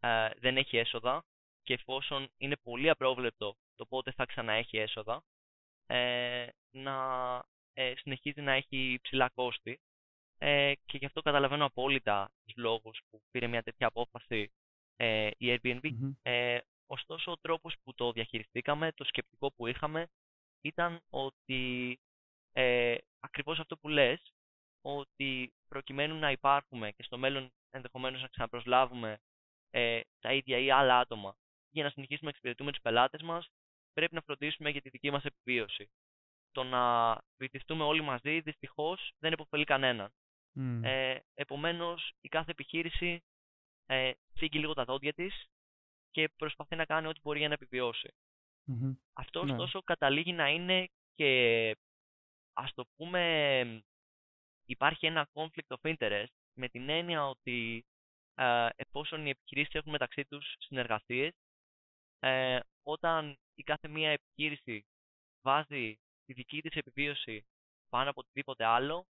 ε, 0.00 0.30
δεν 0.36 0.56
έχει 0.56 0.76
έσοδα 0.76 1.24
και 1.62 1.74
εφόσον 1.74 2.28
είναι 2.36 2.56
πολύ 2.56 2.90
απρόβλεπτο 2.90 3.56
το 3.74 3.86
πότε 3.86 4.12
θα 4.12 4.26
ξαναέχει 4.26 4.78
έσοδα, 4.78 5.24
ε, 5.86 6.46
να 6.70 6.94
ε, 7.72 7.92
συνεχίζει 7.96 8.40
να 8.40 8.52
έχει 8.52 8.98
ψηλά 9.02 9.28
κόστη. 9.34 9.80
Ε, 10.44 10.72
και 10.84 10.98
γι' 10.98 11.04
αυτό 11.04 11.22
καταλαβαίνω 11.22 11.64
απόλυτα 11.64 12.30
τους 12.44 12.56
λόγους 12.56 13.00
που 13.10 13.22
πήρε 13.30 13.46
μια 13.46 13.62
τέτοια 13.62 13.86
απόφαση 13.86 14.52
ε, 14.96 15.30
η 15.36 15.46
Airbnb. 15.62 15.90
Ε, 16.22 16.58
ωστόσο, 16.86 17.32
ο 17.32 17.36
τρόπος 17.36 17.74
που 17.84 17.94
το 17.94 18.12
διαχειριστήκαμε, 18.12 18.92
το 18.92 19.04
σκεπτικό 19.04 19.52
που 19.52 19.66
είχαμε, 19.66 20.06
ήταν 20.60 21.00
ότι 21.10 21.98
ε, 22.52 22.94
ακριβώς 23.20 23.58
αυτό 23.58 23.76
που 23.76 23.88
λες, 23.88 24.32
ότι 24.80 25.52
προκειμένου 25.68 26.18
να 26.18 26.30
υπάρχουμε 26.30 26.90
και 26.92 27.02
στο 27.02 27.18
μέλλον 27.18 27.52
ενδεχομένως 27.70 28.20
να 28.20 28.28
ξαναπροσλάβουμε 28.28 29.18
ε, 29.70 30.00
τα 30.20 30.32
ίδια 30.32 30.58
ή 30.58 30.70
άλλα 30.70 30.98
άτομα 30.98 31.36
για 31.70 31.84
να 31.84 31.90
συνεχίσουμε 31.90 32.24
να 32.24 32.30
εξυπηρετούμε 32.30 32.70
τους 32.70 32.80
πελάτες 32.80 33.22
μας, 33.22 33.48
πρέπει 33.92 34.14
να 34.14 34.20
φροντίσουμε 34.20 34.70
για 34.70 34.80
τη 34.80 34.88
δική 34.88 35.10
μας 35.10 35.24
επιβίωση. 35.24 35.90
Το 36.50 36.62
να 36.62 37.14
βυθιστούμε 37.36 37.84
όλοι 37.84 38.02
μαζί 38.02 38.40
δυστυχώς 38.40 39.12
δεν 39.18 39.32
υποφελεί 39.32 39.64
κανέναν. 39.64 40.12
Mm. 40.56 40.80
Ε, 40.82 41.18
επομένως, 41.34 42.12
η 42.20 42.28
κάθε 42.28 42.50
επιχείρηση 42.50 43.22
ε, 43.86 44.12
φύγει 44.34 44.58
λίγο 44.58 44.72
τα 44.72 44.84
δόντια 44.84 45.12
της 45.12 45.46
και 46.10 46.28
προσπαθεί 46.36 46.76
να 46.76 46.84
κάνει 46.84 47.06
ό,τι 47.06 47.20
μπορεί 47.22 47.38
για 47.38 47.48
να 47.48 47.54
επιβιώσει. 47.54 48.14
Mm-hmm. 48.66 48.96
Αυτός 49.12 49.44
ναι. 49.44 49.52
ωστόσο 49.52 49.82
καταλήγει 49.82 50.32
να 50.32 50.48
είναι 50.48 50.88
και 51.14 51.76
ας 52.52 52.72
το 52.74 52.84
πούμε 52.96 53.84
υπάρχει 54.64 55.06
ένα 55.06 55.28
conflict 55.32 55.76
of 55.76 55.94
interest 55.96 56.32
με 56.54 56.68
την 56.68 56.88
έννοια 56.88 57.28
ότι 57.28 57.84
ε, 58.34 58.68
εφόσον 58.76 59.26
οι 59.26 59.30
επιχειρήσεις 59.30 59.74
έχουν 59.74 59.90
μεταξύ 59.90 60.24
τους 60.24 60.54
συνεργασίες 60.58 61.32
ε, 62.18 62.58
όταν 62.82 63.38
η 63.54 63.62
κάθε 63.62 63.88
μία 63.88 64.10
επιχείρηση 64.10 64.86
βάζει 65.42 65.98
τη 66.24 66.32
δική 66.32 66.60
της 66.60 66.74
επιβίωση 66.74 67.46
πάνω 67.88 68.10
από 68.10 68.20
οτιδήποτε 68.20 68.64
άλλο, 68.64 69.06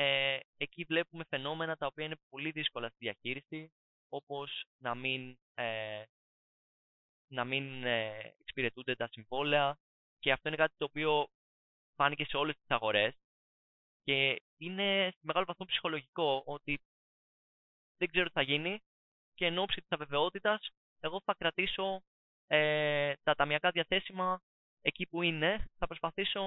ε, 0.00 0.38
εκεί 0.56 0.84
βλέπουμε 0.84 1.24
φαινόμενα 1.28 1.76
τα 1.76 1.86
οποία 1.86 2.04
είναι 2.04 2.16
πολύ 2.28 2.50
δύσκολα 2.50 2.88
στη 2.88 2.96
διαχείριση, 2.98 3.72
όπως 4.08 4.64
να 4.78 4.94
μην, 4.94 5.38
ε, 5.54 6.02
να 7.28 7.44
μην 7.44 7.84
ε, 7.84 8.34
εξυπηρετούνται 8.40 8.94
τα 8.94 9.08
συμβόλαια 9.10 9.78
και 10.18 10.32
αυτό 10.32 10.48
είναι 10.48 10.56
κάτι 10.56 10.74
το 10.76 10.84
οποίο 10.84 11.28
φάνηκε 11.94 12.24
σε 12.24 12.36
όλες 12.36 12.56
τις 12.56 12.68
αγορές 12.68 13.14
και 14.04 14.42
είναι 14.56 15.08
σε 15.10 15.20
μεγάλο 15.20 15.44
βαθμό 15.44 15.66
ψυχολογικό 15.66 16.42
ότι 16.46 16.80
δεν 17.96 18.10
ξέρω 18.10 18.26
τι 18.26 18.32
θα 18.32 18.42
γίνει 18.42 18.78
και 19.34 19.46
εν 19.46 19.58
ώψη 19.58 19.80
της 19.80 19.90
αβεβαιότητας 19.90 20.68
εγώ 21.00 21.20
θα 21.24 21.34
κρατήσω 21.34 22.02
ε, 22.46 23.12
τα 23.22 23.34
ταμιακά 23.34 23.70
διαθέσιμα 23.70 24.40
εκεί 24.80 25.06
που 25.06 25.22
είναι, 25.22 25.64
θα 25.78 25.86
προσπαθήσω 25.86 26.42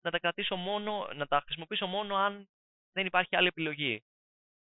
να 0.00 0.10
τα 0.10 0.18
κρατήσω 0.18 0.56
μόνο, 0.56 1.08
να 1.14 1.26
τα 1.26 1.40
χρησιμοποιήσω 1.40 1.86
μόνο 1.86 2.16
αν 2.16 2.48
δεν 2.96 3.06
υπάρχει 3.06 3.36
άλλη 3.36 3.46
επιλογή. 3.46 4.02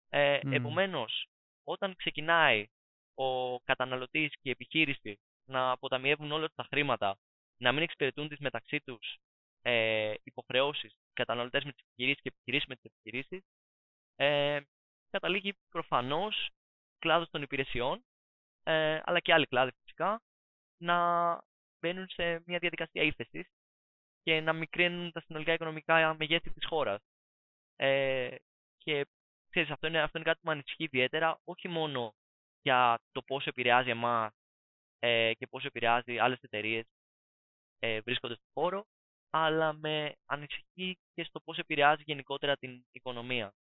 Ε, 0.10 0.40
mm. 0.44 0.52
Επομένως, 0.52 1.28
όταν 1.64 1.96
ξεκινάει 1.96 2.68
ο 3.14 3.60
καταναλωτής 3.60 4.30
και 4.30 4.50
η 4.50 4.50
επιχείρηση 4.50 5.20
να 5.46 5.72
αποταμιεύουν 5.72 6.32
όλα 6.32 6.50
τα 6.56 6.64
χρήματα, 6.64 7.18
να 7.58 7.72
μην 7.72 7.84
εξυπηρετούν 7.84 8.28
τις 8.28 8.40
μεταξύ 8.40 8.80
τους 8.80 9.18
ε, 9.62 10.14
υποχρεώσεις, 10.24 10.94
καταναλωτές 11.14 11.64
με 11.64 11.72
τις 11.72 11.82
επιχειρήσεις 11.82 12.22
και 12.22 12.30
επιχειρήσεις 12.34 12.68
με 12.68 12.76
τις 12.76 12.92
επιχειρήσεις, 12.92 13.44
ε, 14.16 14.62
καταλήγει 15.10 15.54
προφανώς 15.70 16.50
κλάδος 17.00 17.30
των 17.30 17.42
υπηρεσιών, 17.42 18.04
ε, 18.64 19.02
αλλά 19.04 19.20
και 19.20 19.34
άλλοι 19.34 19.46
κλάδοι 19.46 19.72
φυσικά, 19.82 20.22
να 20.78 20.98
μπαίνουν 21.80 22.10
σε 22.10 22.44
μια 22.46 22.60
διαδικασία 22.60 23.04
ύφεσης 23.04 23.48
και 24.24 24.42
να 24.42 24.54
μικρύνουν 24.54 25.12
τα 25.12 25.22
συνολικά 25.22 25.54
οικονομικά 25.54 26.16
μεγέθη 26.20 26.52
της 26.52 26.66
χώρας. 26.66 27.02
Ε, 27.82 28.36
και 28.78 29.06
ξέρεις, 29.50 29.70
αυτό 29.70 29.88
είναι, 29.88 30.02
αυτό 30.02 30.18
είναι 30.18 30.28
κάτι 30.28 30.40
που 30.42 30.48
με 30.48 30.54
ανησυχεί 30.54 30.84
ιδιαίτερα, 30.84 31.40
όχι 31.44 31.68
μόνο 31.68 32.14
για 32.62 33.00
το 33.12 33.22
πόσο 33.22 33.50
επηρεάζει 33.50 33.90
εμάς 33.90 34.34
ε, 35.00 35.34
και 35.34 35.48
πόσο 35.48 35.68
επηρεάζει 35.68 36.18
άλλες 36.18 36.42
εταιρείες 36.42 36.86
ε, 37.80 38.02
βρίσκονται 38.02 38.36
στον 38.36 38.50
χώρο, 38.54 38.86
αλλά 39.30 39.74
με 39.74 40.16
ανησυχεί 40.26 40.98
και 41.14 41.24
στο 41.24 41.40
πώς 41.40 41.58
επηρεάζει 41.58 42.04
γενικότερα 42.06 42.58
την 42.58 42.86
οικονομία. 42.92 43.54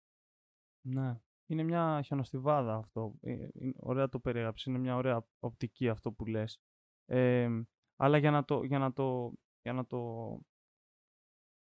Ναι. 0.82 1.20
Είναι 1.45 1.63
μια 1.63 2.01
χιονοστιβάδα 2.05 2.76
αυτό. 2.76 3.13
Ε, 3.22 3.47
ωραία 3.80 4.09
το 4.09 4.20
περιγράψεις. 4.20 4.65
Είναι 4.65 4.78
μια 4.78 4.95
ωραία 4.95 5.26
οπτική 5.39 5.89
αυτό 5.89 6.11
που 6.11 6.26
λες. 6.26 6.59
Ε, 7.05 7.49
αλλά 7.95 8.17
για 8.17 8.32
να 8.32 8.45
το, 8.45 8.63
για 8.63 8.80
να 8.80 8.93
το, 8.93 9.34
για 9.61 9.74
να 9.74 9.86
το, 9.86 9.99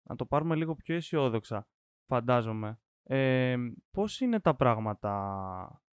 να 0.10 0.16
το 0.16 0.26
πάρουμε 0.26 0.56
λίγο 0.56 0.76
πιο 0.76 0.96
αισιόδοξα, 0.96 1.68
φαντάζομαι. 2.12 2.80
Ε, 3.04 3.56
πώς 3.92 4.20
είναι 4.20 4.40
τα 4.40 4.56
πράγματα 4.56 5.14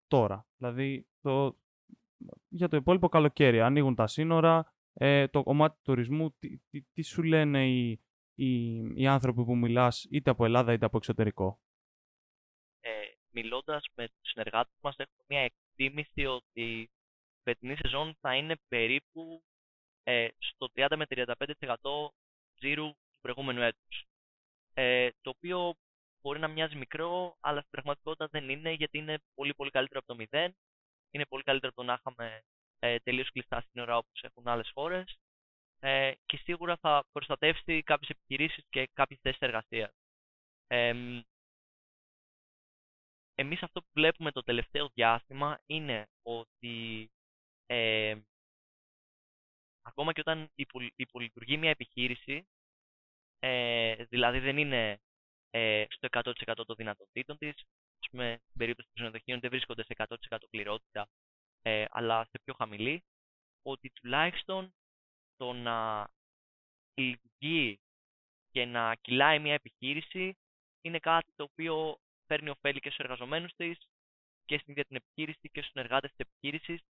τώρα; 0.07 0.47
Δηλαδή, 0.57 1.07
το, 1.21 1.57
για 2.47 2.67
το 2.67 2.77
υπόλοιπο 2.77 3.09
καλοκαίρι, 3.09 3.61
ανοίγουν 3.61 3.95
τα 3.95 4.07
σύνορα, 4.07 4.73
ε, 4.93 5.27
το 5.27 5.43
κομμάτι 5.43 5.75
του 5.75 5.81
τουρισμού, 5.83 6.35
τι, 6.39 6.81
τι, 6.93 7.01
σου 7.01 7.23
λένε 7.23 7.67
οι, 7.67 8.01
οι, 8.35 8.75
οι 9.01 9.07
άνθρωποι 9.07 9.43
που 9.43 9.57
μιλάς 9.57 10.07
είτε 10.09 10.29
από 10.29 10.45
Ελλάδα 10.45 10.73
είτε 10.73 10.85
από 10.85 10.97
εξωτερικό; 10.97 11.59
Ε, 12.79 12.89
μιλώντας 13.29 13.85
με 13.95 14.07
τους 14.07 14.29
συνεργάτες 14.31 14.77
μας 14.81 14.95
έχουμε 14.97 15.23
μια 15.29 15.39
εκτίμηση 15.39 16.25
ότι 16.25 16.61
η 16.81 16.89
φετινή 17.43 17.75
σεζόν 17.75 18.15
θα 18.19 18.35
είναι 18.35 18.55
περίπου 18.67 19.43
ε, 20.03 20.27
στο 20.37 20.69
30 20.75 20.95
με 20.97 21.05
35% 21.09 22.09
ζήρου 22.59 22.87
του 22.89 23.19
προηγούμενου 23.21 23.61
έτους. 23.61 24.05
Ε, 24.73 25.09
το 25.21 25.29
οποίο 25.29 25.75
μπορεί 26.25 26.39
να 26.39 26.47
μοιάζει 26.47 26.75
μικρό, 26.75 27.37
αλλά 27.39 27.59
στην 27.59 27.71
πραγματικότητα 27.71 28.27
δεν 28.27 28.49
είναι, 28.49 28.71
γιατί 28.71 28.97
είναι 28.97 29.17
πολύ 29.33 29.53
πολύ 29.53 29.69
καλύτερο 29.69 29.99
από 30.05 30.15
το 30.15 30.25
0. 30.31 30.49
Είναι 31.11 31.25
πολύ 31.25 31.43
καλύτερο 31.43 31.71
από 31.75 31.81
το 31.81 31.87
να 31.87 31.93
είχαμε 31.99 32.41
ε, 32.79 32.99
τελείως 32.99 33.31
κλειστά 33.31 33.63
σύνορα 33.69 33.97
όπως 33.97 34.21
έχουν 34.21 34.47
άλλες 34.47 34.71
χώρες 34.73 35.17
ε, 35.79 36.11
και 36.25 36.37
σίγουρα 36.37 36.77
θα 36.77 37.05
προστατεύσει 37.11 37.83
κάποιες 37.83 38.09
επιχειρήσεις 38.09 38.63
και 38.69 38.89
κάποιες 38.93 39.19
θέσεις 39.21 39.39
εργασίας. 39.39 39.91
Ε, 40.67 40.93
εμείς 43.35 43.63
αυτό 43.63 43.81
που 43.81 43.89
βλέπουμε 43.93 44.31
το 44.31 44.41
τελευταίο 44.43 44.89
διάστημα 44.93 45.59
είναι 45.65 46.07
ότι 46.21 47.09
ε, 47.65 48.15
ακόμα 49.81 50.13
και 50.13 50.19
όταν 50.19 50.49
υπολειτουργεί 50.95 51.57
μια 51.57 51.69
επιχείρηση, 51.69 52.47
ε, 53.39 54.03
δηλαδή 54.05 54.39
δεν 54.39 54.57
είναι 54.57 54.99
ε, 55.49 55.85
στο 55.89 56.07
100% 56.11 56.65
των 56.65 56.75
δυνατοτήτων 56.75 57.37
της, 57.37 57.55
ας 57.99 58.09
πούμε, 58.11 58.37
στην 58.43 58.57
περίπτωση 58.57 58.87
των 58.87 58.95
ξενοδοχείων 58.95 59.39
δεν 59.39 59.49
βρίσκονται 59.49 59.83
σε 59.83 59.93
100% 60.29 60.37
πληρότητα 60.49 61.07
ε, 61.61 61.85
αλλά 61.89 62.25
σε 62.25 62.39
πιο 62.43 62.53
χαμηλή, 62.53 63.03
ότι 63.61 63.89
τουλάχιστον 63.89 64.73
το 65.35 65.53
να 65.53 66.07
λειτουργεί 66.93 67.79
και 68.51 68.65
να 68.65 68.95
κυλάει 68.95 69.39
μια 69.39 69.53
επιχείρηση 69.53 70.37
είναι 70.81 70.99
κάτι 70.99 71.31
το 71.35 71.43
οποίο 71.43 71.97
φέρνει 72.25 72.49
ωφέλη 72.49 72.79
και 72.79 72.89
στους 72.89 73.03
εργαζομένους 73.03 73.53
της 73.55 73.77
και 74.45 74.57
στην 74.57 74.71
ίδια 74.71 74.85
την 74.85 74.95
επιχείρηση 74.95 75.49
και 75.49 75.61
στους 75.61 75.71
συνεργάτες 75.71 76.09
της 76.09 76.19
επιχείρησης 76.19 76.81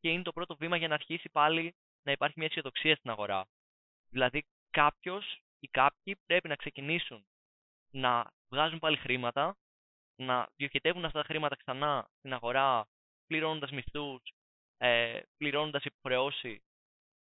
και 0.00 0.10
είναι 0.10 0.22
το 0.22 0.32
πρώτο 0.32 0.56
βήμα 0.56 0.76
για 0.76 0.88
να 0.88 0.94
αρχίσει 0.94 1.28
πάλι 1.28 1.74
να 2.02 2.12
υπάρχει 2.12 2.34
μια 2.38 2.46
αισιοδοξία 2.46 2.96
στην 2.96 3.10
αγορά. 3.10 3.46
Δηλαδή 4.08 4.44
κάποιος 4.70 5.42
ή 5.58 5.68
κάποιοι 5.68 6.16
πρέπει 6.26 6.48
να 6.48 6.56
ξεκινήσουν 6.56 7.26
να 7.94 8.32
βγάζουν 8.48 8.78
πάλι 8.78 8.96
χρήματα, 8.96 9.56
να 10.16 10.48
διοχετεύουν 10.56 11.04
αυτά 11.04 11.20
τα 11.20 11.26
χρήματα 11.26 11.56
ξανά 11.56 12.08
στην 12.18 12.32
αγορά 12.32 12.86
πληρώνοντας 13.26 13.70
μισθούς, 13.70 14.22
ε, 14.76 15.20
πληρώνοντας 15.36 15.84
υποχρεώσει, 15.84 16.62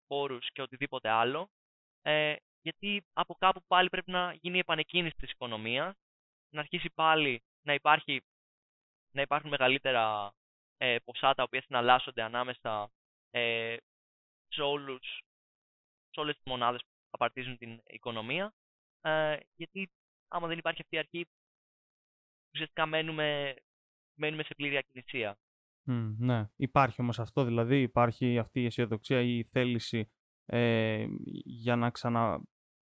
φόρου 0.07 0.39
και 0.39 0.63
οτιδήποτε 0.63 1.09
άλλο. 1.09 1.51
Ε, 2.03 2.37
γιατί 2.63 3.05
από 3.13 3.35
κάπου 3.35 3.63
πάλι 3.67 3.89
πρέπει 3.89 4.11
να 4.11 4.33
γίνει 4.33 4.57
η 4.57 4.61
επανεκκίνηση 4.61 5.17
της 5.17 5.31
οικονομίας, 5.31 5.97
να 6.51 6.61
αρχίσει 6.61 6.91
πάλι 6.91 7.43
να, 7.63 7.75
υπάρχει, 7.75 8.23
να 9.13 9.23
υπάρχουν 9.23 9.51
μεγαλύτερα 9.51 10.33
ε, 10.77 10.97
ποσά 11.05 11.35
τα 11.35 11.43
οποία 11.43 11.63
συναλλάσσονται 11.63 12.23
ανάμεσα 12.23 12.91
ε, 13.31 13.77
σε, 14.49 14.63
όλους, 14.63 15.21
σε 16.11 16.21
όλες 16.21 16.35
τις 16.35 16.45
μονάδες 16.45 16.81
που 16.81 16.91
απαρτίζουν 17.11 17.57
την 17.57 17.81
οικονομία. 17.87 18.53
Ε, 19.01 19.37
γιατί 19.57 19.91
άμα 20.31 20.47
δεν 20.47 20.59
υπάρχει 20.59 20.81
αυτή 20.83 20.97
η 20.97 20.99
αρχή, 20.99 21.27
ουσιαστικά 22.55 22.87
μένουμε, 22.87 23.55
μένουμε 24.15 24.43
σε 24.43 24.55
πλήρη 24.55 24.77
ακινησία 24.77 25.39
ναι, 26.19 26.51
υπάρχει 26.57 27.01
όμως 27.01 27.19
αυτό, 27.19 27.45
δηλαδή 27.45 27.81
υπάρχει 27.81 28.39
αυτή 28.39 28.63
η 28.63 28.65
αισιοδοξία 28.65 29.21
ή 29.21 29.39
η 29.39 29.45
θέληση 29.45 30.11
ε, 30.47 31.07
για 31.45 31.77
να 31.77 31.91
ξανα... 31.91 32.43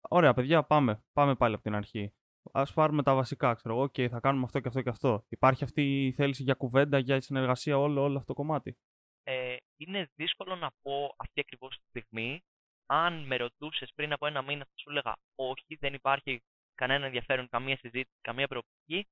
Ωραία 0.09 0.33
παιδιά, 0.33 0.63
πάμε, 0.63 1.03
πάμε 1.13 1.35
πάλι 1.35 1.53
από 1.53 1.63
την 1.63 1.75
αρχή. 1.75 2.13
Ας 2.51 2.73
πάρουμε 2.73 3.03
τα 3.03 3.15
βασικά, 3.15 3.53
ξέρω 3.53 3.75
εγώ, 3.75 3.83
okay, 3.83 4.07
θα 4.09 4.19
κάνουμε 4.19 4.43
αυτό 4.43 4.59
και 4.59 4.67
αυτό 4.67 4.81
και 4.81 4.89
αυτό. 4.89 5.25
Υπάρχει 5.29 5.63
αυτή 5.63 6.05
η 6.05 6.11
θέληση 6.11 6.43
για 6.43 6.53
κουβέντα, 6.53 6.97
για 6.97 7.21
συνεργασία, 7.21 7.77
όλο, 7.77 8.01
όλο 8.01 8.17
αυτό 8.17 8.33
το 8.33 8.41
κομμάτι; 8.41 8.77
Ε, 9.23 9.55
είναι 9.77 10.09
δύσκολο 10.15 10.55
να 10.55 10.71
πω 10.81 11.15
αυτή 11.17 11.39
ακριβώς 11.39 11.77
τη 11.77 11.99
στιγμή. 11.99 12.43
Αν 12.85 13.25
με 13.25 13.35
ρωτούσες 13.35 13.91
πριν 13.95 14.13
από 14.13 14.27
ένα 14.27 14.41
μήνα, 14.41 14.65
θα 14.65 14.73
σου 14.75 14.89
έλεγα 14.89 15.15
όχι, 15.35 15.75
δεν 15.79 15.93
υπάρχει 15.93 16.43
κανένα 16.75 17.05
ενδιαφέρον, 17.05 17.49
καμία 17.49 17.77
συζήτηση, 17.77 18.17
καμία 18.21 18.47
προοπτική. 18.47 19.07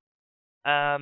Ε, 0.62 0.96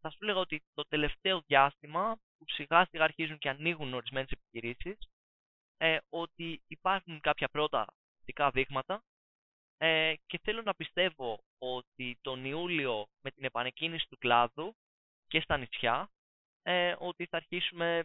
θα 0.00 0.10
σου 0.10 0.18
έλεγα 0.20 0.38
ότι 0.38 0.62
το 0.74 0.84
τελευταίο 0.88 1.42
διάστημα 1.46 2.16
που 2.38 2.44
σιγά 2.48 2.86
σιγά 2.90 3.04
αρχίζουν 3.04 3.38
και 3.38 3.48
ανοίγουν 3.48 3.94
ορισμένες 3.94 4.30
επιχειρήσεις 4.30 4.98
ε, 5.76 5.98
ότι 6.08 6.62
υπάρχουν 6.66 7.20
κάποια 7.20 7.48
πρώτα 7.48 7.86
θετικά 8.18 8.50
δείγματα 8.50 9.02
ε, 9.78 10.14
και 10.26 10.38
θέλω 10.42 10.62
να 10.62 10.74
πιστεύω 10.74 11.38
ότι 11.58 12.18
τον 12.20 12.44
Ιούλιο 12.44 13.06
με 13.20 13.30
την 13.30 13.44
επανεκκίνηση 13.44 14.06
του 14.08 14.18
κλάδου 14.18 14.76
και 15.26 15.40
στα 15.40 15.56
νησιά 15.56 16.10
ε, 16.62 16.94
ότι 16.98 17.26
θα 17.26 17.36
αρχίσουμε 17.36 18.04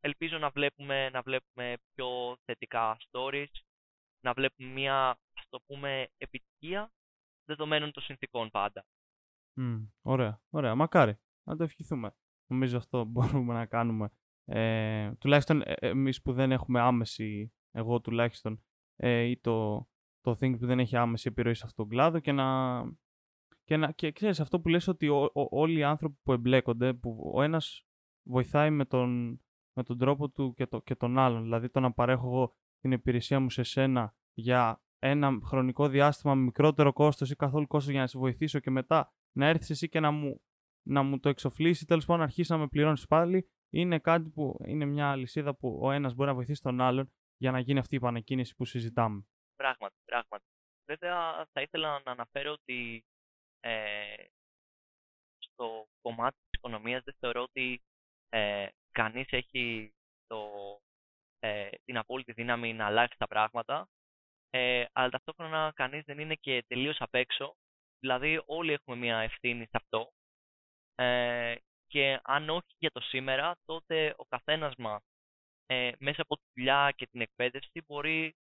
ελπίζω 0.00 0.38
να 0.38 0.50
βλέπουμε, 0.50 1.10
να 1.10 1.22
βλέπουμε 1.22 1.76
πιο 1.94 2.36
θετικά 2.44 2.96
stories 3.10 3.52
να 4.20 4.32
βλέπουμε 4.32 4.68
μια 4.68 5.08
ας 5.10 5.44
το 5.48 5.60
πούμε 5.66 6.08
επιτυχία 6.18 6.90
δεδομένων 7.48 7.92
των 7.92 8.02
συνθήκων 8.02 8.50
πάντα. 8.50 8.86
Mm, 9.60 9.88
ωραία, 10.02 10.40
ωραία. 10.50 10.74
Μακάρι. 10.74 11.18
Να 11.48 11.56
το 11.56 11.62
ευχηθούμε. 11.62 12.14
Νομίζω 12.46 12.76
αυτό 12.76 13.04
μπορούμε 13.10 13.54
να 13.54 13.66
κάνουμε. 13.66 14.10
Ε, 14.44 15.12
τουλάχιστον 15.18 15.62
ε, 15.64 15.74
εμείς 15.78 16.22
που 16.22 16.32
δεν 16.32 16.52
έχουμε 16.52 16.80
άμεση, 16.80 17.52
εγώ 17.70 18.00
τουλάχιστον, 18.00 18.64
ε, 18.96 19.20
ή 19.22 19.38
το, 19.38 19.88
το 20.20 20.36
Think 20.40 20.58
που 20.58 20.66
δεν 20.66 20.78
έχει 20.78 20.96
άμεση 20.96 21.28
επιρροή 21.28 21.54
σε 21.54 21.64
αυτόν 21.64 21.88
τον 21.88 21.96
κλάδο 21.96 22.18
και 22.20 22.32
να... 22.32 22.80
Και, 23.64 23.76
να, 23.76 23.92
και 23.92 24.12
ξέρεις 24.12 24.40
αυτό 24.40 24.60
που 24.60 24.68
λες 24.68 24.88
ότι 24.88 25.08
όλοι 25.32 25.78
οι 25.78 25.84
άνθρωποι 25.84 26.18
που 26.22 26.32
εμπλέκονται, 26.32 26.94
που 26.94 27.32
ο 27.34 27.42
ένας 27.42 27.86
βοηθάει 28.22 28.70
με 28.70 28.84
τον, 28.84 29.40
με 29.72 29.82
τον 29.82 29.98
τρόπο 29.98 30.28
του 30.28 30.54
και, 30.54 30.66
το, 30.66 30.80
και 30.80 30.94
τον 30.94 31.18
άλλον. 31.18 31.42
Δηλαδή 31.42 31.68
το 31.68 31.80
να 31.80 31.92
παρέχω 31.92 32.26
εγώ 32.26 32.56
την 32.80 32.92
υπηρεσία 32.92 33.40
μου 33.40 33.50
σε 33.50 33.62
σένα 33.62 34.14
για 34.34 34.82
ένα 34.98 35.40
χρονικό 35.44 35.88
διάστημα 35.88 36.34
με 36.34 36.42
μικρότερο 36.42 36.92
κόστος 36.92 37.30
ή 37.30 37.36
καθόλου 37.36 37.66
κόστος 37.66 37.92
για 37.92 38.00
να 38.00 38.06
σε 38.06 38.18
βοηθήσω 38.18 38.58
και 38.58 38.70
μετά 38.70 39.12
να 39.32 39.46
έρθεις 39.46 39.70
εσύ 39.70 39.88
και 39.88 40.00
να 40.00 40.10
μου, 40.10 40.40
να 40.82 41.02
μου 41.02 41.20
το 41.20 41.28
εξοφλήσει, 41.28 41.86
τέλος 41.86 42.04
πάντων 42.04 42.20
να 42.20 42.26
αρχίσει 42.26 42.52
να 42.52 42.58
με 42.58 42.66
πληρώνεις 42.66 43.06
πάλι, 43.06 43.50
είναι 43.70 43.98
κάτι 43.98 44.28
που 44.28 44.60
είναι 44.66 44.84
μια 44.84 45.10
αλυσίδα 45.10 45.56
που 45.56 45.80
ο 45.82 45.90
ένας 45.90 46.14
μπορεί 46.14 46.28
να 46.28 46.34
βοηθήσει 46.34 46.62
τον 46.62 46.80
άλλον 46.80 47.12
για 47.36 47.50
να 47.50 47.58
γίνει 47.58 47.78
αυτή 47.78 47.94
η 47.94 47.98
επανεκκίνηση 47.98 48.54
που 48.54 48.64
συζητάμε. 48.64 49.26
Πράγματι, 49.56 49.94
πράγματι. 50.04 50.44
Βέβαια, 50.84 51.46
θα 51.52 51.60
ήθελα 51.60 52.02
να 52.04 52.10
αναφέρω 52.10 52.52
ότι 52.52 53.04
ε, 53.60 54.24
στο 55.38 55.88
κομμάτι 56.00 56.36
της 56.36 56.58
οικονομίας 56.58 57.02
δεν 57.04 57.14
θεωρώ 57.18 57.42
ότι 57.42 57.82
ε, 58.28 58.68
κανείς 58.90 59.26
έχει 59.30 59.92
το, 60.26 60.50
ε, 61.38 61.68
την 61.84 61.96
απόλυτη 61.96 62.32
δύναμη 62.32 62.74
να 62.74 62.86
αλλάξει 62.86 63.18
τα 63.18 63.26
πράγματα, 63.26 63.88
ε, 64.50 64.84
αλλά 64.92 65.08
ταυτόχρονα 65.08 65.72
κανείς 65.74 66.04
δεν 66.04 66.18
είναι 66.18 66.34
και 66.34 66.64
τελείως 66.66 66.96
απ' 67.00 67.14
έξω. 67.14 67.56
Δηλαδή 68.00 68.42
όλοι 68.46 68.72
έχουμε 68.72 68.96
μια 68.96 69.18
ευθύνη 69.18 69.64
σε 69.64 69.70
αυτό. 69.72 70.12
Ε, 70.94 71.54
και 71.86 72.20
αν 72.22 72.48
όχι 72.48 72.74
για 72.78 72.90
το 72.90 73.00
σήμερα, 73.00 73.56
τότε 73.64 74.14
ο 74.16 74.24
καθένας 74.24 74.74
μας 74.76 75.02
ε, 75.66 75.90
μέσα 75.98 76.22
από 76.22 76.36
τη 76.36 76.42
δουλειά 76.54 76.92
και 76.96 77.06
την 77.06 77.20
εκπαίδευση 77.20 77.82
μπορεί 77.86 78.36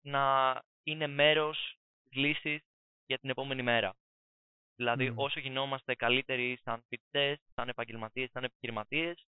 να 0.00 0.58
είναι 0.82 1.06
μέρος 1.06 1.76
της 2.02 2.16
λύσης 2.16 2.60
για 3.06 3.18
την 3.18 3.30
επόμενη 3.30 3.62
μέρα. 3.62 3.94
Δηλαδή 4.76 5.12
όσο 5.16 5.40
γινόμαστε 5.40 5.94
καλύτεροι 5.94 6.58
σαν 6.62 6.84
φοιτητές, 6.88 7.38
σαν 7.54 7.68
επαγγελματίες, 7.68 8.30
σαν 8.30 8.44
επιχειρηματίες, 8.44 9.26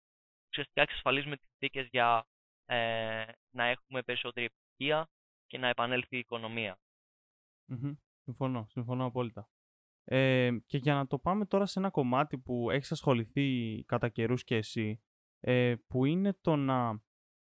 ουσιαστικά 0.48 0.82
εξασφαλίζουμε 0.82 1.36
τις 1.36 1.46
συνθήκες 1.48 1.88
για 1.90 2.26
ε, 2.66 3.24
να 3.50 3.64
έχουμε 3.64 4.02
περισσότερη 4.02 4.48
κυριαρχία 4.76 5.08
και 5.52 5.58
να 5.58 5.68
επανέλθει 5.68 6.16
η 6.16 6.18
οικονομία. 6.18 6.78
Συμφωνώ, 8.22 8.66
συμφωνώ 8.68 9.04
απόλυτα. 9.04 9.48
Ε, 10.04 10.50
και 10.66 10.78
για 10.78 10.94
να 10.94 11.06
το 11.06 11.18
πάμε 11.18 11.46
τώρα 11.46 11.66
σε 11.66 11.78
ένα 11.78 11.90
κομμάτι 11.90 12.38
που 12.38 12.70
έχεις 12.70 12.92
ασχοληθεί 12.92 13.82
κατά 13.86 14.08
καιρούς 14.08 14.44
και 14.44 14.56
εσύ, 14.56 15.02
ε, 15.40 15.74
που 15.86 16.04
είναι 16.04 16.32
το 16.40 16.56
να 16.56 17.02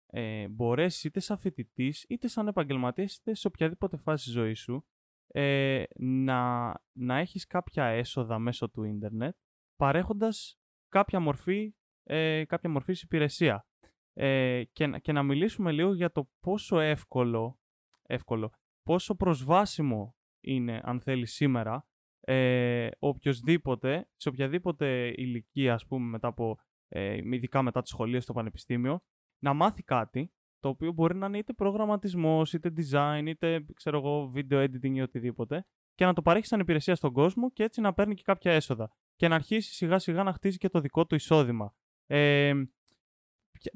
ε, 0.05 0.47
μπορέσεις 0.47 1.03
είτε 1.03 1.19
σαν 1.19 1.37
φοιτητής, 1.37 2.05
είτε 2.09 2.27
σαν 2.27 2.47
επαγγελματίας, 2.47 3.15
είτε 3.15 3.33
σε 3.33 3.47
οποιαδήποτε 3.47 3.97
φάση 3.97 4.29
ζωής 4.29 4.59
σου, 4.59 4.85
ε, 5.27 5.83
να, 5.97 6.71
να 6.91 7.17
έχεις 7.17 7.45
κάποια 7.47 7.85
έσοδα 7.85 8.39
μέσω 8.39 8.69
του 8.69 8.83
ίντερνετ, 8.83 9.35
παρέχοντας 9.75 10.59
κάποια 10.89 11.19
μορφή, 11.19 11.75
ε, 12.03 12.45
κάποια 12.45 12.69
μορφής 12.69 13.01
υπηρεσία. 13.01 13.67
Ε, 14.13 14.63
και, 14.71 14.99
και 15.01 15.11
να 15.11 15.23
μιλήσουμε 15.23 15.71
λίγο 15.71 15.93
για 15.93 16.11
το 16.11 16.29
πόσο 16.39 16.79
εύκολο, 16.79 17.57
εύκολο 18.07 18.51
πόσο 18.83 19.15
προσβάσιμο 19.15 20.15
είναι, 20.43 20.81
αν 20.83 21.01
θέλεις 21.01 21.33
σήμερα, 21.33 21.87
ε, 22.19 22.89
οποιοδήποτε, 22.99 24.09
σε 24.15 24.29
οποιαδήποτε 24.29 25.13
ηλικία, 25.15 25.73
ας 25.73 25.85
πούμε, 25.85 26.09
μετά 26.09 26.27
από, 26.27 26.57
ε, 26.87 27.15
ειδικά 27.15 27.61
μετά 27.61 27.81
τη 27.81 27.87
σχολεία 27.87 28.21
στο 28.21 28.33
πανεπιστήμιο, 28.33 29.01
να 29.43 29.53
μάθει 29.53 29.83
κάτι 29.83 30.31
το 30.59 30.69
οποίο 30.69 30.91
μπορεί 30.91 31.15
να 31.15 31.25
είναι 31.25 31.37
είτε 31.37 31.53
προγραμματισμός, 31.53 32.53
είτε 32.53 32.73
design, 32.77 33.23
είτε 33.25 33.65
ξέρω 33.73 33.97
εγώ, 33.97 34.31
video 34.35 34.63
editing 34.63 34.93
ή 34.93 35.01
οτιδήποτε 35.01 35.65
και 35.95 36.05
να 36.05 36.13
το 36.13 36.21
παρέχει 36.21 36.45
σαν 36.45 36.59
υπηρεσία 36.59 36.95
στον 36.95 37.13
κόσμο 37.13 37.51
και 37.51 37.63
έτσι 37.63 37.81
να 37.81 37.93
παίρνει 37.93 38.15
και 38.15 38.21
κάποια 38.25 38.51
έσοδα 38.51 38.91
και 39.15 39.27
να 39.27 39.35
αρχίσει 39.35 39.73
σιγά 39.73 39.99
σιγά 39.99 40.23
να 40.23 40.33
χτίζει 40.33 40.57
και 40.57 40.69
το 40.69 40.79
δικό 40.79 41.05
του 41.05 41.15
εισόδημα. 41.15 41.73
Ε, 42.05 42.53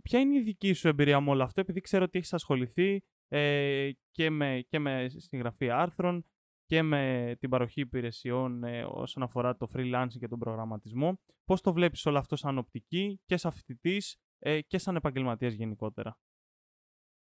ποια 0.04 0.20
είναι 0.20 0.38
η 0.38 0.42
δική 0.42 0.74
σου 0.74 0.88
εμπειρία 0.88 1.22
με 1.22 1.30
όλο 1.30 1.44
αυτό, 1.44 1.62
επειδή 1.62 1.82
ξέρω 1.82 2.04
ότι 2.04 2.18
έχεις 2.18 2.34
ασχοληθεί 2.34 3.02
ε, 3.28 3.92
και, 4.12 4.30
με, 4.30 4.66
και 4.70 4.80
με 4.80 5.10
συγγραφή 5.10 5.70
άρθρων 5.70 6.26
και 6.66 6.82
με 6.82 7.36
την 7.40 7.50
παροχή 7.50 7.82
υπηρεσιών 7.82 8.64
ε, 8.64 8.84
όσον 8.84 9.24
αφορά 9.24 9.58
το 9.58 9.68
freelancing 9.74 10.18
και 10.20 10.28
τον 10.28 10.40
προγραμματισμό. 10.40 11.20
Πώς 11.46 11.62
το 11.62 11.74
βλέπεις 11.74 12.06
όλο 12.06 12.18
αυτό 12.18 12.36
σαν 12.36 12.58
οπτική 12.58 13.22
και 13.26 13.38
σαν 13.38 13.52
φοιτητής 13.52 14.18
ε, 14.40 14.62
και 14.62 14.78
σαν 14.78 14.96
επαγγελματίας 14.96 15.54
γενικότερα; 15.54 16.20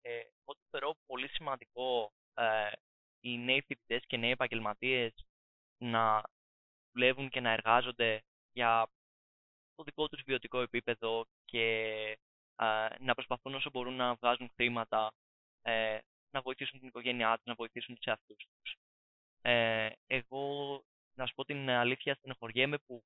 Ε, 0.02 0.20
ό,τι 0.44 0.60
θεωρώ 0.70 0.96
πολύ 1.06 1.28
σημαντικό 1.28 2.14
ε, 2.34 2.72
οι 3.20 3.38
νέοι 3.38 3.62
φοιτητές 3.62 4.06
και 4.08 4.18
νέοι 4.18 4.32
επαγγελματίες 4.32 5.26
να 5.78 6.22
δουλεύουν 6.92 7.30
και 7.30 7.40
να 7.40 7.52
εργάζονται 7.52 8.22
για 8.52 8.90
το 9.76 9.84
δικό 9.84 10.08
τους 10.08 10.22
βιωτικό 10.26 10.62
επίπεδο 10.62 11.26
και 11.46 11.62
ε, 12.12 12.16
να 13.00 13.14
προσπαθούν 13.14 13.56
όσο 13.56 13.70
μπορούν 13.70 13.96
να 13.96 14.14
βγάζουν 14.14 14.52
χρήματα, 14.56 15.14
ε, 15.62 15.98
να 16.32 16.42
βοηθήσουν 16.42 16.80
την 16.80 16.88
οικογένειά 16.88 17.36
τους, 17.36 17.46
να 17.46 17.54
βοηθήσουν 17.54 17.96
τους 17.96 18.06
εαυτούς 18.06 18.38
τους. 18.38 18.76
Ε, 19.42 19.90
εγώ, 20.08 20.82
να 21.14 21.26
σου 21.26 21.34
πω 21.34 21.46
την 21.46 21.70
αλήθεια, 21.70 22.16
στενοχωριέμαι 22.16 22.78
που 22.78 23.04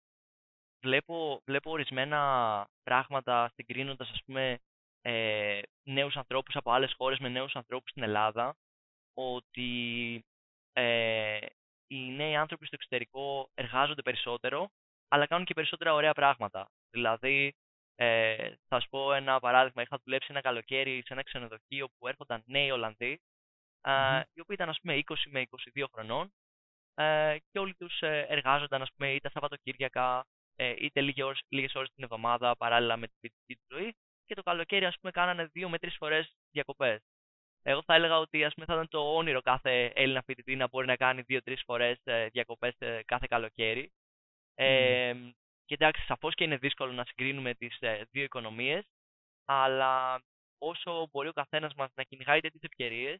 βλέπω, 0.82 1.42
βλέπω 1.46 1.72
ορισμένα 1.72 2.68
πράγματα 2.84 3.52
συγκρίνοντας, 3.54 4.10
ας 4.10 4.24
πούμε, 4.26 4.60
ε, 5.02 5.62
νέους 5.84 6.16
ανθρώπους 6.16 6.56
από 6.56 6.72
άλλες 6.72 6.94
χώρες 6.98 7.20
με 7.20 7.30
νέους 7.30 7.56
ανθρώπους 7.56 7.90
στην 7.90 8.04
Ελλάδα, 8.04 8.56
ότι 9.14 10.22
ε, 10.74 11.40
οι 11.88 12.12
νέοι 12.12 12.36
άνθρωποι 12.36 12.66
στο 12.66 12.76
εξωτερικό 12.76 13.50
εργάζονται 13.54 14.02
περισσότερο, 14.02 14.70
αλλά 15.08 15.28
κάνουν 15.28 15.46
και 15.46 15.54
περισσότερα 15.54 15.94
ωραία 15.94 16.14
πράγματα. 16.14 16.70
Δηλαδή, 16.90 17.54
ε, 17.96 18.54
θα 18.68 18.80
σου 18.80 18.90
πω 18.90 19.14
ένα 19.14 19.40
παράδειγμα. 19.40 19.82
Είχα 19.82 20.00
δουλέψει 20.04 20.28
ένα 20.30 20.42
καλοκαίρι 20.42 21.02
σε 21.06 21.14
ένα 21.14 21.24
ξενοδοχείο 21.24 21.88
που 21.98 22.08
έρχονταν 22.08 22.44
νέοι 22.46 22.72
Ολλανδοί, 22.72 23.22
mm-hmm. 23.82 24.24
οι 24.34 24.40
οποίοι 24.40 24.56
ήταν 24.60 24.70
ας 24.70 24.80
πούμε 24.82 25.00
20 25.06 25.16
με 25.30 25.44
22 25.76 25.84
χρονών 25.94 26.34
ε, 26.96 27.38
και 27.52 27.60
όλοι 27.60 27.76
τους 27.76 28.02
ε, 28.02 28.26
εργάζονταν 28.30 28.82
ας 28.82 28.90
πούμε 28.96 29.14
είτε 29.14 29.30
Σαββατοκύριακα 29.30 30.26
ε, 30.56 30.74
είτε 30.78 31.02
λίγες 31.02 31.26
ώρες, 31.26 31.42
λίγες 31.50 31.76
ώρες 31.76 31.90
την 31.96 32.04
εβδομάδα 32.04 32.56
παράλληλα 32.56 32.98
με 32.98 33.08
την 33.08 33.16
φοιτητική 33.20 33.56
τους 33.56 33.78
ζωή 33.78 33.96
και 34.26 34.36
το 34.36 34.44
καλοκαίρι 34.44 34.86
ας 34.86 34.96
πούμε 35.00 35.12
κάνανε 35.12 35.46
δύο 35.46 35.70
με 35.70 35.78
τρεις 35.78 35.96
φορές 35.98 36.36
διακοπές. 36.52 37.02
Εγώ 37.64 37.84
θα 37.86 37.94
έλεγα 37.94 38.18
ότι 38.18 38.44
ας 38.44 38.54
πούμε, 38.54 38.66
θα 38.66 38.74
ήταν 38.74 38.88
το 38.88 39.16
όνειρο 39.16 39.42
κάθε 39.42 39.86
Έλληνα 39.86 40.22
φοιτητή 40.22 40.56
να 40.56 40.68
μπορεί 40.68 40.88
να 40.88 40.96
κάνει 40.96 41.22
δύο-τρει 41.22 41.56
φορές 41.66 42.00
ε, 42.04 42.28
διακοπές 42.28 42.76
ε, 42.78 43.02
κάθε 43.06 43.26
καλοκαίρι. 43.30 43.92
Ε, 44.56 45.14
και 45.72 45.78
εντάξει, 45.84 46.06
σαφώς 46.06 46.36
και 46.36 46.44
είναι 46.44 46.58
δύσκολο 46.58 46.92
να 46.92 47.06
συγκρίνουμε 47.06 47.54
τις 47.54 47.78
ε, 47.80 48.04
δύο 48.12 48.24
οικονομίες, 48.24 48.86
αλλά 49.46 50.22
όσο 50.58 51.08
μπορεί 51.12 51.28
ο 51.28 51.34
καθένας 51.34 51.74
μας 51.74 51.92
να 51.96 52.04
κυνηγάει 52.04 52.40
τέτοιες 52.40 52.62
ευκαιρίες, 52.64 53.20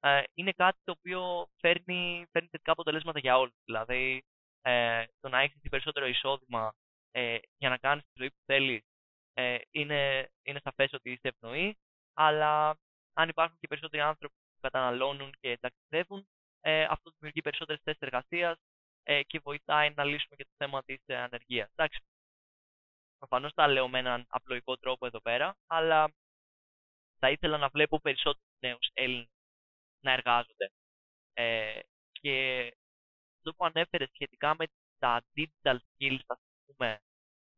ε, 0.00 0.22
είναι 0.34 0.52
κάτι 0.52 0.78
το 0.84 0.92
οποίο 0.98 1.48
φέρνει, 1.60 2.26
φέρνει 2.30 2.48
θετικά 2.48 2.72
αποτελέσματα 2.72 3.18
για 3.18 3.38
όλους. 3.38 3.54
Δηλαδή, 3.64 4.24
ε, 4.62 5.04
το 5.20 5.28
να 5.28 5.40
έχεις 5.40 5.60
περισσότερο 5.70 6.06
εισόδημα 6.06 6.74
ε, 7.10 7.38
για 7.58 7.68
να 7.68 7.76
κάνεις 7.76 8.04
τη 8.04 8.10
ζωή 8.14 8.30
που 8.30 8.42
θέλεις 8.44 8.82
ε, 9.34 9.58
είναι, 9.70 10.30
είναι 10.42 10.60
σαφές 10.64 10.92
ότι 10.92 11.10
είσαι 11.10 11.28
ευνοή, 11.28 11.78
αλλά 12.14 12.78
αν 13.12 13.28
υπάρχουν 13.28 13.56
και 13.60 13.66
περισσότεροι 13.66 14.02
άνθρωποι 14.02 14.34
που 14.34 14.60
καταναλώνουν 14.60 15.34
και 15.40 15.58
ταξιδεύουν, 15.60 16.28
ε, 16.60 16.84
αυτό 16.84 17.10
δημιουργεί 17.10 17.40
περισσότερες 17.40 17.80
θέσεις 17.84 18.00
εργασίας 18.00 18.58
ε, 18.58 18.62
και 19.26 19.40
βοηθάει 19.42 19.92
να 19.94 20.04
λύσουμε 20.04 20.36
και 20.36 20.44
το 20.44 20.50
θέμα 20.56 20.82
της 20.84 21.02
ε, 21.06 21.16
ανεργίας. 21.16 21.70
Εντάξει. 21.72 22.00
Προφανώς 23.18 23.54
τα 23.54 23.68
λέω 23.68 23.88
με 23.88 23.98
έναν 23.98 24.26
απλοϊκό 24.28 24.76
τρόπο 24.76 25.06
εδώ 25.06 25.20
πέρα, 25.20 25.56
αλλά 25.66 26.12
θα 27.18 27.30
ήθελα 27.30 27.58
να 27.58 27.68
βλέπω 27.68 28.00
περισσότερους 28.00 28.56
νέους 28.58 28.90
Έλληνες 28.92 29.28
να 30.00 30.12
εργάζονται. 30.12 30.70
Ε, 31.34 31.80
και 32.12 32.66
αυτό 33.36 33.54
που 33.54 33.64
ανέφερες 33.64 34.08
σχετικά 34.12 34.54
με 34.58 34.66
τα 34.98 35.22
digital 35.36 35.76
skills, 35.76 36.20
ας 36.26 36.38
πούμε, 36.66 37.00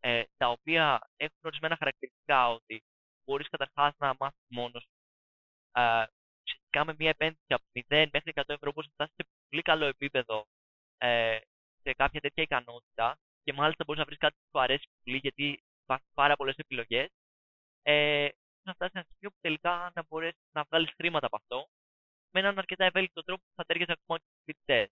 ε, 0.01 0.25
τα 0.37 0.49
οποία 0.49 1.01
έχουν 1.17 1.39
ορισμένα 1.45 1.77
χαρακτηριστικά 1.77 2.51
ότι 2.51 2.85
μπορείς 3.25 3.49
καταρχάς 3.49 3.95
να 3.99 4.15
μάθεις 4.19 4.47
μόνος 4.49 4.83
σου. 4.83 4.91
Ε, 5.73 6.05
σχετικά 6.43 6.85
με 6.85 6.95
μια 6.99 7.09
επένδυση 7.09 7.55
από 7.55 7.65
0 7.73 8.09
μέχρι 8.13 8.31
100 8.35 8.55
ευρώ 8.55 8.73
μπορείς 8.73 8.91
να 8.91 8.95
φτάσεις 8.95 9.15
σε 9.17 9.29
πολύ 9.49 9.63
καλό 9.63 9.85
επίπεδο 9.87 10.47
ε, 11.01 11.39
σε 11.83 11.93
κάποια 11.93 12.21
τέτοια 12.21 12.43
ικανότητα 12.43 13.19
και 13.43 13.53
μάλιστα 13.53 13.85
μπορείς 13.85 14.01
να 14.01 14.07
βρεις 14.07 14.19
κάτι 14.19 14.35
που 14.35 14.49
σου 14.51 14.61
αρέσει 14.61 14.87
πολύ 15.05 15.17
γιατί 15.17 15.63
υπάρχουν 15.83 16.11
πάρα 16.15 16.37
πολλές 16.37 16.57
επιλογές. 16.57 17.09
Ε, 17.83 18.29
να 18.63 18.75
φτάσεις 18.75 18.93
σε 18.93 18.99
ένα 18.99 19.07
σημείο 19.11 19.31
που 19.31 19.39
τελικά 19.41 19.93
να 19.95 20.05
μπορέσεις 20.09 20.41
να 20.53 20.63
βγάλεις 20.69 20.93
χρήματα 20.97 21.27
από 21.27 21.37
αυτό 21.37 21.69
με 22.31 22.41
έναν 22.41 22.59
αρκετά 22.59 22.85
ευέλικτο 22.85 23.23
τρόπο 23.23 23.43
που 23.43 23.55
θα 23.55 23.65
ταιριάζει 23.65 23.93
ακόμα 23.93 24.19
και 24.19 24.25
στους 24.29 24.43
φοιτητε 24.45 24.91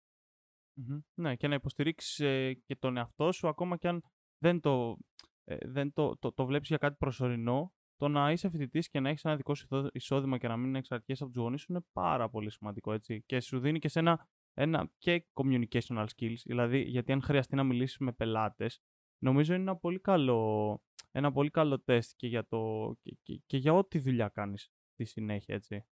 Ναι, 1.14 1.36
και 1.36 1.48
να 1.48 1.56
υποστηρίξεις 1.56 2.20
ε, 2.20 2.54
και 2.54 2.76
τον 2.76 2.98
εαυτό 2.98 3.32
σου, 3.32 3.48
ακόμα 3.48 3.78
και 3.78 3.88
αν 3.88 4.04
δεν 4.38 4.60
το, 4.60 4.98
ε, 5.44 5.58
δεν 5.62 5.94
το, 5.94 6.18
το, 6.18 6.34
το 6.34 6.46
βλέπεις 6.46 6.68
για 6.68 6.78
κάτι 6.78 6.96
προσωρινό. 6.96 7.74
Το 7.98 8.08
να 8.08 8.32
είσαι 8.32 8.50
φοιτητής 8.50 8.90
και 8.90 9.00
να 9.00 9.10
έχεις 9.10 9.24
ένα 9.24 9.36
δικό 9.36 9.56
σου 9.56 9.90
εισόδημα 9.92 10.38
και 10.38 10.48
να 10.48 10.58
μην 10.58 10.76
εξαρτιέσαι 10.76 11.24
από 11.24 11.32
τους 11.32 11.42
γονείς 11.42 11.62
σου 11.62 11.72
είναι 11.72 11.82
πάρα 11.92 12.30
πολύ 12.30 12.52
σημαντικό. 12.52 12.94
Έτσι. 12.94 13.24
Και 13.26 13.40
σου 13.40 13.60
δίνει 13.60 13.80
και 13.80 13.88
σε 13.88 14.00
ένα, 14.00 14.28
ένα 14.58 14.92
και 14.98 15.26
communicational 15.34 16.06
skills. 16.18 16.42
Δηλαδή, 16.44 16.82
γιατί 16.82 17.12
αν 17.12 17.22
χρειαστεί 17.22 17.56
να 17.56 17.64
μιλήσεις 17.64 17.98
με 17.98 18.12
πελάτες, 18.12 18.82
νομίζω 19.18 19.54
είναι 19.54 19.62
ένα 19.62 19.78
πολύ 19.78 20.00
καλό, 20.00 20.82
ένα 21.12 21.32
πολύ 21.32 21.50
καλό 21.50 21.82
τεστ 21.82 22.12
και 22.16 22.28
για, 22.28 22.48
το, 22.48 22.92
και, 23.02 23.18
και, 23.22 23.42
και 23.46 23.58
για 23.58 23.74
ό,τι 23.74 24.00
δουλειά 24.00 24.30
κάνεις 24.30 24.72
στη 24.94 25.06
συνέχεια. 25.06 25.56
Έτσι 25.56 25.86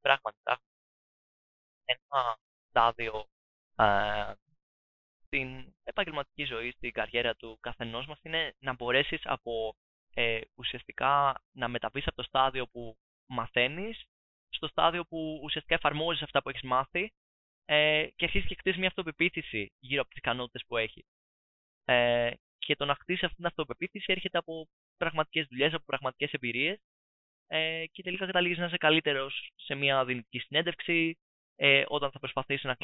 πράγματα. 0.00 0.62
Ένα 1.84 2.38
στάδιο 2.68 3.28
ε, 3.76 4.32
στην 5.24 5.74
επαγγελματική 5.82 6.44
ζωή, 6.44 6.70
στην 6.70 6.92
καριέρα 6.92 7.34
του 7.34 7.58
καθενός 7.60 8.06
μας 8.06 8.18
είναι 8.22 8.54
να 8.58 8.74
μπορέσεις 8.74 9.20
από 9.24 9.76
ε, 10.14 10.40
ουσιαστικά 10.54 11.42
να 11.52 11.68
μεταβείς 11.68 12.06
από 12.06 12.16
το 12.16 12.22
στάδιο 12.22 12.66
που 12.66 12.98
μαθαίνεις 13.26 14.04
στο 14.50 14.68
στάδιο 14.68 15.04
που 15.04 15.40
ουσιαστικά 15.42 15.74
εφαρμόζεις 15.74 16.22
αυτά 16.22 16.42
που 16.42 16.48
έχεις 16.48 16.62
μάθει 16.62 17.12
ε, 17.64 18.08
και 18.16 18.24
αρχίζεις 18.24 18.48
και 18.48 18.56
χτίζεις 18.58 18.78
μια 18.78 18.88
αυτοπεποίθηση 18.88 19.72
γύρω 19.78 20.00
από 20.00 20.10
τις 20.10 20.18
ικανότητες 20.18 20.64
που 20.66 20.76
έχεις. 20.76 21.04
Ε, 21.84 22.30
και 22.58 22.76
το 22.76 22.84
να 22.84 22.94
χτίσεις 22.94 23.22
αυτή 23.22 23.36
την 23.36 23.46
αυτοπεποίθηση 23.46 24.12
έρχεται 24.12 24.38
από 24.38 24.68
πραγματικές 24.96 25.46
δουλειές, 25.46 25.72
από 25.72 25.84
πραγματικές 25.84 26.32
εμπειρίες 26.32 26.80
ε, 27.46 27.84
και 27.92 28.02
τελικά 28.02 28.26
καταλήγεις 28.26 28.58
να 28.58 28.64
είσαι 28.64 28.76
καλύτερος 28.76 29.50
σε 29.56 29.74
μια 29.74 30.04
δυνητική 30.04 30.38
συνέντευξη, 30.38 31.18
ε, 31.56 31.84
όταν 31.88 32.10
θα 32.10 32.18
προσπαθήσεις 32.18 32.64
να, 32.64 32.76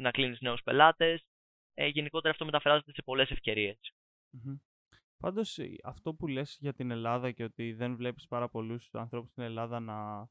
να 0.00 0.10
κλείνεις 0.10 0.40
νέους 0.40 0.62
πελάτες. 0.62 1.24
Ε, 1.74 1.86
γενικότερα 1.86 2.32
αυτό 2.32 2.44
μεταφράζεται 2.44 2.92
σε 2.92 3.02
πολλές 3.02 3.30
ευκαιρίες. 3.30 3.78
Mm-hmm. 4.36 4.60
Πάντως 5.16 5.58
αυτό 5.82 6.14
που 6.14 6.26
λες 6.26 6.56
για 6.60 6.72
την 6.74 6.90
Ελλάδα 6.90 7.30
και 7.30 7.44
ότι 7.44 7.72
δεν 7.72 7.96
βλέπεις 7.96 8.26
πάρα 8.26 8.48
πολλούς 8.48 8.88
ανθρώπους 8.92 9.30
στην 9.30 9.42
Ελλάδα 9.42 9.80
να, 9.80 10.28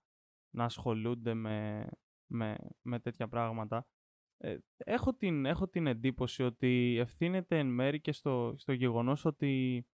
να 0.51 0.63
ασχολούνται 0.63 1.33
με, 1.33 1.87
με, 2.31 2.57
με 2.81 2.99
τέτοια 2.99 3.27
πράγματα 3.27 3.87
ε, 4.43 4.57
έχω, 4.77 5.13
την, 5.13 5.45
έχω 5.45 5.67
την 5.67 5.87
εντύπωση 5.87 6.43
ότι 6.43 6.97
ευθύνεται 6.99 7.57
εν 7.57 7.67
μέρη 7.67 8.01
και 8.01 8.11
στο, 8.11 8.53
στο 8.57 8.73
γεγονός 8.73 9.25
ότι 9.25 9.85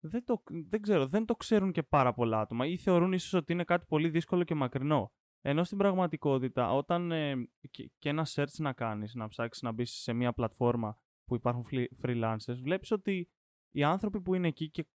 δεν, 0.00 0.24
το, 0.24 0.42
δεν 0.46 0.80
ξέρω, 0.80 1.06
δεν 1.06 1.24
το 1.24 1.34
ξέρουν 1.34 1.72
και 1.72 1.82
πάρα 1.82 2.14
πολλά 2.14 2.40
άτομα 2.40 2.66
ή 2.66 2.76
θεωρούν 2.76 3.12
ίσως 3.12 3.32
ότι 3.32 3.52
είναι 3.52 3.64
κάτι 3.64 3.86
πολύ 3.88 4.08
δύσκολο 4.08 4.44
και 4.44 4.54
μακρινό. 4.54 5.12
Ενώ 5.40 5.64
στην 5.64 5.78
πραγματικότητα, 5.78 6.72
όταν 6.72 7.12
ε, 7.12 7.48
και, 7.70 7.90
και, 7.98 8.08
ένα 8.08 8.26
search 8.28 8.56
να 8.58 8.72
κάνεις, 8.72 9.14
να 9.14 9.28
ψάξεις 9.28 9.62
να 9.62 9.72
μπεις 9.72 9.90
σε 9.90 10.12
μια 10.12 10.32
πλατφόρμα 10.32 10.98
που 11.24 11.34
υπάρχουν 11.34 11.64
freelancers, 12.02 12.58
βλέπεις 12.62 12.90
ότι 12.90 13.28
οι 13.70 13.82
άνθρωποι 13.82 14.20
που 14.20 14.34
είναι 14.34 14.48
εκεί 14.48 14.70
και 14.70 14.86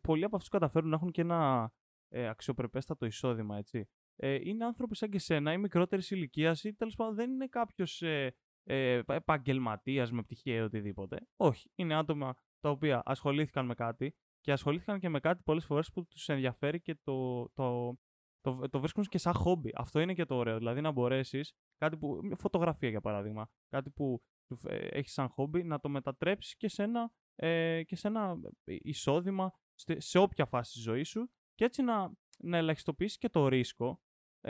πολλοί 0.00 0.24
από 0.24 0.36
αυτούς 0.36 0.50
καταφέρουν 0.50 0.88
να 0.88 0.96
έχουν 0.96 1.10
και 1.10 1.20
ένα 1.20 1.72
ε, 2.08 2.28
αξιοπρεπέστατο 2.28 3.06
εισόδημα, 3.06 3.56
έτσι. 3.56 3.88
Ε, 4.20 4.38
είναι 4.42 4.64
άνθρωποι 4.64 4.96
σαν 4.96 5.10
και 5.10 5.18
σένα 5.18 5.52
ή 5.52 5.58
μικρότερη 5.58 6.02
ηλικίας 6.10 6.64
ή 6.64 6.74
τέλος 6.74 6.94
πάντων 6.94 7.14
δεν 7.14 7.30
είναι 7.30 7.46
κάποιος 7.46 8.02
ε, 8.02 8.34
ε, 8.64 9.00
επαγγελματίας 9.06 10.12
με 10.12 10.22
πτυχία 10.22 10.54
ή 10.54 10.60
οτιδήποτε. 10.60 11.26
Όχι. 11.36 11.70
Είναι 11.74 11.94
άτομα 11.94 12.34
τα 12.60 12.70
οποία 12.70 13.02
ασχολήθηκαν 13.04 13.66
με 13.66 13.74
κάτι 13.74 14.14
και 14.40 14.52
ασχολήθηκαν 14.52 14.98
και 14.98 15.08
με 15.08 15.20
κάτι 15.20 15.42
πολλές 15.44 15.64
φορές 15.64 15.90
που 15.90 16.06
τους 16.06 16.28
ενδιαφέρει 16.28 16.80
και 16.80 16.94
το, 16.94 17.48
το, 17.54 17.98
το, 18.40 18.68
το, 18.68 18.80
βρίσκουν 18.80 19.04
και 19.04 19.18
σαν 19.18 19.34
χόμπι. 19.34 19.70
Αυτό 19.74 20.00
είναι 20.00 20.14
και 20.14 20.24
το 20.24 20.36
ωραίο. 20.36 20.58
Δηλαδή 20.58 20.80
να 20.80 20.90
μπορέσεις 20.90 21.52
κάτι 21.76 21.96
που. 21.96 22.20
Φωτογραφία 22.38 22.88
για 22.88 23.00
παράδειγμα. 23.00 23.50
Κάτι 23.68 23.90
που 23.90 24.22
ε, 24.68 24.76
έχεις 24.76 25.12
σαν 25.12 25.28
χόμπι 25.28 25.62
να 25.62 25.80
το 25.80 25.88
μετατρέψεις 25.88 26.56
και 26.56 26.68
σε 26.68 26.82
ένα, 26.82 27.12
ε, 27.34 27.82
και 27.82 27.96
σε 27.96 28.08
ένα 28.08 28.36
εισόδημα 28.64 29.52
σε, 29.74 30.00
σε 30.00 30.18
όποια 30.18 30.46
φάση 30.46 30.72
της 30.72 30.82
ζωής 30.82 31.08
σου 31.08 31.30
και 31.54 31.64
έτσι 31.64 31.82
να, 31.82 32.12
να 32.38 32.56
ελαχιστοποιήσεις 32.56 33.18
και 33.18 33.28
το 33.28 33.48
ρίσκο 33.48 34.00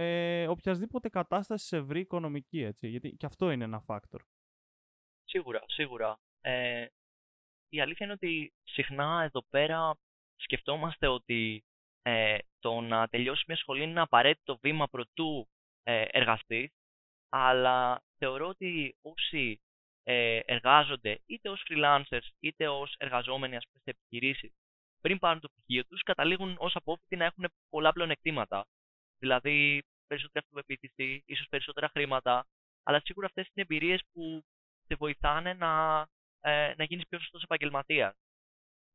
ε, 0.01 0.49
οποιασδήποτε 0.49 1.09
κατάσταση 1.09 1.66
σε 1.66 1.76
ευρύ 1.76 2.01
οικονομική, 2.01 2.62
έτσι, 2.62 2.88
γιατί 2.88 3.16
και 3.16 3.26
αυτό 3.26 3.51
είναι 3.51 3.64
ένα 3.64 3.84
factor. 3.86 4.20
Σίγουρα, 5.24 5.62
σίγουρα. 5.66 6.18
Ε, 6.40 6.86
η 7.68 7.80
αλήθεια 7.80 8.07
είναι 8.07 8.14
ότι 8.14 8.53
συχνά 8.64 9.22
εδώ 9.22 9.44
πέρα 9.51 9.94
σκεφτόμαστε 10.36 11.07
ότι 11.07 11.64
ε, 12.03 12.38
το 12.59 12.80
να 12.80 13.09
τελειώσει 13.09 13.44
μια 13.46 13.57
σχολή 13.57 13.82
είναι 13.82 13.90
ένα 13.90 14.03
απαραίτητο 14.03 14.59
βήμα 14.62 14.88
προτού 14.88 15.49
ε, 15.82 16.05
εργαστείς, 16.11 16.70
αλλά 17.28 18.03
θεωρώ 18.18 18.49
ότι 18.49 18.96
όσοι 19.03 19.61
ε, 20.03 20.40
εργάζονται 20.44 21.20
είτε 21.26 21.49
ως 21.49 21.62
freelancers 21.68 22.28
είτε 22.40 22.68
ως 22.68 22.94
εργαζόμενοι 22.99 23.57
ας 23.57 23.64
πούμε, 23.66 23.80
σε 23.84 23.90
επιχειρήσεις 23.90 24.53
πριν 25.01 25.18
πάρουν 25.18 25.40
το 25.40 25.49
πτυχίο 25.49 25.84
τους, 25.84 26.03
καταλήγουν 26.03 26.57
ως 26.59 26.76
απόφοιτοι 26.76 27.16
να 27.16 27.24
έχουν 27.24 27.44
πολλά 27.68 27.92
πλεονεκτήματα. 27.92 28.66
Δηλαδή, 29.18 29.82
περισσότερη 30.06 30.44
αυτοπεποίθηση, 30.44 31.22
ίσως 31.26 31.48
περισσότερα 31.48 31.88
χρήματα. 31.88 32.46
Αλλά 32.82 33.00
σίγουρα 33.04 33.26
αυτές 33.26 33.46
είναι 33.46 33.66
εμπειρίες 33.68 34.02
που 34.12 34.44
σε 34.86 34.94
βοηθάνε 34.94 35.54
να, 35.54 36.00
ε, 36.40 36.74
να 36.76 36.84
γίνεις 36.84 37.06
πιο 37.08 37.18
σωστός 37.18 37.42
επαγγελματίας. 37.42 38.14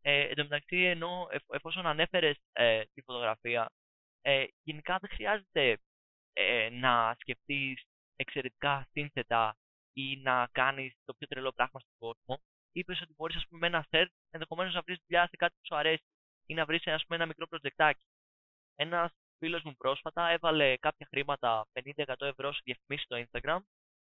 Ε, 0.02 0.22
εν 0.22 0.36
τω 0.36 0.44
μεταξύ, 0.44 0.78
ενώ 0.78 1.28
εφόσον 1.48 1.86
ανέφερες 1.86 2.38
ε, 2.52 2.84
τη 2.94 3.02
φωτογραφία, 3.02 3.70
ε, 4.22 4.46
γενικά 4.64 4.98
δεν 5.00 5.10
χρειάζεται 5.14 5.78
ε, 6.34 6.70
να 6.70 7.16
σκεφτείς 7.20 7.84
εξαιρετικά 8.16 8.88
σύνθετα 8.92 9.58
ή 9.94 10.18
να 10.18 10.48
κάνεις 10.52 10.94
το 11.06 11.14
πιο 11.14 11.28
τρελό 11.28 11.52
πράγμα 11.52 11.80
στον 11.80 11.96
κόσμο. 11.98 12.44
Είπες 12.72 13.02
ότι 13.02 13.14
μπορείς, 13.18 13.46
με 13.50 13.68
ένα 13.68 13.88
search 13.90 14.14
ενδεχομένως 14.30 14.74
να 14.74 14.82
βρεις 14.82 14.98
δουλειά 15.08 15.28
σε 15.28 15.36
κάτι 15.36 15.56
που 15.56 15.66
σου 15.66 15.76
αρέσει 15.76 16.04
ή 16.46 16.54
να 16.54 16.66
βρεις 16.66 16.84
ένα 17.08 17.26
μικρό 17.26 17.48
προτζεκτάκι. 17.48 18.06
Ένας 18.76 19.12
φίλος 19.44 19.64
μου 19.64 19.76
πρόσφατα 19.78 20.30
έβαλε 20.30 20.78
κάποια 20.78 21.08
χρήματα, 21.10 21.68
50-100 21.74 22.14
ευρώ 22.20 22.54
σε 22.54 22.62
διαφημίσεις 22.64 23.06
στο 23.06 23.24
Instagram, 23.24 23.60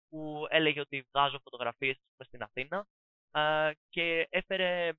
που 0.08 0.46
έλεγε 0.48 0.80
ότι 0.80 1.06
βγάζω 1.12 1.40
φωτογραφίες 1.42 1.96
στην 2.24 2.42
Αθήνα 2.42 2.86
και 3.88 4.26
έφερε 4.30 4.92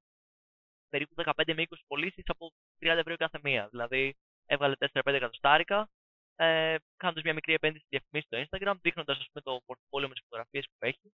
περίπου 0.90 1.14
15 1.18 1.54
με 1.54 1.64
20 1.70 1.76
πωλήσεις 1.88 2.24
από 2.28 2.52
30 2.80 2.86
ευρώ 2.86 3.16
κάθε 3.16 3.40
μία. 3.44 3.68
Δηλαδή 3.70 4.16
έβγαλε 4.46 4.76
4-5 4.94 5.02
εκατοστάρικα, 5.06 5.90
ε, 6.36 6.76
κάνοντας 6.98 7.24
μια 7.24 7.34
μικρή 7.34 7.54
επένδυση 7.54 7.86
στη 7.86 7.98
διαφημίσει 7.98 8.28
στο 8.28 8.38
Instagram, 8.46 8.76
δείχνοντας 8.82 9.30
το 9.44 9.62
πορτοφόλιο 9.66 10.08
με 10.08 10.14
τις 10.14 10.24
φωτογραφίες 10.24 10.66
που 10.66 10.78
έχει. 10.80 11.12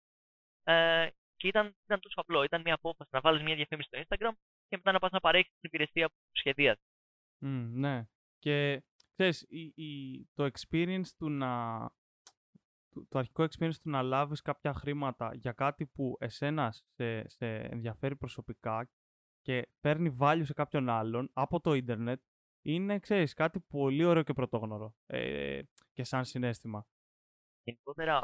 Ε, 0.63 1.07
και 1.35 1.47
ήταν, 1.47 1.75
ήταν 1.83 1.99
τόσο 1.99 2.19
απλό. 2.19 2.43
Ήταν 2.43 2.61
μια 2.61 2.73
απόφαση 2.73 3.09
να 3.13 3.19
βάλεις 3.19 3.41
μια 3.41 3.55
διαφήμιση 3.55 3.89
στο 3.91 4.01
Instagram 4.03 4.33
και 4.67 4.77
μετά 4.77 4.91
να 4.91 4.99
πας 4.99 5.11
να 5.11 5.19
παρέχεις 5.19 5.51
την 5.51 5.69
υπηρεσία 5.71 6.07
που 6.07 6.15
σχεδίασε. 6.31 6.81
Mm, 7.41 7.69
ναι. 7.73 8.05
Και 8.39 8.81
ξέρεις, 9.21 9.45
η, 9.75 10.25
το 10.33 10.49
experience 10.53 11.07
του 11.17 11.29
να... 11.29 11.79
Το, 13.09 13.19
αρχικό 13.19 13.43
experience 13.43 13.75
του 13.83 13.89
να 13.89 14.01
λάβεις 14.01 14.41
κάποια 14.41 14.73
χρήματα 14.73 15.33
για 15.33 15.51
κάτι 15.51 15.85
που 15.85 16.17
εσένα 16.19 16.71
σε, 16.71 17.29
σε 17.29 17.45
ενδιαφέρει 17.55 18.15
προσωπικά 18.15 18.89
και 19.41 19.67
παίρνει 19.81 20.15
value 20.19 20.41
σε 20.43 20.53
κάποιον 20.53 20.89
άλλον 20.89 21.29
από 21.33 21.59
το 21.59 21.73
ίντερνετ 21.73 22.21
είναι, 22.61 22.99
ξέρεις, 22.99 23.33
κάτι 23.33 23.59
πολύ 23.59 24.03
ωραίο 24.05 24.23
και 24.23 24.33
πρωτόγνωρο 24.33 24.95
ε, 25.05 25.61
και 25.93 26.03
σαν 26.03 26.25
συνέστημα. 26.25 26.87
Γενικότερα, 27.63 28.21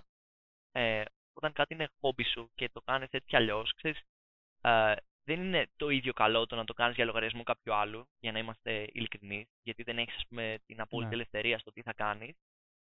ε, 0.71 1.03
όταν 1.33 1.53
κάτι 1.53 1.73
είναι 1.73 1.89
χόμπι 1.99 2.23
σου 2.23 2.51
και 2.55 2.69
το 2.69 2.81
κάνεις 2.81 3.09
έτσι 3.11 3.27
κι 3.27 3.35
αλλιώς, 3.35 3.73
ξέρεις, 3.73 4.01
ε, 4.61 4.95
δεν 5.27 5.41
είναι 5.41 5.67
το 5.75 5.89
ίδιο 5.89 6.13
καλό 6.13 6.45
το 6.45 6.55
να 6.55 6.65
το 6.65 6.73
κάνεις 6.73 6.95
για 6.95 7.05
λογαριασμό 7.05 7.43
κάποιου 7.43 7.73
άλλου, 7.73 8.07
για 8.19 8.31
να 8.31 8.39
είμαστε 8.39 8.87
ειλικρινείς, 8.91 9.47
γιατί 9.63 9.83
δεν 9.83 9.97
έχεις 9.97 10.23
την 10.65 10.81
απόλυτη 10.81 11.09
ναι. 11.09 11.15
ελευθερία 11.15 11.59
στο 11.59 11.71
τι 11.71 11.81
θα 11.81 11.93
κάνεις. 11.93 12.35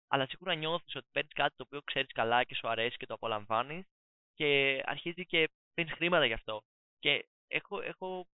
Αλλά 0.08 0.26
σίγουρα 0.28 0.56
νιώθεις 0.56 0.96
ότι 0.96 1.08
παίρνεις 1.12 1.34
κάτι 1.34 1.56
το 1.56 1.64
οποίο 1.68 1.82
ξέρεις 1.82 2.12
καλά 2.12 2.44
και 2.44 2.56
σου 2.56 2.68
αρέσει 2.68 2.98
και 2.98 3.06
το 3.06 3.14
απολαμβάνεις 3.14 3.86
και 4.34 4.82
αρχίζει 4.86 5.26
και 5.26 5.50
παίρνεις 5.74 5.94
χρήματα 5.94 6.26
γι' 6.26 6.34
αυτό. 6.34 6.62
Και 7.00 7.26
έχω, 7.48 7.82
έχω 7.82 8.28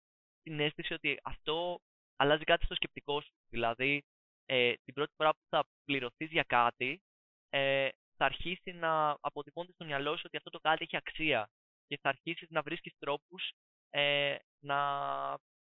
την 0.42 0.60
αίσθηση 0.60 0.92
ότι 0.92 1.18
αυτό 1.22 1.80
αλλάζει 2.16 2.44
κάτι 2.44 2.64
στο 2.64 2.74
σκεπτικό 2.74 3.20
σου. 3.20 3.32
Δηλαδή, 3.48 4.04
ε, 4.46 4.72
την 4.84 4.94
πρώτη 4.94 5.12
φορά 5.16 5.30
που 5.30 5.42
θα 5.48 5.64
πληρωθείς 5.84 6.30
για 6.30 6.42
κάτι, 6.42 7.00
ε, 7.48 7.88
θα 8.16 8.24
αρχίσει 8.24 8.72
να 8.72 9.16
αποτυπώνεται 9.20 9.72
στο 9.72 9.84
μυαλό 9.84 10.16
σου 10.16 10.22
ότι 10.26 10.36
αυτό 10.36 10.50
το 10.50 10.58
κάτι 10.58 10.82
έχει 10.84 10.96
αξία 10.96 11.50
και 11.86 11.98
θα 12.02 12.08
αρχίσεις 12.08 12.48
να 12.50 12.62
βρίσκεις 12.62 12.92
τρόπους 12.98 13.52
ε, 13.90 14.36
να 14.58 14.78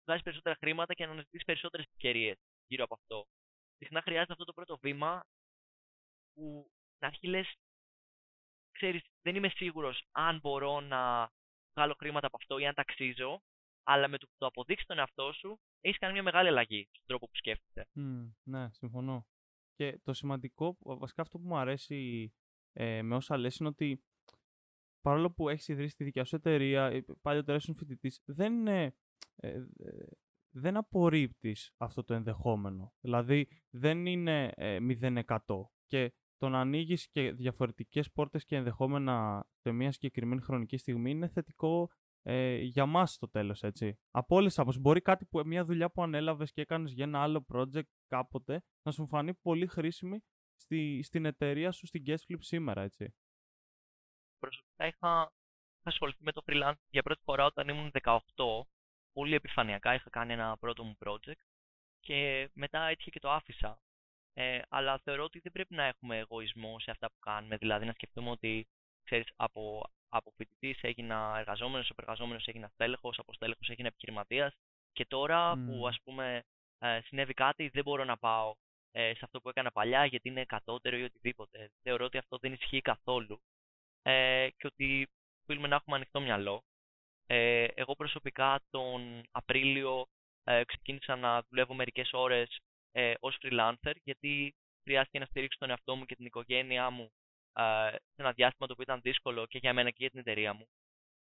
βγάζεις 0.04 0.24
περισσότερα 0.24 0.56
χρήματα 0.56 0.94
και 0.94 1.06
να 1.06 1.12
αναζητήσεις 1.12 1.46
περισσότερες 1.46 1.86
ευκαιρίες 1.86 2.38
γύρω 2.68 2.84
από 2.84 2.94
αυτό. 2.94 3.26
Συχνά 3.78 4.02
χρειάζεται 4.02 4.32
αυτό 4.32 4.46
το 4.46 4.54
πρώτο 4.54 4.78
βήμα 4.82 5.24
που 6.34 6.72
να 7.00 7.08
αρχίσει 7.08 7.28
λες, 7.28 7.56
ξέρεις, 8.72 9.02
δεν 9.22 9.36
είμαι 9.36 9.50
σίγουρος 9.50 10.04
αν 10.12 10.40
μπορώ 10.40 10.80
να 10.80 11.30
βγάλω 11.74 11.96
χρήματα 11.98 12.28
από 12.28 12.38
αυτό 12.40 12.58
ή 12.58 12.66
αν 12.66 12.74
τα 12.74 12.82
αξίζω, 12.82 13.42
αλλά 13.84 14.08
με 14.08 14.18
το 14.18 14.26
που 14.28 14.34
το 14.38 14.46
αποδείξεις 14.46 14.88
τον 14.88 14.98
εαυτό 14.98 15.34
σου, 15.34 15.60
έχεις 15.82 15.98
κάνει 15.98 16.14
μια 16.14 16.24
μεγάλη 16.24 16.48
αλλαγή 16.48 16.88
στον 16.92 17.06
τρόπο 17.06 17.26
που 17.26 17.36
σκέφτεσαι. 17.36 17.90
Mm, 17.96 18.34
ναι, 18.44 18.70
συμφωνώ. 18.72 19.26
Και 19.76 20.00
το 20.04 20.14
σημαντικό, 20.14 20.78
βασικά 20.80 21.22
αυτό 21.22 21.38
που 21.38 21.48
μου 21.48 21.58
αρέσει 21.58 22.34
ε, 22.74 23.02
με 23.02 23.16
όσα 23.16 23.38
λες 23.38 23.58
είναι 23.58 23.70
ότι 23.70 24.04
παρόλο 25.02 25.32
που 25.32 25.50
έχεις 25.50 25.68
ιδρύσει 25.68 25.96
τη 25.96 26.04
δικιά 26.04 26.24
σου 26.24 26.36
εταιρεία, 26.36 26.86
ε, 26.86 27.06
παλιότερα 27.22 27.58
ήσουν 27.58 27.76
φοιτητής, 27.76 28.22
δεν, 28.26 28.68
ε, 28.68 28.96
ε, 29.36 29.64
δεν 30.54 30.78
απορρίπτεις 30.78 31.74
αυτό 31.78 32.04
το 32.04 32.14
ενδεχόμενο. 32.14 32.94
Δηλαδή 33.00 33.48
δεν 33.70 34.06
είναι 34.06 34.52
ε, 34.56 34.78
0% 35.02 35.26
και 35.86 36.14
το 36.38 36.50
να 36.50 36.60
ανοίγεις 36.60 37.10
και 37.10 37.32
διαφορετικές 37.32 38.12
πόρτες 38.12 38.46
και 38.46 38.56
ενδεχόμενα 38.56 39.46
σε 39.58 39.72
μια 39.72 39.92
συγκεκριμένη 39.92 40.42
χρονική 40.42 40.78
στιγμή 40.78 41.12
είναι 41.12 41.28
θετικό 41.28 41.90
ε, 42.22 42.56
για 42.56 42.86
μας 42.86 43.14
στο 43.14 43.30
τέλος, 43.30 43.64
έτσι. 43.64 44.00
Από 44.12 44.36
όλες 44.36 44.56
τις 44.56 44.80
Μπορεί 44.80 45.02
κάτι 45.02 45.26
που, 45.26 45.42
μια 45.46 45.64
δουλειά 45.64 45.92
που 45.92 46.04
ανέλαβες 46.04 46.52
και 46.52 46.62
έκανες 46.62 46.92
για 46.92 47.04
ένα 47.04 47.22
άλλο 47.22 47.46
project 47.54 47.90
κάποτε 48.08 48.62
να 48.82 48.92
σου 48.92 49.08
φανεί 49.08 49.34
πολύ 49.34 49.68
χρήσιμη 49.68 50.20
στη, 50.56 51.02
στην 51.04 51.26
εταιρεία 51.26 51.72
σου, 51.72 51.86
στην 51.86 52.04
Guestflip 52.06 52.38
σήμερα, 52.40 52.82
έτσι 52.82 53.14
προσωπικά 54.42 54.88
είχα 54.88 55.32
ασχοληθεί 55.84 56.24
με 56.24 56.32
το 56.32 56.42
freelance 56.46 56.82
για 56.90 57.04
πρώτη 57.04 57.22
φορά 57.24 57.46
όταν 57.46 57.68
ήμουν 57.68 57.92
18. 58.04 58.20
Πολύ 59.14 59.36
επιφανειακά 59.36 59.94
είχα 59.94 60.10
κάνει 60.10 60.34
ένα 60.34 60.58
πρώτο 60.58 60.84
μου 60.84 60.98
project 61.06 61.42
και 62.00 62.50
μετά 62.54 62.88
έτυχε 62.88 63.10
και 63.10 63.20
το 63.20 63.32
άφησα. 63.32 63.80
Ε, 64.34 64.60
αλλά 64.70 65.00
θεωρώ 65.04 65.24
ότι 65.24 65.40
δεν 65.40 65.52
πρέπει 65.52 65.76
να 65.76 65.84
έχουμε 65.84 66.18
εγωισμό 66.18 66.80
σε 66.80 66.92
αυτά 66.92 67.08
που 67.08 67.20
κάνουμε. 67.20 67.58
Δηλαδή 67.58 67.86
να 67.86 67.94
σκεφτούμε 67.94 68.30
ότι 68.30 68.68
ξέρεις, 69.04 69.28
από, 69.36 69.84
από 70.10 70.34
φοιτητής 70.38 70.82
έγινα 70.82 71.36
εργαζόμενος, 71.38 71.90
από 71.90 72.02
εργαζόμενο 72.02 72.40
έγινα 72.46 72.68
στέλεχος, 72.74 73.20
από 73.20 73.34
στέλεχο 73.34 73.62
έγινα 73.68 73.88
επιχειρηματίας. 73.88 74.54
Και 74.92 75.06
τώρα 75.06 75.54
που 75.66 75.88
ας 75.88 75.98
πούμε 76.04 76.44
ε, 76.80 77.02
συνέβη 77.02 77.34
κάτι, 77.34 77.70
δεν 77.70 77.84
μπορώ 77.84 78.04
να 78.04 78.18
πάω 78.18 78.56
ε, 78.92 79.14
σε 79.14 79.20
αυτό 79.24 79.42
που 79.42 79.50
έκανα 79.50 79.72
παλιά 79.72 80.06
γιατί 80.06 80.30
είναι 80.30 80.46
κατώτερο 80.46 80.98
ή 80.98 81.04
οτιδήποτε. 81.04 81.72
Θεωρώ 81.82 82.06
ότι 82.06 82.18
αυτό 82.18 82.38
δεν 82.38 82.54
ισχύει 82.54 82.82
καθόλου 82.82 83.42
ε, 84.02 84.48
και 84.58 84.68
ότι 84.68 85.10
θέλουμε 85.46 85.68
να 85.68 85.76
έχουμε 85.76 85.96
ανοιχτό 85.96 86.22
μυαλό. 86.22 86.64
Ε, 87.26 87.64
εγώ 87.64 87.96
προσωπικά 87.96 88.60
τον 88.70 89.24
Απρίλιο 89.32 90.06
ε, 90.44 90.64
ξεκίνησα 90.64 91.16
να 91.16 91.44
δουλεύω 91.50 91.74
μερικές 91.74 92.10
ώρες 92.14 92.60
ε, 92.92 93.14
ως 93.20 93.38
freelancer 93.42 93.94
γιατί 94.04 94.56
χρειάστηκε 94.84 95.20
να 95.20 95.26
στηρίξω 95.26 95.58
τον 95.60 95.70
εαυτό 95.70 95.96
μου 95.96 96.06
και 96.06 96.16
την 96.16 96.26
οικογένειά 96.26 96.90
μου 96.90 97.12
ε, 97.54 97.90
σε 97.92 98.22
ένα 98.22 98.32
διάστημα 98.32 98.68
το 98.68 98.74
οποίο 98.74 98.84
ήταν 98.84 99.02
δύσκολο 99.02 99.46
και 99.46 99.58
για 99.58 99.74
μένα 99.74 99.90
και 99.90 99.98
για 100.00 100.10
την 100.10 100.20
εταιρεία 100.20 100.54
μου. 100.54 100.68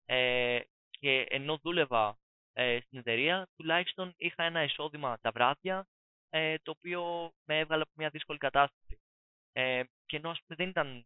Ε, 0.05 0.61
και 0.89 1.25
ενώ 1.29 1.57
δούλευα 1.57 2.17
ε, 2.53 2.79
στην 2.81 2.99
εταιρεία, 2.99 3.47
τουλάχιστον 3.55 4.13
είχα 4.17 4.43
ένα 4.43 4.63
εισόδημα 4.63 5.17
τα 5.21 5.31
βράδια, 5.31 5.87
ε, 6.29 6.57
το 6.57 6.71
οποίο 6.71 7.31
με 7.45 7.59
έβγαλε 7.59 7.81
από 7.81 7.91
μια 7.95 8.09
δύσκολη 8.09 8.37
κατάσταση. 8.37 8.99
Ε, 9.51 9.83
και 10.05 10.17
ενώ 10.17 10.29
ας 10.29 10.39
πούμε, 10.45 10.55
δεν 10.55 10.69
ήταν 10.69 11.05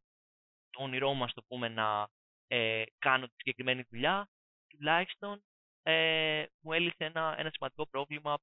το 0.73 0.83
όνειρό 0.83 1.13
μας, 1.13 1.33
το 1.33 1.43
πούμε, 1.47 1.67
να 1.67 2.07
ε, 2.47 2.83
κάνω 2.97 3.25
τη 3.25 3.33
συγκεκριμένη 3.37 3.83
δουλειά, 3.89 4.27
τουλάχιστον 4.67 5.43
ε, 5.83 6.45
μου 6.59 6.73
έλυσε 6.73 7.03
ένα, 7.03 7.35
ένα 7.37 7.49
σημαντικό 7.53 7.87
πρόβλημα. 7.87 8.37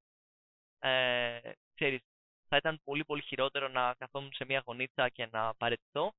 Ε, 0.79 1.53
ξέρεις, 1.75 2.01
θα 2.49 2.57
ήταν 2.57 2.81
πολύ 2.85 3.05
πολύ 3.05 3.23
χειρότερο 3.23 3.69
να 3.69 3.95
καθόμουν 3.95 4.33
σε 4.33 4.45
μια 4.45 4.63
γωνίτσα 4.67 5.09
και 5.09 5.27
να 5.27 5.55
παρετηθώ. 5.55 6.13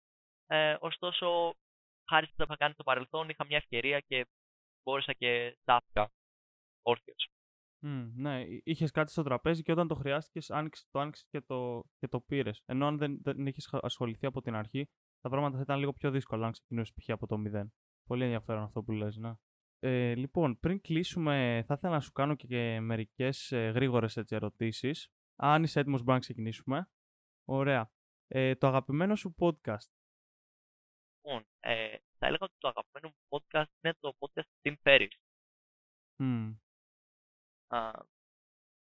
Ε, 0.48 0.78
ωστόσο, 0.80 1.54
χάρη 2.10 2.26
στο 2.26 2.36
που 2.36 2.44
είχα 2.44 2.56
κάνει 2.56 2.74
στο 2.74 2.84
παρελθόν, 2.84 3.30
είχα 3.30 3.46
μια 3.46 3.58
ευκαιρία 3.58 4.00
και 4.00 4.26
μπόρεσα 4.84 5.14
και 5.14 5.58
στάθηκα 5.62 6.12
όρθιος. 6.82 7.30
Mm, 7.86 8.12
ναι, 8.16 8.44
είχες 8.64 8.92
κάτι 8.92 9.12
στο 9.12 9.24
τραπέζι 9.24 9.64
και 9.64 9.72
όταν 9.72 9.88
το 9.88 9.96
χρειάστηκες, 9.96 10.46
το 10.92 11.00
άνοιξες 11.00 11.28
και 11.30 11.42
το, 11.42 11.84
και 11.98 12.08
το 12.08 12.22
πήρες. 12.22 12.62
Ενώ 12.66 12.88
αν 12.88 12.98
δεν, 12.98 13.22
δεν 13.22 13.48
είχες 13.48 13.70
ασχοληθεί 13.72 14.26
από 14.26 14.42
την 14.42 14.56
αρχή, 14.56 14.90
τα 15.22 15.30
πράγματα 15.30 15.56
θα 15.56 15.64
ήταν 15.64 15.80
λίγο 15.80 15.94
πιο 15.94 16.12
δύσκολα 16.12 16.46
αν 16.46 16.52
ξεκινούσες 16.52 16.94
π.χ. 16.94 17.10
από 17.10 17.28
το 17.28 17.38
μηδέν. 17.38 17.74
Πολύ 18.04 18.24
ενδιαφέρον 18.24 18.64
αυτό 18.64 18.84
που 18.84 18.92
λες, 18.92 19.18
ναι. 19.18 19.34
Ε, 19.80 20.16
λοιπόν, 20.16 20.60
πριν 20.60 20.82
κλείσουμε, 20.82 21.64
θα 21.66 21.74
ήθελα 21.74 21.94
να 21.94 22.00
σου 22.00 22.12
κάνω 22.12 22.36
και 22.36 22.80
μερικές 22.80 23.52
ε, 23.52 23.70
γρήγορες 23.70 24.18
ερωτήσεις. 24.18 25.10
Αν 25.36 25.64
είσαι 25.64 25.80
έτοιμος, 25.80 26.00
μπορούμε 26.00 26.16
να 26.16 26.22
ξεκινήσουμε. 26.22 26.90
Ωραία. 27.48 27.92
Ε, 28.28 28.56
το 28.56 28.68
αγαπημένο 28.68 29.16
σου 29.16 29.36
podcast. 29.40 29.90
Λοιπόν, 31.16 31.46
ε, 31.60 31.98
θα 32.18 32.28
έλεγα 32.28 32.46
ότι 32.46 32.56
το 32.58 32.68
αγαπημένο 32.68 33.16
μου 33.16 33.26
podcast 33.30 33.72
είναι 33.82 33.94
το 34.00 34.16
podcast 34.20 34.50
Tim 34.62 34.76
Ferriss. 34.84 35.16
Mm. 36.24 36.56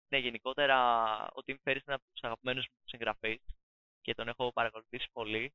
ναι, 0.08 0.18
γενικότερα 0.18 0.78
ο 1.26 1.40
Tim 1.46 1.56
Ferriss 1.64 1.82
είναι 1.86 1.94
από 1.94 2.04
τους 2.12 2.22
αγαπημένους 2.22 2.68
μου 2.68 2.76
συγγραφείς 2.84 3.42
και 4.00 4.14
τον 4.14 4.28
έχω 4.28 4.52
παρακολουθήσει 4.52 5.08
πολύ. 5.12 5.52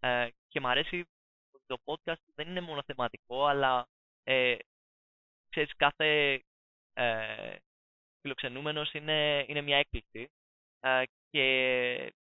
Ε, 0.00 0.28
και 0.48 0.60
μου 0.60 0.68
αρέσει 0.68 1.04
ότι 1.50 1.64
το 1.66 1.76
podcast 1.84 2.22
δεν 2.34 2.48
είναι 2.48 2.60
μόνο 2.60 2.82
θεματικό, 2.86 3.46
αλλά 3.46 3.88
ε, 4.24 4.56
ξέρεις, 5.48 5.76
κάθε 5.76 6.40
ε, 6.92 7.56
φιλοξενούμενος 8.20 8.92
είναι, 8.92 9.44
είναι 9.48 9.60
μια 9.60 9.76
έκπληξη. 9.76 10.28
Ε, 10.80 11.02
και 11.30 11.42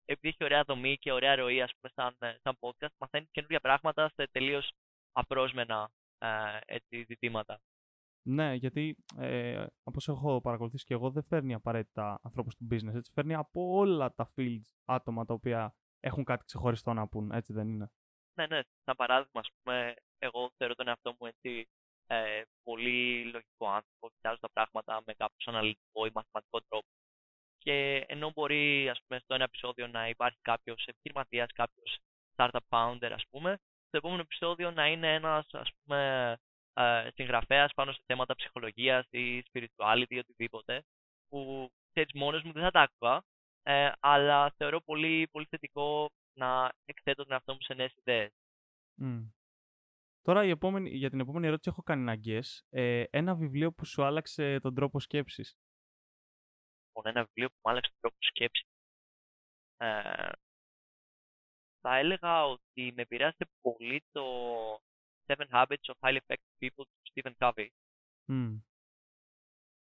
επειδή 0.04 0.28
έχει 0.28 0.44
ωραία 0.44 0.64
δομή 0.64 0.96
και 0.96 1.12
ωραία 1.12 1.36
ροή, 1.36 1.62
ας 1.62 1.72
πούμε, 1.74 1.92
σαν, 1.94 2.38
σαν 2.42 2.56
podcast, 2.60 2.94
μαθαίνει 2.98 3.26
καινούργια 3.30 3.60
πράγματα 3.60 4.10
σε 4.14 4.28
τελείως 4.32 4.72
απρόσμενα 5.12 5.90
ε, 6.18 6.28
έτσι, 6.66 7.04
ζητήματα. 7.08 7.60
Ναι, 8.22 8.54
γιατί 8.54 8.96
ε, 9.16 9.66
όπως 9.82 10.08
έχω 10.08 10.40
παρακολουθήσει 10.40 10.84
και 10.84 10.94
εγώ, 10.94 11.10
δεν 11.10 11.22
φέρνει 11.22 11.54
απαραίτητα 11.54 12.20
ανθρώπους 12.22 12.56
του 12.56 12.68
business. 12.70 12.94
Έτσι, 12.94 13.12
φέρνει 13.14 13.34
από 13.34 13.72
όλα 13.72 14.14
τα 14.14 14.32
fields 14.36 14.70
άτομα 14.84 15.24
τα 15.24 15.34
οποία 15.34 15.74
έχουν 16.00 16.24
κάτι 16.24 16.44
ξεχωριστό 16.44 16.92
να 16.92 17.08
πούν. 17.08 17.32
Έτσι 17.32 17.52
δεν 17.52 17.68
είναι; 17.68 17.90
Ναι, 18.34 18.46
ναι. 18.46 18.60
Σαν 18.84 18.96
παράδειγμα, 18.96 19.40
ας 19.40 19.48
πούμε, 19.62 19.94
εγώ 20.18 20.50
θεωρώ 20.56 20.74
τον 20.74 20.88
εαυτό 20.88 21.16
μου 21.18 21.26
έτσι 21.26 21.68
ε, 22.06 22.42
πολύ 22.62 23.24
λογικό 23.24 23.68
άνθρωπο. 23.68 24.10
Κοιτάζω 24.14 24.38
τα 24.40 24.50
πράγματα 24.50 25.02
με 25.06 25.14
κάποιο 25.14 25.52
αναλυτικό 25.52 26.06
ή 26.06 26.10
μαθηματικό 26.14 26.60
τρόπο. 26.68 26.86
Και 27.58 28.04
ενώ 28.08 28.30
μπορεί, 28.30 28.88
ας 28.88 29.00
πούμε, 29.06 29.20
στο 29.20 29.34
ένα 29.34 29.44
επεισόδιο 29.44 29.86
να 29.86 30.08
υπάρχει 30.08 30.38
κάποιος 30.42 30.86
επιχειρηματίας, 30.86 31.52
κάποιος 31.52 31.98
startup 32.36 32.66
founder, 32.68 33.10
ας 33.12 33.24
πούμε, 33.30 33.58
στο 33.86 33.96
επόμενο 33.96 34.20
επεισόδιο 34.20 34.70
να 34.70 34.86
είναι 34.86 35.14
ένας, 35.14 35.46
ας 35.52 35.70
πούμε, 35.82 36.36
ε, 36.74 37.08
συγγραφέας 37.14 37.72
πάνω 37.74 37.92
σε 37.92 38.02
θέματα 38.06 38.34
ψυχολογίας 38.34 39.06
ή 39.10 39.42
spirituality 39.52 40.08
ή 40.08 40.18
οτιδήποτε, 40.18 40.82
που 41.28 41.70
ξέρεις 41.90 42.12
μόνος 42.14 42.42
μου 42.42 42.52
δεν 42.52 42.62
θα 42.62 42.70
τα 42.70 42.80
άκουγα, 42.80 43.22
ε, 43.62 43.92
αλλά 44.00 44.50
θεωρώ 44.56 44.80
πολύ, 44.80 45.28
πολύ 45.28 45.46
θετικό 45.46 46.10
να 46.32 46.72
εκθέτω 46.84 47.22
τον 47.22 47.32
εαυτό 47.32 47.52
μου 47.52 47.60
σε 47.60 47.74
νέες 47.74 47.94
ιδέες. 47.96 48.32
Mm. 49.02 49.30
Τώρα 50.22 50.44
η 50.44 50.50
επόμενη, 50.50 50.90
για 50.90 51.10
την 51.10 51.20
επόμενη 51.20 51.46
ερώτηση 51.46 51.68
έχω 51.68 51.82
κάνει 51.82 52.02
ένα 52.02 52.20
guess. 52.24 52.60
Ε, 52.68 53.04
ένα 53.10 53.34
βιβλίο 53.34 53.72
που 53.72 53.84
σου 53.84 54.04
άλλαξε 54.04 54.58
τον 54.58 54.74
τρόπο 54.74 55.00
σκέψης. 55.00 55.58
Λοιπόν, 56.86 57.06
ένα 57.06 57.24
βιβλίο 57.24 57.48
που 57.48 57.56
μου 57.64 57.70
άλλαξε 57.70 57.90
τον 57.90 58.00
τρόπο 58.00 58.16
σκέψης. 58.18 58.68
Ε, 59.76 60.30
θα 61.80 61.96
έλεγα 61.96 62.44
ότι 62.44 62.92
με 62.96 63.02
επηρεάσε 63.02 63.48
πολύ 63.60 64.04
το 64.10 64.24
Seven 65.26 65.48
Habits 65.50 65.92
of 65.92 65.94
Highly 66.00 66.18
Effective 66.26 66.58
People 66.60 66.84
του 66.84 67.10
Stephen 67.12 67.32
Covey. 67.38 67.68
Mm. 68.28 68.60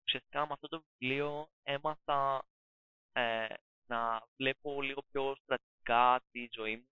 Ουσιαστικά 0.05 0.45
με 0.45 0.53
αυτό 0.53 0.67
το 0.67 0.83
βιβλίο 0.83 1.49
έμαθα 1.63 2.45
ε, 3.13 3.47
να 3.85 4.27
βλέπω 4.37 4.81
λίγο 4.81 5.01
πιο 5.11 5.35
στρατηγικά 5.35 6.21
τη 6.31 6.47
ζωή 6.51 6.75
μου 6.75 6.89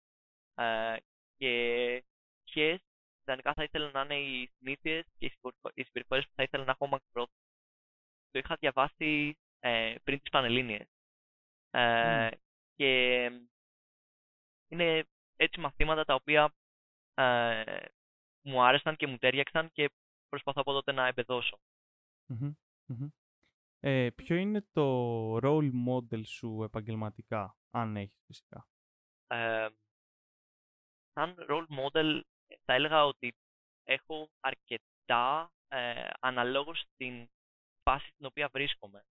ε, 0.64 0.98
και 1.38 2.04
ποιε 2.44 2.80
ιδανικά 3.22 3.54
θα 3.54 3.64
ήθελα 3.64 3.92
να 3.92 4.02
είναι 4.02 4.20
οι 4.20 4.52
συνήθειες 4.58 5.06
και 5.18 5.26
οι 5.74 5.84
συμπεριφορές 5.84 6.26
που 6.26 6.34
θα 6.36 6.44
ήθελα 6.44 6.64
να 6.64 6.72
έχω 6.72 6.88
μακροπρόθεσμα. 6.88 7.44
Το 8.32 8.40
είχα 8.40 8.56
διαβάσει 8.60 9.38
ε, 9.60 9.96
πριν 10.04 10.20
τις 10.20 10.30
Πανελλήνιες. 10.30 10.88
Ε, 11.72 12.30
Και 12.76 13.24
είναι 14.68 15.06
έτσι 15.36 15.60
μαθήματα 15.60 16.06
τα 16.06 16.14
οποία 16.14 16.54
ε, 17.14 17.86
μου 18.42 18.64
άρεσαν 18.64 18.96
και 18.96 19.08
μου 19.08 19.18
τέριαξαν 19.18 19.72
και 19.72 19.90
προσπαθώ 20.30 20.62
από 20.62 20.72
τότε 20.72 20.92
να 20.92 21.08
εμπεδώσω. 21.08 21.60
Ε, 23.88 24.10
ποιο 24.16 24.36
είναι 24.36 24.66
το 24.72 25.38
role 25.38 25.72
model 25.88 26.22
σου 26.26 26.64
επαγγελματικά, 26.64 27.56
αν 27.70 27.96
έχεις 27.96 28.24
φυσικά; 28.26 28.68
Ε, 29.28 29.68
σαν 31.14 31.36
role 31.50 31.68
model 31.80 32.22
θα 32.66 32.74
έλεγα 32.74 33.06
ότι 33.06 33.36
έχω 33.84 34.30
αρκετά 34.40 35.52
ε, 35.68 36.10
αναλόγως 36.20 36.80
στην 36.80 37.28
φάση 37.84 38.10
στην 38.14 38.26
οποία 38.26 38.50
βρίσκομαι. 38.54 39.04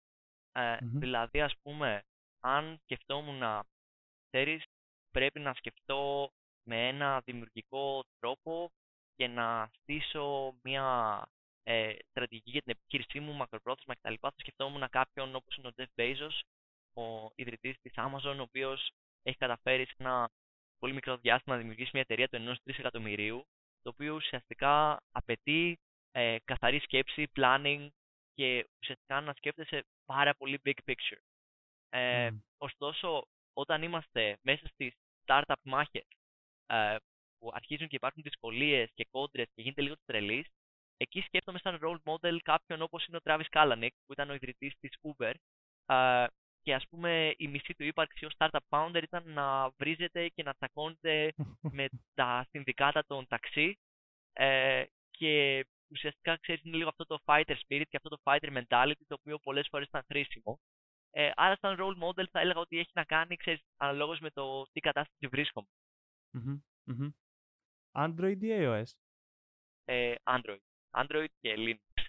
Ε, 0.53 0.79
Δηλαδή, 0.83 1.41
ας 1.41 1.55
πούμε, 1.63 2.03
αν 2.41 2.79
σκεφτόμουν 2.83 3.39
να, 3.39 3.65
ξέρεις, 4.27 4.65
πρέπει 5.11 5.41
να 5.41 5.55
σκεφτώ 5.55 6.31
με 6.69 6.89
ένα 6.89 7.21
δημιουργικό 7.21 8.05
τρόπο 8.19 8.71
και 9.15 9.27
να 9.27 9.71
στήσω 9.73 10.55
μια 10.63 11.27
ε, 11.67 11.95
στρατηγική 12.11 12.51
για 12.51 12.63
την 12.63 12.77
επιχείρησή 12.79 13.21
μου, 13.21 13.33
μακροπρόθεσμα 13.33 13.95
κτλ. 13.95 14.15
Θα 14.21 14.33
σκεφτόμουν 14.37 14.89
κάποιον 14.91 15.35
όπως 15.35 15.57
είναι 15.57 15.69
ο 15.69 15.73
Jeff 15.77 16.01
Bezos, 16.01 16.41
ο 17.03 17.31
ιδρυτής 17.35 17.81
της 17.81 17.93
Amazon, 17.97 18.37
ο 18.39 18.43
οποίος 18.43 18.91
έχει 19.23 19.37
καταφέρει 19.37 19.87
σε 19.87 19.95
ένα 19.99 20.31
πολύ 20.79 20.93
μικρό 20.93 21.17
διάστημα 21.17 21.55
να 21.55 21.61
δημιουργήσει 21.61 21.91
μια 21.93 22.03
εταιρεία 22.03 22.29
του 22.29 22.57
1-3 22.65 22.79
εκατομμυρίου, 22.79 23.47
το 23.83 23.91
οποίο 23.91 24.15
ουσιαστικά 24.15 25.01
απαιτεί 25.11 25.79
ε, 26.11 26.37
καθαρή 26.45 26.79
σκέψη, 26.79 27.31
planning 27.37 27.89
και 28.35 28.69
ουσιαστικά 28.83 29.21
να 29.21 29.33
σκέφτεσαι 29.33 29.85
πάρα 30.05 30.35
πολύ 30.35 30.61
big 30.65 30.79
picture. 30.87 31.21
Ε, 31.89 32.31
Ωστόσο, 32.59 33.27
όταν 33.53 33.83
είμαστε 33.83 34.39
μέσα 34.43 34.67
στις 34.69 34.95
startup 35.27 35.55
μάχες 35.63 36.07
ε, 36.67 36.97
που 37.39 37.51
αρχίζουν 37.53 37.89
και 37.89 37.97
υπάρχουν 37.97 38.23
δυσκολίες 38.23 38.91
και 38.95 39.07
κόντρες 39.11 39.47
και 39.55 39.63
γίνεται 39.63 39.83
λίγο 39.83 39.95
τρελής, 40.05 40.47
εκεί 40.97 41.21
σκέφτομαι 41.21 41.59
σαν 41.59 41.79
role 41.83 41.99
model 42.05 42.39
κάποιον 42.43 42.83
όπως 42.83 43.07
είναι 43.07 43.17
ο 43.17 43.21
Travis 43.25 43.49
Kalanick, 43.51 43.95
που 44.07 44.13
ήταν 44.13 44.31
ο 44.31 44.35
ιδρυτής 44.35 44.75
της 44.81 44.99
Uber. 45.03 45.33
Ε, 45.87 46.27
και 46.63 46.75
ας 46.75 46.89
πούμε 46.89 47.35
η 47.37 47.49
μισή 47.49 47.75
του 47.75 47.85
ύπαρξη 47.85 48.25
ως 48.25 48.35
startup 48.39 48.59
founder 48.69 49.03
ήταν 49.03 49.33
να 49.33 49.71
βρίζεται 49.71 50.29
και 50.29 50.43
να 50.43 50.55
τσακώνεται 50.55 51.33
με 51.77 51.89
τα 52.15 52.47
συνδικάτα 52.51 53.05
των 53.07 53.27
ταξί 53.27 53.79
ε, 54.33 54.85
και 55.11 55.65
ουσιαστικά 55.91 56.37
ξέρεις 56.37 56.63
είναι 56.65 56.77
λίγο 56.77 56.89
αυτό 56.89 57.05
το 57.05 57.19
fighter 57.25 57.57
spirit 57.67 57.85
και 57.89 57.97
αυτό 57.97 58.09
το 58.09 58.19
fighter 58.25 58.63
mentality 58.63 59.03
το 59.07 59.17
οποίο 59.21 59.39
πολλές 59.39 59.67
φορές 59.71 59.87
ήταν 59.87 60.05
χρήσιμο. 60.07 60.61
Ε, 61.11 61.31
άρα 61.35 61.57
σαν 61.61 61.77
role 61.81 62.03
model 62.05 62.25
θα 62.31 62.41
έλεγα 62.41 62.61
ότι 62.61 62.79
έχει 62.79 62.91
να 62.95 63.05
κάνει 63.05 63.37
ξέρεις, 63.37 63.61
αναλόγως 63.77 64.21
με 64.21 64.31
το 64.31 64.63
τι 64.73 64.81
κατάσταση 64.81 65.27
βρίσκομαι. 65.27 65.67
Mm-hmm. 66.33 67.09
Android 67.93 68.37
ή 68.41 68.49
iOS? 68.51 68.93
Ε, 69.85 70.15
Android. 70.23 70.59
Android 70.95 71.27
και 71.41 71.55
Linux. 71.57 72.03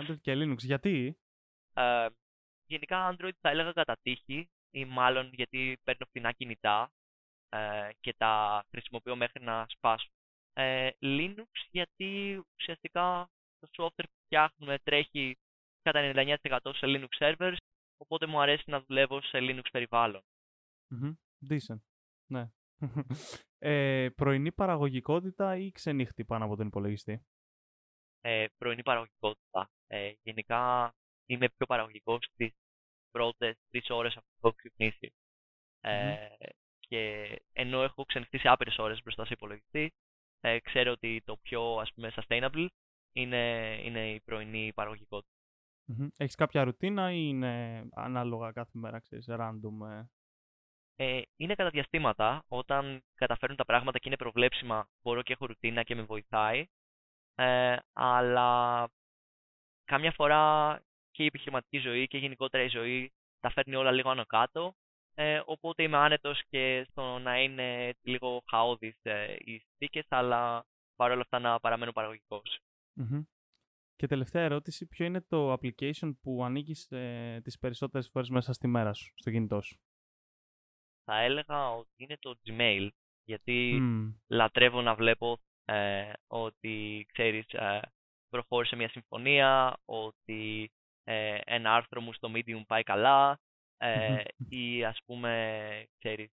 Android 0.00 0.20
και 0.20 0.32
Linux. 0.32 0.58
Γιατί; 0.58 1.18
Ε, 1.74 2.06
γενικά 2.66 3.16
Android 3.16 3.36
θα 3.40 3.48
έλεγα 3.48 3.72
κατά 3.72 3.96
τύχη 4.02 4.48
ή 4.70 4.84
μάλλον 4.84 5.30
γιατί 5.32 5.78
παίρνω 5.84 6.06
φθηνά 6.06 6.32
κινητά 6.32 6.92
ε, 7.48 7.88
και 8.00 8.14
τα 8.16 8.64
χρησιμοποιώ 8.70 9.16
μέχρι 9.16 9.44
να 9.44 9.66
σπάσω. 9.68 10.08
Ε, 10.52 10.90
Linux 11.00 11.50
γιατί 11.70 12.42
ουσιαστικά 12.58 13.28
το 13.58 13.68
software 13.76 14.04
που 14.10 14.20
φτιάχνουμε 14.24 14.78
τρέχει 14.78 15.36
κατά 15.82 16.12
99% 16.14 16.58
σε 16.74 16.86
Linux 16.86 17.08
servers 17.18 17.56
οπότε 17.96 18.26
μου 18.26 18.40
αρέσει 18.40 18.70
να 18.70 18.80
δουλεύω 18.80 19.20
σε 19.22 19.38
Linux 19.40 19.64
περιβάλλον. 19.72 20.22
Mm-hmm. 20.90 21.14
Decent. 21.50 21.80
Ναι. 22.26 22.50
ε, 23.58 24.08
πρωινή 24.16 24.52
παραγωγικότητα 24.52 25.56
ή 25.56 25.70
ξενύχτη 25.70 26.24
πάνω 26.24 26.44
από 26.44 26.56
τον 26.56 26.66
υπολογιστή; 26.66 27.26
Ε, 28.26 28.46
πρωινή 28.58 28.82
παραγωγικότητα. 28.82 29.70
Ε, 29.86 30.12
γενικά 30.22 30.94
είμαι 31.26 31.48
πιο 31.48 31.66
παραγωγικός 31.66 32.24
στις 32.32 32.52
πρώτες 33.10 33.56
τρεις 33.70 33.90
ώρες 33.90 34.16
αφού 34.16 34.26
έχω 34.36 34.52
ξυπνήσει. 34.52 35.14
Ε, 35.80 36.26
και 36.78 37.26
ενώ 37.52 37.82
έχω 37.82 38.04
ξενυχτήσει 38.04 38.48
άπειρες 38.48 38.78
ώρες 38.78 39.02
μπροστά 39.02 39.24
σε 39.24 39.32
υπολογιστή, 39.32 39.92
ε, 40.40 40.60
ξέρω 40.60 40.92
ότι 40.92 41.22
το 41.24 41.36
πιο 41.36 41.76
ας 41.76 41.92
πούμε 41.94 42.12
sustainable 42.14 42.66
είναι, 43.12 43.76
είναι 43.82 44.10
η 44.10 44.20
πρωινή 44.20 44.72
παραγωγικότητα. 44.72 45.32
Mm-hmm. 45.88 46.08
Έχεις 46.16 46.34
κάποια 46.34 46.64
ρουτίνα 46.64 47.12
ή 47.12 47.24
είναι 47.28 47.84
ανάλογα 47.94 48.52
κάθε 48.52 48.78
μέρα, 48.78 49.00
ξέρεις, 49.00 49.26
random. 49.28 49.88
Ε; 49.90 50.04
Ε, 50.96 51.22
είναι 51.36 51.54
κατά 51.54 51.70
διαστήματα. 51.70 52.44
Όταν 52.48 53.02
καταφέρουν 53.14 53.56
τα 53.56 53.64
πράγματα 53.64 53.98
και 53.98 54.08
είναι 54.08 54.16
προβλέψιμα, 54.16 54.88
μπορώ 55.02 55.22
και 55.22 55.32
έχω 55.32 55.46
ρουτίνα 55.46 55.82
και 55.82 55.94
με 55.94 56.02
βοηθάει. 56.02 56.66
Ε, 57.34 57.76
αλλά 57.92 58.88
καμιά 59.84 60.12
φορά 60.12 60.78
και 61.10 61.22
η 61.22 61.26
επιχειρηματική 61.26 61.78
ζωή 61.78 62.06
και 62.06 62.18
γενικότερα 62.18 62.62
η 62.64 62.68
ζωή 62.68 63.12
τα 63.40 63.50
φέρνει 63.50 63.74
όλα 63.74 63.90
λίγο 63.90 64.10
άνω 64.10 64.24
κάτω. 64.24 64.74
Ε, 65.14 65.40
οπότε 65.44 65.82
είμαι 65.82 65.96
άνετος 65.96 66.42
και 66.48 66.86
στο 66.90 67.18
να 67.18 67.42
είναι 67.42 67.94
λίγο 68.02 68.42
χαόδης 68.50 68.98
ε, 69.02 69.36
οι 69.38 69.58
συνθήκες, 69.58 70.06
αλλά 70.08 70.66
παρόλα 70.96 71.20
αυτά 71.20 71.38
να 71.38 71.60
παραμένω 71.60 71.92
παραγωγικός. 71.92 72.58
Και 73.96 74.06
τελευταία 74.06 74.42
ερώτηση, 74.42 74.86
ποιο 74.86 75.06
είναι 75.06 75.20
το 75.20 75.52
application 75.52 76.16
που 76.22 76.44
ανοίγεις 76.44 76.90
ε, 76.90 77.40
τις 77.44 77.58
περισσότερες 77.58 78.08
φορές 78.08 78.28
μέσα 78.28 78.52
στη 78.52 78.66
μέρα 78.66 78.92
σου, 78.92 79.12
στο 79.16 79.30
κινητό 79.30 79.60
σου; 79.60 79.80
Θα 81.04 81.20
έλεγα 81.20 81.70
ότι 81.70 81.92
είναι 81.96 82.16
το 82.20 82.38
Gmail, 82.44 82.88
γιατί 83.24 83.80
λατρεύω 84.26 84.82
να 84.82 84.94
βλέπω 84.94 85.38
ε, 85.64 86.12
ότι, 86.26 87.06
ξέρεις, 87.12 87.46
ε, 87.52 87.80
προχώρησε 88.28 88.76
μια 88.76 88.88
συμφωνία, 88.88 89.76
ότι 89.84 90.72
ε, 91.04 91.38
ένα 91.44 91.74
άρθρο 91.74 92.00
μου 92.00 92.12
στο 92.12 92.30
Medium 92.34 92.62
πάει 92.66 92.82
καλά 92.82 93.40
ε, 93.76 94.22
ή 94.48 94.84
ας 94.84 94.98
πούμε, 95.06 95.84
ξέρεις, 95.98 96.32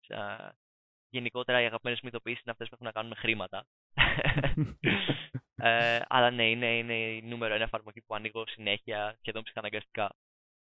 γενικότερα 1.08 1.60
οι 1.60 1.64
αγαπημένες 1.64 2.00
μου 2.02 2.10
είναι 2.24 2.38
αυτές 2.46 2.68
που 2.68 2.74
έχουν 2.74 2.86
να 2.86 2.92
κάνουν 2.92 3.10
με 3.10 3.16
χρήματα. 3.16 3.66
ε, 5.68 6.00
αλλά 6.08 6.30
ναι, 6.30 6.50
είναι, 6.50 6.76
είναι 6.76 6.94
η 6.94 7.22
νούμερο 7.22 7.54
ένα 7.54 7.64
εφαρμογή 7.64 8.00
που 8.00 8.14
ανοίγω 8.14 8.46
συνέχεια, 8.46 9.16
σχεδόν 9.20 9.42
ψυχαναγκαστικά. 9.42 10.16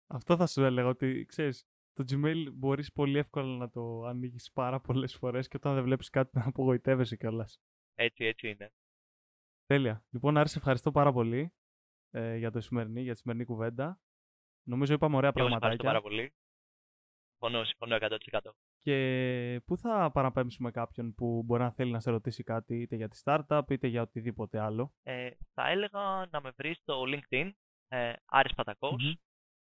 Αυτό 0.08 0.36
θα 0.36 0.48
σου 0.48 0.64
έλεγα, 0.64 0.88
ότι 0.88 1.26
ξέρεις, 1.26 1.68
το 1.94 2.04
Gmail 2.12 2.52
μπορείς 2.54 2.92
πολύ 2.92 3.18
εύκολα 3.18 3.58
να 3.58 3.70
το 3.70 4.04
ανοίγεις 4.04 4.52
πάρα 4.52 4.80
πολλές 4.80 5.16
φορές 5.16 5.48
και 5.48 5.58
όταν 5.58 5.74
δεν 5.74 5.84
βλέπεις 5.84 6.10
κάτι 6.10 6.38
να 6.38 6.48
απογοητεύεσαι 6.48 7.16
κιόλας. 7.16 7.60
Έτσι, 7.96 8.26
έτσι 8.26 8.50
είναι. 8.50 8.74
Τέλεια. 9.66 10.06
Λοιπόν, 10.10 10.38
Άρη, 10.38 10.50
ευχαριστώ 10.56 10.92
πάρα 10.92 11.12
πολύ 11.12 11.54
ε, 12.12 12.38
για, 12.38 12.52
το 12.52 12.62
σημερινή, 12.62 13.02
για 13.02 13.14
τη 13.14 13.20
σημερινή 13.20 13.46
κουβέντα. 13.46 14.00
Νομίζω 14.64 14.94
είπαμε 14.94 15.16
ωραία 15.16 15.32
πραγματάκια. 15.32 15.68
Ευχαριστώ 15.68 15.86
πάρα 15.86 16.02
πολύ. 16.02 16.34
Συμφωνώ, 17.30 17.64
συμφωνώ 17.64 17.98
100%. 18.00 18.52
Και 18.80 19.62
πού 19.66 19.78
θα 19.78 20.12
παραπέμψουμε 20.14 20.72
κάποιον 20.72 21.14
που 21.14 21.44
μπορεί 21.44 21.62
να 21.62 21.72
θέλει 21.72 21.92
να 21.92 22.00
σε 22.00 22.12
ρωτήσει 22.12 22.44
κάτι 22.44 22.82
είτε 22.82 22.96
για 22.96 23.08
τη 23.08 23.22
startup 23.24 23.62
είτε 23.70 23.88
για 23.88 24.02
οτιδήποτε 24.02 24.60
άλλο; 24.60 24.94
Ε, 25.04 25.30
θα 25.54 25.70
έλεγα 25.70 26.28
να 26.32 26.42
με 26.42 26.52
βρεις 26.58 26.78
στο 26.78 27.04
LinkedIn, 27.08 27.52
ε, 27.88 28.14
Άρης 28.26 28.54
Πατακός. 28.54 29.18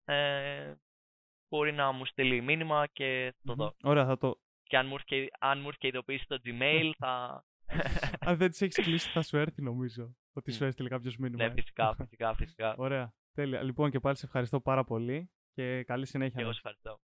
Ε, 0.06 0.76
μπορεί 1.50 1.72
να 1.72 1.92
μου 1.92 2.06
στείλει 2.06 2.42
μήνυμα 2.42 2.88
και 2.88 3.34
θα 3.36 3.42
το 3.46 3.54
δω. 3.54 3.76
Ωραία, 3.84 4.06
θα 4.06 4.18
το... 4.18 4.40
Και 4.64 4.78
αν 4.78 4.88
μου 4.88 4.94
έρχεται, 4.94 5.30
αν 5.40 5.62
μου 5.62 5.70
ειδοποίηση 5.80 6.24
στο 6.24 6.38
Gmail 6.44 6.92
θα... 6.98 7.44
αν 8.20 8.38
δεν 8.38 8.50
τις 8.50 8.62
έχεις 8.62 8.76
κλείσει 8.76 9.10
θα 9.10 9.22
σου 9.22 9.38
έρθει 9.38 9.62
νομίζω 9.62 10.16
ότι 10.34 10.52
σου 10.52 10.66
έστειλε 10.66 10.90
κάποιος 10.90 11.18
μήνυμα. 11.18 11.48
Ναι, 11.48 11.54
φυσικά, 11.54 11.96
φυσικά, 11.96 12.34
φυσικά. 12.34 12.76
Ωραία, 12.78 13.14
τέλεια. 13.34 13.64
Λοιπόν 13.64 13.92
και 13.92 14.00
πάλι 14.00 14.18
σε 14.18 14.26
ευχαριστώ 14.26 14.60
πάρα 14.60 14.84
πολύ 14.84 15.32
και 15.54 15.84
καλή 15.84 16.06
συνέχεια. 16.06 16.42
εγώ 16.42 16.52
σε 16.52 16.58
ευχαριστώ. 16.58 17.00